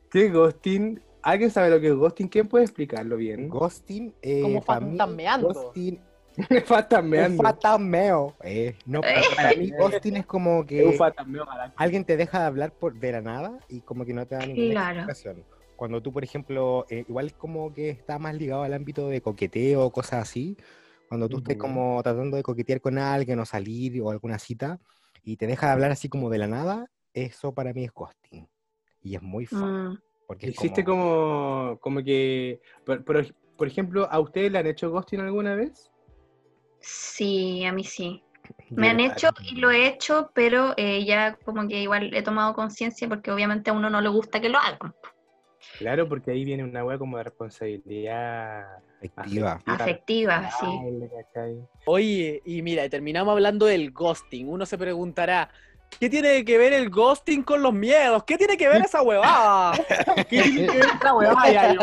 ¿Qué 0.10 0.28
es 0.28 0.34
ghosting? 0.34 1.04
¿Alguien 1.24 1.52
sabe 1.52 1.70
lo 1.72 1.82
que 1.82 1.88
es 1.88 1.94
ghosting? 1.96 2.30
¿Quién 2.30 2.48
puede 2.48 2.64
explicarlo 2.64 3.18
bien? 3.18 3.50
Ghosting, 3.50 4.16
eh, 4.22 4.42
Como 4.42 4.62
fantasmeando. 4.62 5.50
Ghosting 5.50 6.07
Me 6.52 6.60
Un 6.60 6.66
fantasmeando. 6.66 7.44
fatameo. 7.44 8.38
Eh, 8.44 8.78
no, 8.86 9.02
para, 9.02 9.24
para 9.36 9.54
mí, 9.56 9.72
ghosting 9.72 10.16
es 10.18 10.26
como 10.26 10.62
Es 10.62 10.66
un 10.68 10.68
que 10.68 11.00
alguien 11.76 12.06
te 12.06 12.16
deja 12.18 12.42
de 12.42 12.46
hablar 12.46 12.74
por, 12.80 12.96
de 12.96 13.12
la 13.12 13.22
nada 13.22 13.60
y 13.68 13.82
como 13.82 14.06
que 14.06 14.14
no 14.14 14.26
te 14.26 14.36
da 14.36 14.46
ninguna 14.46 14.74
Claro. 14.74 14.90
explicación. 15.00 15.46
Cuando 15.76 16.02
tú, 16.02 16.12
por 16.14 16.24
ejemplo, 16.24 16.86
eh, 16.90 17.06
igual 17.08 17.34
como 17.36 17.74
que 17.74 17.90
está 17.90 18.20
más 18.20 18.36
ligado 18.36 18.64
al 18.64 18.74
ámbito 18.74 19.10
de 19.10 19.22
coqueteo 19.22 19.84
o 19.86 19.92
cosas 19.92 20.22
así, 20.24 20.58
cuando 21.08 21.28
tú 21.30 21.38
estés 21.38 21.56
Ujú. 21.56 21.62
como 21.66 22.04
tratando 22.04 22.38
de 22.38 22.44
coquetear 22.44 22.82
con 22.82 22.98
alguien 22.98 23.40
o 23.40 23.46
salir 23.46 24.02
o 24.02 24.10
alguna 24.12 24.40
cita 24.40 24.80
y 25.24 25.38
te 25.38 25.48
deja 25.48 25.68
de 25.68 25.74
hablar 25.74 25.92
así 25.92 26.10
como 26.10 26.30
de 26.30 26.38
la 26.38 26.48
nada, 26.48 26.88
eso 27.14 27.54
para 27.54 27.74
mí 27.74 27.84
es 27.86 27.92
ghosting. 27.94 28.48
Y 29.02 29.16
es 29.16 29.22
muy 29.22 29.46
fun. 29.46 29.92
Mm. 29.94 29.98
Porque 30.28 30.48
es 30.48 30.52
Existe 30.54 30.84
como... 30.84 30.98
como, 31.04 31.80
como 31.80 32.04
que, 32.04 32.60
por, 32.86 33.04
por- 33.04 33.36
por 33.56 33.68
ejemplo, 33.68 34.08
¿a 34.12 34.20
ustedes 34.20 34.52
le 34.52 34.60
han 34.60 34.68
hecho 34.68 34.92
ghosting 34.92 35.20
alguna 35.22 35.56
vez? 35.56 35.90
Sí, 36.88 37.66
a 37.66 37.74
mí 37.74 37.84
sí. 37.84 38.24
Me 38.70 38.90
han 38.90 39.00
hecho 39.00 39.30
y 39.44 39.56
lo 39.56 39.72
he 39.72 39.88
hecho, 39.88 40.32
pero 40.34 40.74
eh, 40.78 41.04
ya 41.06 41.36
como 41.44 41.68
que 41.68 41.82
igual 41.82 42.14
he 42.14 42.22
tomado 42.22 42.54
conciencia 42.54 43.10
porque 43.10 43.32
obviamente 43.32 43.70
a 43.70 43.74
uno 43.74 43.90
no 43.90 44.00
le 44.00 44.10
gusta 44.10 44.40
que 44.40 44.50
lo 44.50 44.58
hagan. 44.58 44.94
Claro, 45.78 46.08
porque 46.08 46.32
ahí 46.32 46.46
viene 46.46 46.64
una 46.64 46.84
wea 46.86 46.98
como 46.98 47.18
de 47.18 47.24
responsabilidad 47.26 48.66
Afectiva. 48.98 49.62
Afectiva, 49.66 50.50
sí. 50.50 50.66
Oye, 51.86 52.42
y 52.46 52.62
mira, 52.62 52.88
terminamos 52.90 53.32
hablando 53.32 53.66
del 53.66 53.92
ghosting. 53.92 54.48
Uno 54.48 54.66
se 54.66 54.78
preguntará, 54.78 55.50
¿qué 56.00 56.10
tiene 56.10 56.44
que 56.44 56.58
ver 56.58 56.74
el 56.74 56.90
ghosting 56.90 57.44
con 57.44 57.62
los 57.62 57.74
miedos? 57.74 58.24
¿Qué 58.24 58.38
tiene 58.38 58.58
que 58.58 58.68
ver 58.68 58.84
esa 58.86 59.04
huevada? 59.04 59.74
¿Qué 60.30 60.42
tiene 60.44 60.72
que 60.72 60.78
ver? 60.78 60.88
Ay, 61.38 61.56
ay, 61.56 61.78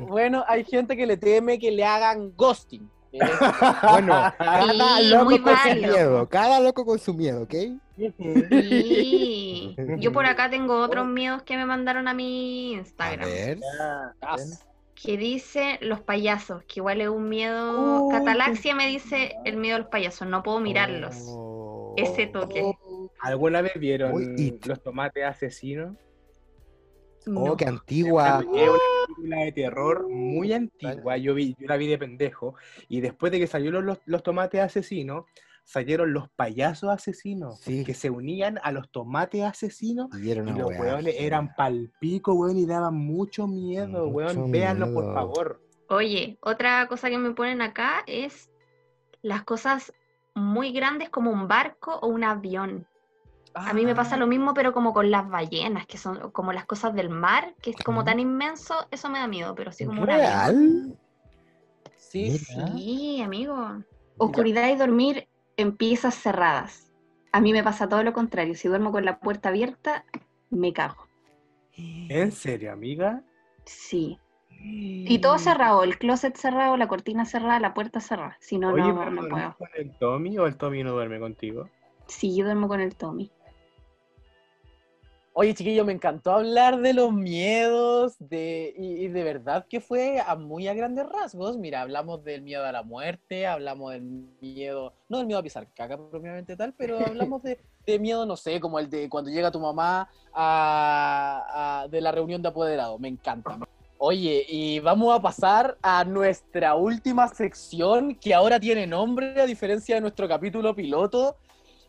bueno, 0.00 0.44
hay 0.46 0.64
gente 0.64 0.96
que 0.96 1.06
le 1.06 1.16
teme 1.16 1.58
que 1.58 1.70
le 1.72 1.84
hagan 1.84 2.30
ghosting. 2.36 2.88
Bueno, 3.90 4.32
cada 4.38 4.98
Sí, 4.98 5.08
loco 5.08 5.42
con 5.42 5.56
su 5.56 5.74
miedo, 5.80 6.28
cada 6.28 6.60
loco 6.60 6.84
con 6.84 6.98
su 6.98 7.14
miedo, 7.14 7.42
¿ok? 7.42 7.54
Sí. 7.96 9.76
Yo 9.98 10.12
por 10.12 10.26
acá 10.26 10.50
tengo 10.50 10.80
otros 10.82 11.06
miedos 11.06 11.42
que 11.42 11.56
me 11.56 11.66
mandaron 11.66 12.08
a 12.08 12.14
mi 12.14 12.74
A 12.74 12.78
Instagram. 12.78 13.28
ver. 13.28 13.58
ah, 14.20 14.36
Que 14.94 15.16
dice 15.16 15.78
los 15.80 16.00
payasos, 16.00 16.62
que 16.64 16.80
igual 16.80 17.00
es 17.00 17.08
un 17.08 17.28
miedo. 17.28 18.08
Catalaxia 18.10 18.74
me 18.74 18.86
dice 18.88 19.34
el 19.44 19.56
miedo 19.56 19.76
a 19.76 19.78
los 19.80 19.88
payasos, 19.88 20.26
no 20.28 20.42
puedo 20.42 20.60
mirarlos. 20.60 21.16
Oh. 21.28 21.94
Ese 21.96 22.26
toque. 22.26 22.62
¿Alguna 23.20 23.62
vez 23.62 23.72
vieron 23.76 24.12
los 24.66 24.82
tomates 24.82 25.24
asesinos? 25.24 25.94
Oh, 27.26 27.30
No. 27.30 27.56
qué 27.56 27.64
antigua. 27.66 28.42
Película 29.14 29.44
de 29.44 29.52
terror 29.52 30.08
muy 30.08 30.52
antigua. 30.52 31.16
Yo, 31.16 31.34
vi, 31.34 31.54
yo 31.58 31.66
la 31.66 31.76
vi 31.76 31.86
de 31.86 31.98
pendejo. 31.98 32.54
Y 32.88 33.00
después 33.00 33.32
de 33.32 33.38
que 33.38 33.46
salieron 33.46 33.86
los, 33.86 33.98
los 34.06 34.22
tomates 34.22 34.60
asesinos, 34.60 35.24
salieron 35.64 36.12
los 36.12 36.28
payasos 36.30 36.90
asesinos. 36.90 37.60
Sí. 37.60 37.84
Que 37.84 37.94
se 37.94 38.10
unían 38.10 38.58
a 38.62 38.72
los 38.72 38.90
tomates 38.90 39.42
asesinos. 39.42 40.08
Y 40.18 40.34
los 40.34 40.46
weá 40.54 40.80
weones 40.80 41.16
fea. 41.16 41.26
eran 41.26 41.54
palpico, 41.54 42.34
weón, 42.34 42.58
y 42.58 42.66
daban 42.66 42.94
mucho 42.94 43.46
miedo, 43.46 44.06
Mucho 44.06 44.08
weón. 44.08 44.50
Véanlo, 44.50 44.92
por 44.92 45.12
favor. 45.14 45.62
Oye, 45.88 46.38
otra 46.40 46.86
cosa 46.88 47.10
que 47.10 47.18
me 47.18 47.32
ponen 47.32 47.62
acá 47.62 48.04
es 48.06 48.50
las 49.22 49.44
cosas 49.44 49.92
muy 50.34 50.72
grandes 50.72 51.10
como 51.10 51.30
un 51.30 51.48
barco 51.48 51.98
o 52.00 52.08
un 52.08 52.24
avión. 52.24 52.86
A 53.54 53.72
mí 53.72 53.84
me 53.84 53.92
Ah. 53.92 53.96
pasa 53.96 54.16
lo 54.16 54.26
mismo, 54.26 54.52
pero 54.52 54.72
como 54.72 54.92
con 54.92 55.10
las 55.10 55.28
ballenas, 55.28 55.86
que 55.86 55.96
son 55.96 56.30
como 56.32 56.52
las 56.52 56.64
cosas 56.66 56.94
del 56.94 57.08
mar, 57.08 57.54
que 57.62 57.70
es 57.70 57.76
como 57.76 58.04
tan 58.04 58.18
inmenso, 58.20 58.74
eso 58.90 59.08
me 59.08 59.18
da 59.20 59.28
miedo, 59.28 59.54
pero 59.54 59.70
así 59.70 59.84
como. 59.86 60.04
¿Real? 60.04 60.96
Sí, 61.96 62.40
Mira. 62.50 62.66
Sí, 62.68 63.22
amigo. 63.22 63.82
Oscuridad 64.18 64.68
y 64.70 64.76
dormir 64.76 65.28
en 65.56 65.76
piezas 65.76 66.14
cerradas. 66.14 66.92
A 67.32 67.40
mí 67.40 67.52
me 67.52 67.62
pasa 67.64 67.88
todo 67.88 68.02
lo 68.04 68.12
contrario. 68.12 68.54
Si 68.54 68.68
duermo 68.68 68.92
con 68.92 69.04
la 69.04 69.18
puerta 69.18 69.48
abierta, 69.48 70.04
me 70.50 70.72
cago. 70.72 71.08
¿En 71.76 72.30
serio, 72.32 72.72
amiga? 72.72 73.22
Sí. 73.64 74.18
Y 74.60 75.18
todo 75.18 75.38
cerrado, 75.38 75.82
el 75.82 75.98
closet 75.98 76.36
cerrado, 76.36 76.76
la 76.76 76.86
cortina 76.88 77.24
cerrada, 77.26 77.58
la 77.60 77.74
puerta 77.74 78.00
cerrada. 78.00 78.36
Si 78.40 78.56
no, 78.58 78.68
Oye, 78.70 78.82
no, 78.82 78.96
pero 78.98 79.10
no 79.10 79.22
¿duermes 79.22 79.30
puedo. 79.30 79.56
con 79.58 79.68
el 79.76 79.98
Tommy 79.98 80.38
o 80.38 80.46
el 80.46 80.56
Tommy 80.56 80.82
no 80.84 80.92
duerme 80.92 81.18
contigo? 81.18 81.68
Sí, 82.06 82.34
yo 82.36 82.44
duermo 82.44 82.68
con 82.68 82.80
el 82.80 82.94
Tommy. 82.94 83.30
Oye, 85.36 85.52
chiquillo, 85.52 85.84
me 85.84 85.92
encantó 85.92 86.30
hablar 86.30 86.80
de 86.80 86.92
los 86.94 87.12
miedos, 87.12 88.14
de, 88.20 88.72
y, 88.78 89.04
y 89.04 89.08
de 89.08 89.24
verdad 89.24 89.66
que 89.68 89.80
fue 89.80 90.20
a 90.24 90.36
muy 90.36 90.68
a 90.68 90.74
grandes 90.74 91.06
rasgos. 91.08 91.58
Mira, 91.58 91.80
hablamos 91.82 92.22
del 92.22 92.42
miedo 92.42 92.64
a 92.64 92.70
la 92.70 92.84
muerte, 92.84 93.44
hablamos 93.44 93.92
del 93.92 94.02
miedo, 94.40 94.92
no 95.08 95.18
del 95.18 95.26
miedo 95.26 95.40
a 95.40 95.42
pisar 95.42 95.66
caca 95.74 95.96
propiamente 95.98 96.56
tal, 96.56 96.72
pero 96.74 96.98
hablamos 97.04 97.42
de, 97.42 97.58
de 97.86 97.98
miedo, 97.98 98.24
no 98.26 98.36
sé, 98.36 98.60
como 98.60 98.78
el 98.78 98.88
de 98.88 99.08
cuando 99.08 99.28
llega 99.28 99.50
tu 99.50 99.58
mamá 99.58 100.08
a, 100.32 101.82
a- 101.82 101.88
de 101.88 102.00
la 102.00 102.12
reunión 102.12 102.40
de 102.40 102.48
apoderado. 102.50 102.96
Me 103.00 103.08
encanta. 103.08 103.58
Oye, 103.98 104.44
y 104.48 104.78
vamos 104.80 105.16
a 105.16 105.20
pasar 105.20 105.78
a 105.82 106.04
nuestra 106.04 106.76
última 106.76 107.26
sección, 107.28 108.14
que 108.14 108.34
ahora 108.34 108.60
tiene 108.60 108.86
nombre, 108.86 109.40
a 109.40 109.46
diferencia 109.46 109.96
de 109.96 110.00
nuestro 110.00 110.28
capítulo 110.28 110.76
piloto. 110.76 111.36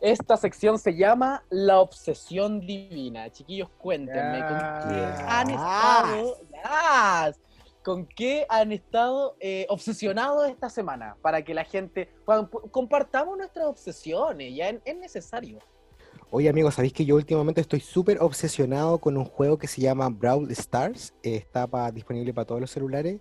Esta 0.02 0.38
sección 0.38 0.78
se 0.78 0.96
llama 0.96 1.44
La 1.50 1.80
Obsesión 1.80 2.60
Divina. 2.60 3.30
Chiquillos, 3.32 3.70
cuéntenme, 3.78 4.40
¿con 4.40 4.58
qué 4.90 5.06
han 5.28 5.50
estado, 5.50 6.38
Yes. 6.38 7.40
¿Con 7.84 8.06
qué 8.08 8.46
han 8.50 8.72
estado 8.72 9.36
eh, 9.40 9.68
obsesionados 9.70 10.50
esta 10.50 10.70
semana? 10.70 11.16
Para 11.22 11.44
que 11.44 11.54
la 11.54 11.64
gente, 11.64 12.10
bueno, 12.26 12.50
compartamos 12.50 13.38
nuestras 13.38 13.68
obsesiones, 13.68 14.56
ya 14.56 14.70
es, 14.70 14.82
es 14.86 14.98
necesario. 14.98 15.60
Oye 16.32 16.50
amigos, 16.50 16.74
¿sabéis 16.74 16.94
que 16.94 17.06
yo 17.06 17.16
últimamente 17.16 17.62
estoy 17.62 17.80
súper 17.80 18.18
obsesionado 18.22 18.98
con 18.98 19.16
un 19.18 19.26
juego 19.26 19.58
que 19.60 19.68
se 19.68 19.82
llama 19.82 20.10
Brawl 20.10 20.50
Stars? 20.52 21.14
Eh, 21.22 21.36
está 21.36 21.68
pa- 21.68 21.92
disponible 21.92 22.34
para 22.34 22.46
todos 22.46 22.60
los 22.60 22.72
celulares 22.72 23.20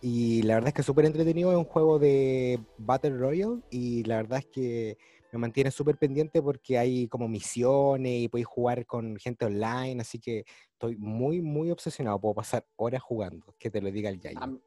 y 0.00 0.42
la 0.42 0.54
verdad 0.54 0.68
es 0.68 0.74
que 0.74 0.80
es 0.82 0.86
súper 0.86 1.06
entretenido, 1.06 1.50
es 1.50 1.58
un 1.58 1.64
juego 1.64 1.98
de 1.98 2.60
Battle 2.78 3.16
Royale 3.18 3.62
y 3.70 4.04
la 4.04 4.16
verdad 4.16 4.38
es 4.38 4.46
que 4.46 4.96
me 5.34 5.40
mantiene 5.40 5.70
súper 5.70 5.96
pendiente 5.96 6.40
porque 6.40 6.78
hay 6.78 7.08
como 7.08 7.28
misiones 7.28 8.22
y 8.22 8.28
podéis 8.28 8.46
jugar 8.46 8.86
con 8.86 9.16
gente 9.16 9.44
online, 9.44 10.00
así 10.00 10.18
que 10.18 10.44
estoy 10.72 10.96
muy, 10.96 11.42
muy 11.42 11.70
obsesionado, 11.70 12.20
puedo 12.20 12.34
pasar 12.34 12.66
horas 12.76 13.02
jugando, 13.02 13.54
que 13.58 13.70
te 13.70 13.80
lo 13.80 13.90
diga 13.90 14.10
el 14.10 14.20
Yayo. 14.20 14.60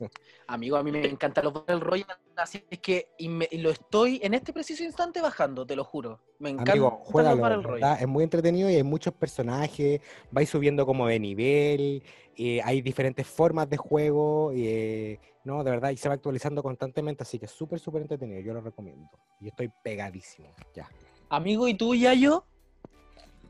Am- 0.00 0.08
amigo, 0.46 0.76
a 0.76 0.82
mí 0.82 0.90
me 0.92 1.06
encantan 1.06 1.44
los 1.44 1.52
Battle 1.54 1.80
Royale, 1.80 2.12
así 2.36 2.64
es 2.70 2.78
que 2.80 3.08
y 3.18 3.28
me- 3.28 3.48
y 3.50 3.58
lo 3.58 3.70
estoy 3.70 4.20
en 4.22 4.34
este 4.34 4.52
preciso 4.52 4.82
instante 4.84 5.20
bajando, 5.20 5.66
te 5.66 5.76
lo 5.76 5.84
juro. 5.84 6.20
Me 6.38 6.50
encantan 6.50 6.72
Amigo, 6.74 7.02
los 7.12 7.40
Battle 7.40 7.62
Royale. 7.62 8.02
es 8.02 8.08
muy 8.08 8.24
entretenido 8.24 8.70
y 8.70 8.74
hay 8.76 8.82
muchos 8.82 9.14
personajes, 9.14 10.00
vais 10.30 10.48
subiendo 10.48 10.84
como 10.86 11.06
de 11.06 11.18
nivel, 11.20 12.02
eh, 12.36 12.60
hay 12.64 12.80
diferentes 12.82 13.26
formas 13.26 13.68
de 13.68 13.76
juego, 13.76 14.50
eh, 14.54 15.18
no, 15.44 15.62
de 15.64 15.70
verdad, 15.70 15.90
y 15.90 15.96
se 15.96 16.08
va 16.08 16.14
actualizando 16.14 16.62
constantemente, 16.62 17.22
así 17.22 17.38
que 17.38 17.46
es 17.46 17.50
súper, 17.52 17.78
súper 17.78 18.02
entretenido, 18.02 18.40
yo 18.40 18.52
lo 18.54 18.60
recomiendo. 18.60 19.08
Y 19.40 19.48
estoy 19.48 19.70
pegadísimo, 19.82 20.54
ya. 20.74 20.88
Amigo, 21.28 21.68
¿y 21.68 21.74
tú, 21.74 21.94
Yayo? 21.94 22.44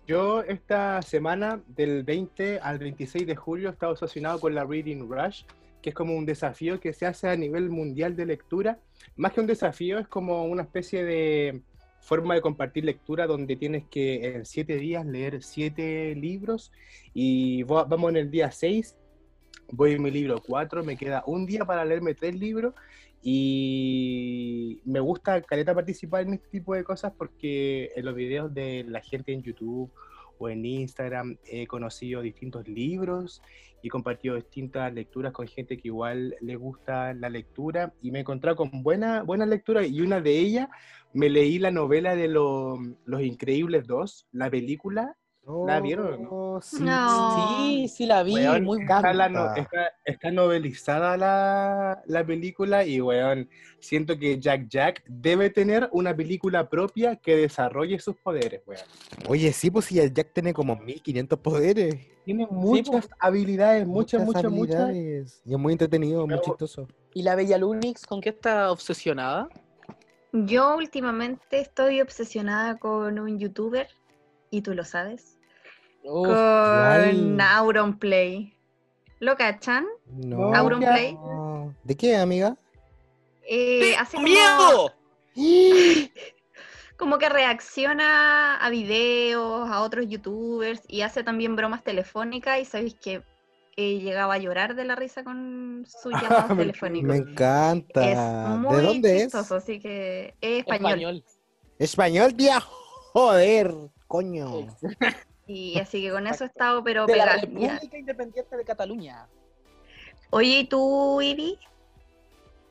Yo 0.07 0.43
esta 0.43 1.01
semana, 1.03 1.62
del 1.68 2.03
20 2.03 2.59
al 2.59 2.78
26 2.78 3.26
de 3.26 3.36
julio, 3.36 3.68
he 3.68 3.72
estado 3.72 3.93
obsesionado 3.93 4.41
con 4.41 4.55
la 4.55 4.64
Reading 4.64 5.09
Rush, 5.09 5.45
que 5.83 5.91
es 5.91 5.95
como 5.95 6.14
un 6.16 6.26
desafío 6.26 6.81
que 6.81 6.93
se 6.93 7.07
hace 7.07 7.28
a 7.28 7.37
nivel 7.37 7.70
mundial 7.70 8.16
de 8.16 8.26
lectura. 8.26 8.78
Más 9.16 9.33
que 9.33 9.41
un 9.41 9.47
desafío, 9.47 9.99
es 9.99 10.09
como 10.09 10.45
una 10.45 10.62
especie 10.62 11.05
de 11.05 11.62
forma 12.01 12.35
de 12.35 12.41
compartir 12.41 12.85
lectura 12.85 13.26
donde 13.26 13.57
tienes 13.57 13.85
que 13.91 14.35
en 14.35 14.45
siete 14.45 14.76
días 14.76 15.05
leer 15.07 15.43
siete 15.43 16.14
libros 16.14 16.72
y 17.12 17.62
vamos 17.64 18.11
en 18.11 18.16
el 18.16 18.31
día 18.31 18.51
6, 18.51 18.97
voy 19.72 19.93
en 19.93 20.03
mi 20.03 20.11
libro 20.11 20.43
4, 20.45 20.83
me 20.83 20.97
queda 20.97 21.22
un 21.26 21.47
día 21.47 21.64
para 21.64 21.85
leerme 21.85 22.14
tres 22.14 22.35
libros 22.35 22.74
y 23.22 24.81
me 24.87 25.01
gusta 25.01 25.43
caleta 25.43 25.74
participar 25.74 26.22
en 26.22 26.35
este 26.35 26.49
tipo 26.49 26.74
de 26.74 26.85
cosas 26.85 27.12
porque 27.16 27.93
en 27.95 28.07
los 28.07 28.14
videos 28.14 28.53
de 28.55 28.85
la 28.89 29.03
gente 29.03 29.33
en 29.33 29.43
YouTube 29.43 29.91
o 30.41 30.49
en 30.49 30.64
Instagram 30.64 31.36
he 31.45 31.66
conocido 31.66 32.22
distintos 32.22 32.66
libros 32.66 33.43
y 33.82 33.88
he 33.88 33.91
compartido 33.91 34.34
distintas 34.36 34.93
lecturas 34.93 35.32
con 35.32 35.47
gente 35.47 35.76
que 35.76 35.88
igual 35.88 36.34
le 36.41 36.57
gusta 36.57 37.12
la 37.14 37.28
lectura 37.28 37.93
y 38.03 38.11
me 38.11 38.18
he 38.18 38.22
encontrado 38.22 38.57
con 38.57 38.82
buena, 38.82 39.22
buena 39.22 39.45
lectura 39.45 39.86
y 39.86 40.01
una 40.01 40.20
de 40.20 40.38
ellas 40.38 40.68
me 41.12 41.28
leí 41.28 41.59
la 41.59 41.70
novela 41.70 42.16
de 42.16 42.28
lo- 42.28 42.78
Los 43.05 43.20
Increíbles 43.22 43.86
2, 43.86 44.28
la 44.32 44.51
película. 44.51 45.16
¿La 45.66 45.80
vieron 45.80 46.26
o 46.30 46.41
Oh, 46.57 46.61
sí, 46.61 46.84
No. 46.84 47.36
Sí, 47.36 47.88
sí 47.88 48.07
la 48.07 48.22
vi, 48.22 48.34
Weón, 48.34 48.64
muy 48.64 48.82
está, 48.82 49.12
la 49.14 49.28
no- 49.28 49.55
está- 49.55 49.93
está 50.05 50.30
novelizada 50.30 51.16
la, 51.16 52.03
la 52.07 52.24
película 52.26 52.84
y, 52.84 53.01
weón, 53.01 53.49
siento 53.78 54.18
que 54.18 54.38
Jack 54.38 54.68
Jack 54.68 55.03
debe 55.07 55.49
tener 55.49 55.88
una 55.93 56.14
película 56.14 56.68
propia 56.68 57.16
que 57.16 57.36
desarrolle 57.36 57.99
sus 57.99 58.16
poderes, 58.16 58.62
weón. 58.66 58.82
Oye, 59.28 59.53
sí, 59.53 59.70
pues 59.70 59.91
el 59.93 60.12
Jack 60.12 60.32
tiene 60.34 60.53
como 60.53 60.76
1500 60.76 61.38
poderes. 61.38 61.97
Tiene 62.24 62.47
muchas 62.51 63.09
habilidades, 63.18 63.86
muchas, 63.86 64.24
muchas, 64.24 64.45
muchas. 64.53 64.74
habilidades. 64.80 65.43
Y 65.47 65.53
es 65.55 65.59
muy 65.59 65.72
entretenido, 65.72 66.26
muy 66.26 66.41
chistoso. 66.41 66.86
¿Y 67.14 67.22
la 67.22 67.34
Bella 67.36 67.57
Lunix 67.59 68.07
con 68.07 68.20
qué 68.20 68.28
está 68.28 68.70
obsesionada? 68.70 69.49
Yo 70.32 70.76
últimamente 70.76 71.59
estoy 71.61 72.01
obsesionada 72.03 72.76
con 72.78 73.18
un 73.18 73.38
youtuber, 73.38 73.88
y 74.51 74.62
tú 74.62 74.74
lo 74.74 74.84
sabes, 74.84 75.38
Uf, 76.03 76.26
con 76.26 76.34
¿cuál? 76.34 77.38
Auronplay. 77.40 78.55
¿Lo 79.18 79.36
cachan? 79.36 79.86
No. 80.07 80.55
Auronplay. 80.55 81.12
no. 81.14 81.74
¿De 81.84 81.96
qué, 81.96 82.16
amiga? 82.16 82.57
Eh, 83.48 83.94
hace 83.98 84.16
como- 84.16 84.26
¡Miedo! 84.28 84.94
como 86.96 87.18
que 87.18 87.28
reacciona 87.28 88.57
a 88.57 88.70
videos, 88.70 89.68
a 89.70 89.80
otros 89.80 90.07
youtubers 90.09 90.82
y 90.88 91.01
hace 91.03 91.22
también 91.24 91.57
bromas 91.57 91.82
telefónicas 91.82 92.61
y 92.61 92.64
sabéis 92.64 92.94
que 92.94 93.22
he 93.76 93.98
llegado 94.01 94.32
a 94.32 94.38
llorar 94.38 94.74
de 94.74 94.84
la 94.84 94.96
risa 94.96 95.24
con 95.24 95.86
sus 95.86 96.12
llamados 96.22 96.51
Me 96.51 96.57
telefónicos. 96.57 97.09
Me 97.09 97.16
Es 97.16 97.20
encanta. 97.22 98.57
muy 98.59 98.76
¿De 98.76 98.82
dónde 98.82 99.18
chistoso, 99.18 99.55
así 99.57 99.78
que 99.80 100.34
es 100.40 100.59
español. 100.61 100.90
Español. 100.90 101.24
es? 101.26 101.38
Español, 101.90 102.34
tía. 102.36 102.61
Joder, 102.61 103.74
coño. 104.11 104.67
Y 105.47 105.79
así 105.81 106.03
que 106.03 106.11
con 106.11 106.27
eso 106.27 106.43
he 106.43 106.49
estado, 106.49 106.83
pero 106.83 107.07
De 107.07 107.17
la 107.17 107.25
pegada. 107.25 107.43
ya. 107.43 107.73
República 107.75 107.99
Independiente 107.99 108.57
de 108.57 108.65
Cataluña. 108.65 109.29
Oye, 110.31 110.61
¿y 110.61 110.65
tú, 110.65 111.21
Iri? 111.21 111.57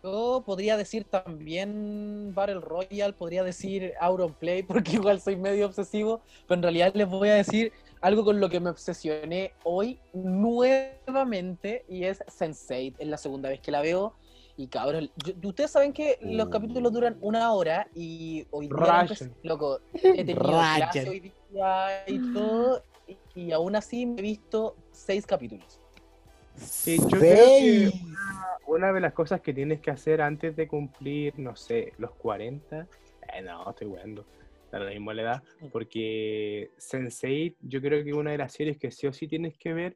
Yo 0.04 0.44
podría 0.46 0.76
decir 0.76 1.06
también 1.06 2.34
Battle 2.34 2.60
Royale, 2.60 3.14
podría 3.14 3.44
decir 3.44 3.94
Auronplay, 4.02 4.64
porque 4.68 4.94
igual 4.94 5.22
soy 5.22 5.38
medio 5.38 5.66
obsesivo, 5.66 6.22
pero 6.46 6.58
en 6.58 6.64
realidad 6.64 6.94
les 6.94 7.08
voy 7.08 7.30
a 7.30 7.36
decir 7.36 7.72
algo 8.02 8.26
con 8.26 8.40
lo 8.40 8.50
que 8.50 8.60
me 8.60 8.70
obsesioné 8.70 9.54
hoy 9.64 9.98
nuevamente, 10.14 11.86
y 11.88 12.04
es 12.04 12.20
Sense8, 12.26 12.96
es 13.00 13.08
la 13.08 13.18
segunda 13.18 13.50
vez 13.50 13.62
que 13.62 13.72
la 13.72 13.82
veo, 13.82 14.14
y 14.60 14.68
cabrón, 14.68 15.10
yo- 15.16 15.50
ustedes 15.50 15.72
saben 15.72 15.94
que 15.94 16.18
los 16.22 16.48
Uh. 16.48 16.50
capítulos 16.50 16.92
duran 16.92 17.18
una 17.22 17.54
hora, 17.54 17.88
y 17.96 18.46
hoy 18.52 18.68
día, 18.68 19.02
empecé- 19.02 19.32
loco, 19.42 19.80
he 19.94 20.26
tenido 20.26 20.36
clase 20.76 21.10
hoy 21.10 21.20
día 21.22 22.04
y 22.06 22.20
todo, 22.34 22.84
y, 23.08 23.18
y 23.36 23.52
aún 23.54 23.78
así 23.78 24.06
me 24.06 24.20
he 24.20 24.22
visto 24.22 24.76
seis 24.92 25.26
capítulos. 25.26 25.80
Sí, 26.56 26.98
yo 27.08 27.20
creo 27.20 27.48
que 27.58 27.90
una 28.68 28.92
de 28.92 29.00
las 29.00 29.14
cosas 29.14 29.40
que 29.40 29.54
tienes 29.54 29.80
que 29.80 29.92
hacer 29.92 30.22
antes 30.22 30.54
de 30.58 30.68
cumplir, 30.68 31.40
no 31.40 31.56
sé, 31.56 31.94
los 31.98 32.12
40, 32.16 32.86
eh, 33.34 33.42
no, 33.42 33.70
estoy 33.70 33.88
jugando, 33.88 34.26
da 34.70 34.80
la 34.80 34.90
misma 34.92 35.14
edad, 35.14 35.42
porque 35.72 36.72
Sense8 36.78 37.56
yo 37.62 37.80
creo 37.82 38.04
que 38.04 38.14
una 38.14 38.32
de 38.32 38.40
las 38.40 38.52
series 38.52 38.78
que 38.78 38.92
sí 38.92 39.08
o 39.08 39.14
sí 39.14 39.26
tienes 39.26 39.58
que 39.58 39.72
ver 39.72 39.96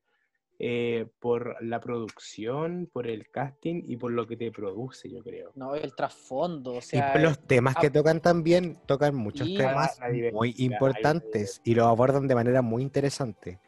eh, 0.66 1.07
por 1.20 1.57
la 1.61 1.82
producción, 1.82 2.89
por 2.93 3.05
el 3.07 3.30
casting 3.30 3.84
y 3.86 3.97
por 3.97 4.14
lo 4.14 4.26
que 4.26 4.38
te 4.38 4.49
produce, 4.49 5.11
yo 5.11 5.22
creo. 5.22 5.51
No, 5.55 5.76
el 5.76 5.93
trasfondo, 5.93 6.76
o 6.76 6.78
Y 6.78 6.82
sea... 6.82 7.11
por 7.11 7.22
los 7.22 7.38
temas 7.39 7.76
que 7.76 7.88
ah, 7.88 7.91
tocan 7.91 8.22
también, 8.22 8.78
tocan 8.86 9.14
muchos 9.14 9.45
Sí, 9.45 9.57
temas 9.57 9.99
muy 10.32 10.55
importantes 10.59 11.59
y 11.66 11.76
los 11.76 11.86
abordan 11.86 12.30
de 12.30 12.36
manera 12.36 12.61
muy 12.61 12.82
interesante. 12.82 13.59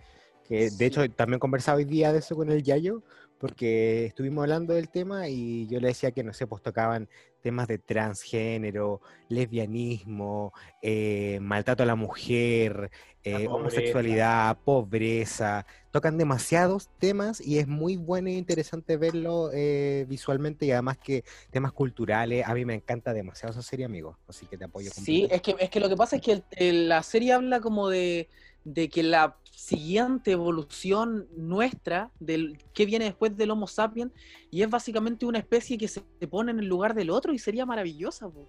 Que 0.48 0.70
Sí. 0.70 0.78
de 0.78 0.86
hecho 0.86 1.10
también 1.12 1.40
conversaba 1.40 1.80
hoy 1.80 1.86
día 1.86 2.14
de 2.14 2.20
eso 2.20 2.34
con 2.34 2.50
el 2.50 2.64
Yayo, 2.64 3.04
porque 3.40 4.06
estuvimos 4.06 4.44
hablando 4.44 4.74
del 4.74 4.90
tema 4.90 5.28
y 5.30 5.68
yo 5.68 5.80
le 5.80 5.90
decía 5.90 6.12
que, 6.12 6.24
no 6.24 6.34
sé, 6.34 6.48
pues 6.48 6.62
tocaban 6.62 7.10
temas 7.42 7.68
de 7.68 7.78
transgénero, 7.78 9.02
lesbianismo, 9.30 10.52
eh, 10.82 11.40
maltrato 11.42 11.84
a 11.84 11.86
la 11.86 11.96
mujer, 11.96 12.90
eh, 13.24 13.48
homosexualidad, 13.48 14.58
pobreza. 14.64 15.66
Tocan 15.92 16.18
demasiados 16.18 16.90
temas 17.00 17.40
y 17.42 17.60
es 17.60 17.68
muy 17.68 17.98
bueno 17.98 18.30
e 18.30 18.34
interesante 18.34 18.98
verlo 18.98 19.50
eh, 19.54 20.06
visualmente 20.08 20.66
y 20.66 20.72
además 20.72 20.98
que 20.98 21.24
temas 21.52 21.72
culturales. 21.72 22.46
A 22.48 22.54
mí 22.54 22.66
me 22.66 22.74
encanta 22.76 23.14
demasiado 23.14 23.52
esa 23.52 23.62
serie, 23.62 23.86
amigo. 23.86 24.18
Así 24.28 24.46
que 24.48 24.58
te 24.58 24.66
apoyo 24.66 24.90
Sí, 24.92 25.28
es 25.30 25.42
que, 25.42 25.56
es 25.60 25.70
que 25.70 25.80
lo 25.80 25.90
que 25.90 25.96
pasa 25.96 26.16
es 26.18 26.22
que 26.22 26.32
el- 26.34 26.44
el- 26.52 26.90
la 26.90 27.04
serie 27.04 27.34
habla 27.34 27.60
como 27.60 27.90
de, 27.90 28.28
de 28.66 28.90
que 28.90 29.04
la 29.04 29.38
siguiente 29.52 30.32
evolución 30.32 31.28
nuestra, 31.38 32.12
del 32.20 32.58
que 32.74 32.86
viene 32.86 33.06
después 33.06 33.38
del 33.38 33.52
Homo 33.52 33.68
sapiens, 33.68 34.12
y 34.52 34.64
es 34.64 34.70
básicamente 34.70 35.26
una 35.26 35.40
especie 35.40 35.78
que 35.78 35.88
se, 35.88 36.02
pone 36.30 36.52
en 36.52 36.60
el 36.60 36.68
lugar 36.68 36.94
del 36.94 37.12
otro 37.12 37.32
y 37.32 37.40
sería 37.40 37.66
maravillosa. 37.66 38.28
po. 38.28 38.46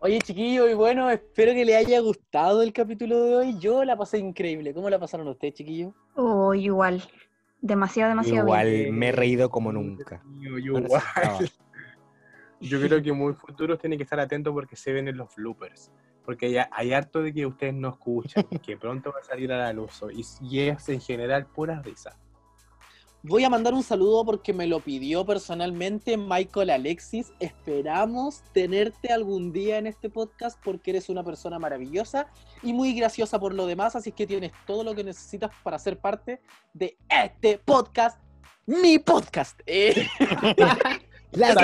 Oye, 0.00 0.18
chiquillos, 0.20 0.70
y 0.70 0.74
bueno, 0.74 1.10
espero 1.10 1.52
que 1.52 1.64
les 1.64 1.76
haya 1.76 2.00
gustado 2.00 2.62
el 2.62 2.72
capítulo 2.72 3.22
de 3.24 3.36
hoy. 3.36 3.58
Yo 3.58 3.84
la 3.84 3.96
pasé 3.96 4.18
increíble. 4.18 4.74
¿Cómo 4.74 4.90
la 4.90 4.98
pasaron 4.98 5.26
ustedes, 5.28 5.54
chiquillos? 5.54 5.94
Oh, 6.14 6.52
igual. 6.54 7.02
Demasiado, 7.60 8.10
demasiado 8.10 8.46
Igual 8.46 8.70
bien. 8.70 8.96
me 8.96 9.08
he 9.08 9.12
reído 9.12 9.50
como 9.50 9.72
nunca. 9.72 10.22
Yo, 10.38 10.58
yo 10.58 10.72
No 10.74 10.80
igual. 10.80 11.02
Yo 12.60 12.80
creo 12.80 13.00
que 13.00 13.12
muy 13.12 13.34
futuros 13.34 13.78
tienen 13.78 13.98
que 13.98 14.02
estar 14.02 14.18
atentos 14.18 14.52
porque 14.52 14.74
se 14.74 14.92
ven 14.92 15.06
en 15.06 15.16
los 15.16 15.32
bloopers. 15.36 15.92
Porque 16.28 16.44
hay, 16.44 16.58
hay 16.70 16.92
harto 16.92 17.22
de 17.22 17.32
que 17.32 17.46
ustedes 17.46 17.72
no 17.72 17.88
escuchan, 17.88 18.44
que 18.62 18.76
pronto 18.76 19.10
va 19.10 19.20
a 19.20 19.24
salir 19.24 19.50
a 19.50 19.56
la 19.56 19.72
luz. 19.72 20.02
Y, 20.12 20.26
y 20.42 20.60
es 20.68 20.86
en 20.90 21.00
general 21.00 21.46
pura 21.46 21.80
risa. 21.80 22.18
Voy 23.22 23.44
a 23.44 23.48
mandar 23.48 23.72
un 23.72 23.82
saludo 23.82 24.26
porque 24.26 24.52
me 24.52 24.66
lo 24.66 24.80
pidió 24.80 25.24
personalmente 25.24 26.18
Michael 26.18 26.68
Alexis. 26.68 27.32
Esperamos 27.40 28.42
tenerte 28.52 29.10
algún 29.10 29.54
día 29.54 29.78
en 29.78 29.86
este 29.86 30.10
podcast 30.10 30.60
porque 30.62 30.90
eres 30.90 31.08
una 31.08 31.24
persona 31.24 31.58
maravillosa 31.58 32.26
y 32.62 32.74
muy 32.74 32.92
graciosa 32.92 33.40
por 33.40 33.54
lo 33.54 33.64
demás, 33.64 33.96
así 33.96 34.12
que 34.12 34.26
tienes 34.26 34.52
todo 34.66 34.84
lo 34.84 34.94
que 34.94 35.04
necesitas 35.04 35.50
para 35.62 35.78
ser 35.78 35.98
parte 35.98 36.42
de 36.74 36.98
este 37.08 37.56
podcast, 37.56 38.20
mi 38.66 38.98
podcast. 38.98 39.58
Eh, 39.64 40.06
Las 41.32 41.56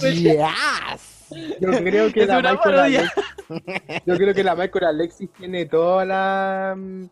Es 0.00 1.21
Yo 1.60 1.70
creo 1.70 2.12
que 2.12 2.26
la 2.26 2.40
Michael. 2.40 2.78
Alexis, 2.78 3.24
yo 4.06 4.16
creo 4.16 4.34
que 4.34 4.44
la 4.44 4.54
Michael 4.54 4.84
Alexis 4.84 5.30
tiene 5.32 5.66
toda 5.66 6.04
la, 6.04 6.74
mm, 6.76 7.04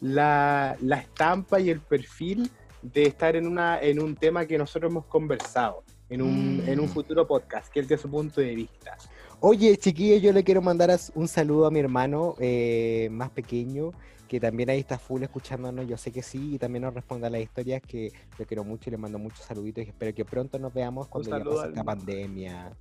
la, 0.00 0.76
la 0.80 0.96
estampa 0.96 1.60
y 1.60 1.70
el 1.70 1.80
perfil 1.80 2.50
de 2.82 3.02
estar 3.04 3.34
en 3.36 3.46
una 3.46 3.80
en 3.80 4.00
un 4.00 4.14
tema 4.14 4.46
que 4.46 4.56
nosotros 4.56 4.90
hemos 4.90 5.06
conversado 5.06 5.82
en 6.08 6.22
un, 6.22 6.62
en 6.66 6.80
un 6.80 6.86
Mm. 6.86 6.90
futuro 6.90 7.26
podcast, 7.26 7.72
que 7.72 7.80
es 7.80 7.88
de 7.88 7.98
su 7.98 8.08
punto 8.10 8.40
de 8.40 8.54
vista. 8.54 8.96
Oye, 9.40 9.76
chiquillos, 9.76 10.22
yo 10.22 10.32
le 10.32 10.42
quiero 10.42 10.62
mandar 10.62 10.96
un 11.14 11.28
saludo 11.28 11.66
a 11.66 11.70
mi 11.70 11.80
hermano 11.80 12.34
eh, 12.40 13.08
más 13.10 13.30
pequeño, 13.30 13.92
que 14.26 14.40
también 14.40 14.70
ahí 14.70 14.80
está 14.80 14.98
full 14.98 15.22
escuchándonos, 15.22 15.86
yo 15.86 15.96
sé 15.96 16.10
que 16.10 16.22
sí, 16.22 16.54
y 16.54 16.58
también 16.58 16.82
nos 16.82 16.94
responde 16.94 17.26
a 17.26 17.30
las 17.30 17.40
historias, 17.40 17.82
que 17.82 18.12
lo 18.38 18.46
quiero 18.46 18.64
mucho 18.64 18.88
y 18.88 18.92
le 18.92 18.96
mando 18.96 19.18
muchos 19.18 19.40
saluditos 19.44 19.84
y 19.84 19.88
espero 19.88 20.14
que 20.14 20.24
pronto 20.24 20.58
nos 20.58 20.72
veamos 20.72 21.08
cuando 21.08 21.30
ya 21.38 21.44
pase 21.44 21.68
esta 21.68 21.84
pandemia. 21.84 22.72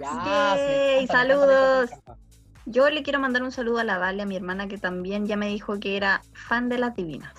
Ya, 0.00 0.54
Yay, 0.56 1.04
encanta, 1.04 1.12
saludos. 1.12 1.90
Yo 2.66 2.88
le 2.90 3.02
quiero 3.02 3.18
mandar 3.20 3.42
un 3.42 3.52
saludo 3.52 3.78
a 3.78 3.84
la 3.84 3.98
Vale, 3.98 4.22
a 4.22 4.26
mi 4.26 4.36
hermana, 4.36 4.68
que 4.68 4.78
también 4.78 5.26
ya 5.26 5.36
me 5.36 5.48
dijo 5.48 5.78
que 5.78 5.96
era 5.96 6.22
fan 6.32 6.68
de 6.68 6.78
las 6.78 6.94
divinas. 6.96 7.32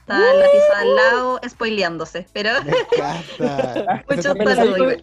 Está 0.00 0.16
en 0.18 0.40
la 0.40 0.50
pieza 0.50 0.78
al 0.80 0.96
lado 0.96 1.40
spoileándose, 1.48 2.26
pero 2.32 2.50
muchos 4.08 4.36
saludos. 4.56 5.02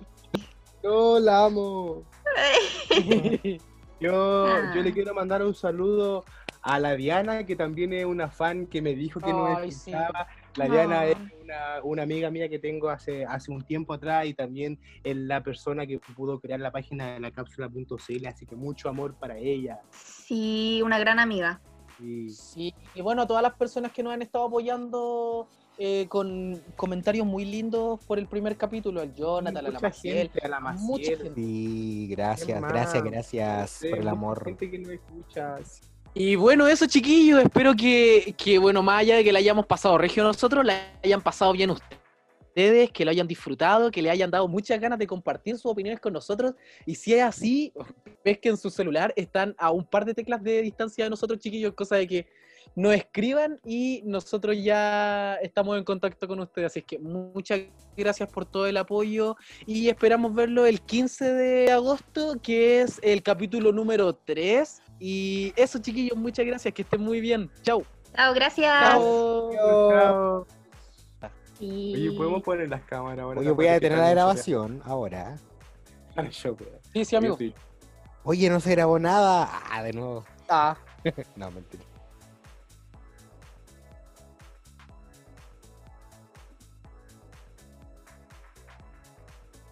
Yo 0.84 1.20
la 1.20 1.45
amo. 1.45 2.03
Yo, 3.99 4.45
Ah. 4.47 4.72
yo 4.74 4.82
le 4.82 4.91
quiero 4.93 5.14
mandar 5.14 5.43
un 5.45 5.53
saludo 5.53 6.26
a 6.64 6.80
la 6.80 6.95
Diana, 6.95 7.45
que 7.45 7.55
también 7.55 7.91
es 7.93 8.05
una 8.05 8.30
fan 8.30 8.68
que 8.68 8.82
me 8.82 8.93
dijo 8.95 9.20
que 9.20 9.32
no 9.34 9.47
sí. 9.64 9.70
escuchaba. 9.91 10.28
La 10.55 10.68
Diana 10.68 11.05
es 11.05 11.16
Ah. 11.16 11.32
una, 11.43 11.84
una 11.84 12.03
amiga 12.03 12.30
mía 12.30 12.47
que 12.49 12.59
tengo 12.59 12.89
hace, 12.89 13.26
hace 13.26 13.51
un 13.51 13.62
tiempo 13.64 13.93
atrás 13.93 14.26
y 14.26 14.34
también 14.34 14.80
es 15.03 15.16
la 15.18 15.41
persona 15.43 15.86
que 15.88 15.99
pudo 15.99 16.39
crear 16.39 16.59
la 16.59 16.72
página 16.72 17.14
de 17.14 17.20
la 17.20 17.32
cápsula.cl, 17.32 18.26
así 18.28 18.45
que 18.45 18.55
mucho 18.55 18.89
amor 18.89 19.16
para 19.16 19.38
ella. 19.38 19.82
Sí, 19.91 20.82
una 20.84 20.99
gran 20.99 21.20
amiga. 21.20 21.62
Y 21.99 22.30
Sí, 22.30 22.74
y 22.95 23.01
bueno, 23.01 23.24
a 23.24 23.28
todas 23.28 23.43
las 23.43 23.53
personas 23.53 23.91
que 23.91 24.01
nos 24.03 24.14
han 24.14 24.22
estado 24.22 24.45
apoyando 24.45 25.47
eh, 25.78 26.05
con 26.09 26.62
comentarios 26.76 27.26
muy 27.26 27.43
lindos 27.45 28.03
por 28.05 28.20
el 28.20 28.28
primer 28.28 28.55
capítulo, 28.57 29.01
el 29.01 29.14
Jonathan, 29.16 29.57
a 29.66 29.70
la 29.72 29.80
Maciel, 29.80 30.30
gente, 30.30 30.45
a 30.45 30.49
la 30.49 30.59
mucha 30.59 30.74
Maciel. 30.74 31.18
gente. 31.18 31.34
Sí, 31.36 32.07
gracias, 32.12 32.62
gracias, 32.62 33.03
gracias 33.03 33.78
por 33.82 33.97
el 33.99 34.03
mucha 34.03 34.12
amor. 34.12 34.45
gente 34.45 34.70
que 34.72 34.80
no 34.80 34.91
escucha. 34.91 35.57
Y 36.14 36.36
bueno, 36.36 36.68
eso 36.68 36.88
chiquillos, 36.88 37.41
espero 37.41 37.74
que, 37.74 38.36
que, 38.38 38.57
bueno, 38.59 38.84
más 38.84 38.99
allá 38.99 39.16
de 39.16 39.24
que 39.24 39.32
la 39.32 39.39
hayamos 39.39 39.66
pasado 39.66 39.97
regio 39.97 40.24
nosotros, 40.24 40.66
la 40.66 40.91
hayan 41.01 41.22
pasado 41.22 41.53
bien 41.53 41.70
ustedes, 41.70 42.91
que 42.91 43.05
lo 43.05 43.12
hayan 43.12 43.28
disfrutado, 43.28 43.89
que 43.91 44.01
le 44.01 44.09
hayan 44.09 44.30
dado 44.30 44.49
muchas 44.49 44.78
ganas 44.82 44.99
de 44.99 45.07
compartir 45.07 45.55
sus 45.55 45.72
opiniones 45.72 46.01
con 46.01 46.12
nosotros. 46.12 46.53
Y 46.86 46.95
si 46.95 47.14
es 47.14 47.24
así, 47.24 47.72
ves 48.26 48.39
que 48.39 48.49
en 48.49 48.57
su 48.57 48.70
celular 48.70 49.14
están 49.16 49.55
a 49.57 49.72
un 49.72 49.86
par 49.86 50.03
de 50.03 50.14
teclas 50.14 50.43
de 50.43 50.62
distancia 50.62 51.05
de 51.05 51.09
nosotros, 51.09 51.39
chiquillos, 51.39 51.74
cosa 51.74 51.95
de 51.95 52.07
que 52.07 52.28
nos 52.76 52.93
escriban 52.93 53.59
y 53.66 54.01
nosotros 54.05 54.55
ya 54.62 55.36
estamos 55.41 55.78
en 55.78 55.86
contacto 55.86 56.28
con 56.28 56.41
ustedes. 56.41 56.72
Así 56.72 56.82
que 56.82 56.99
muchas 56.99 57.62
gracias 57.95 58.30
por 58.30 58.45
todo 58.45 58.68
el 58.68 58.76
apoyo 58.76 59.38
y 59.66 59.88
esperamos 59.88 60.34
verlo 60.34 60.66
el 60.66 60.82
15 60.82 61.34
de 61.34 61.72
agosto, 61.72 62.36
que 62.43 62.82
es 62.82 62.99
el 63.01 63.24
capítulo 63.24 63.72
número 63.72 64.14
3. 64.14 64.82
Y 65.03 65.51
eso, 65.55 65.79
chiquillos, 65.79 66.15
muchas 66.15 66.45
gracias, 66.45 66.71
que 66.75 66.83
estén 66.83 67.01
muy 67.01 67.19
bien. 67.21 67.49
Chau. 67.63 67.83
Chao, 68.15 68.33
gracias. 68.35 68.71
Chao. 68.91 69.49
Chao. 69.91 70.47
Y- 71.59 71.95
Oye, 71.95 72.17
podemos 72.17 72.43
poner 72.43 72.69
las 72.69 72.81
cámaras 72.83 73.23
ahora. 73.23 73.39
Oye, 73.39 73.49
voy 73.49 73.65
a 73.67 73.73
detener 73.73 73.97
la 73.97 74.11
grabación 74.11 74.79
ahora. 74.85 75.37
Yo. 76.31 76.55
Sí, 76.93 77.03
sí, 77.05 77.15
amigo. 77.15 77.35
Sí. 77.35 77.51
Oye, 78.23 78.47
no 78.51 78.59
se 78.59 78.69
grabó 78.71 78.99
nada. 78.99 79.49
Ah, 79.71 79.81
de 79.81 79.93
nuevo. 79.93 80.23
Ah. 80.47 80.77
No, 81.35 81.49
mentira. 81.49 81.83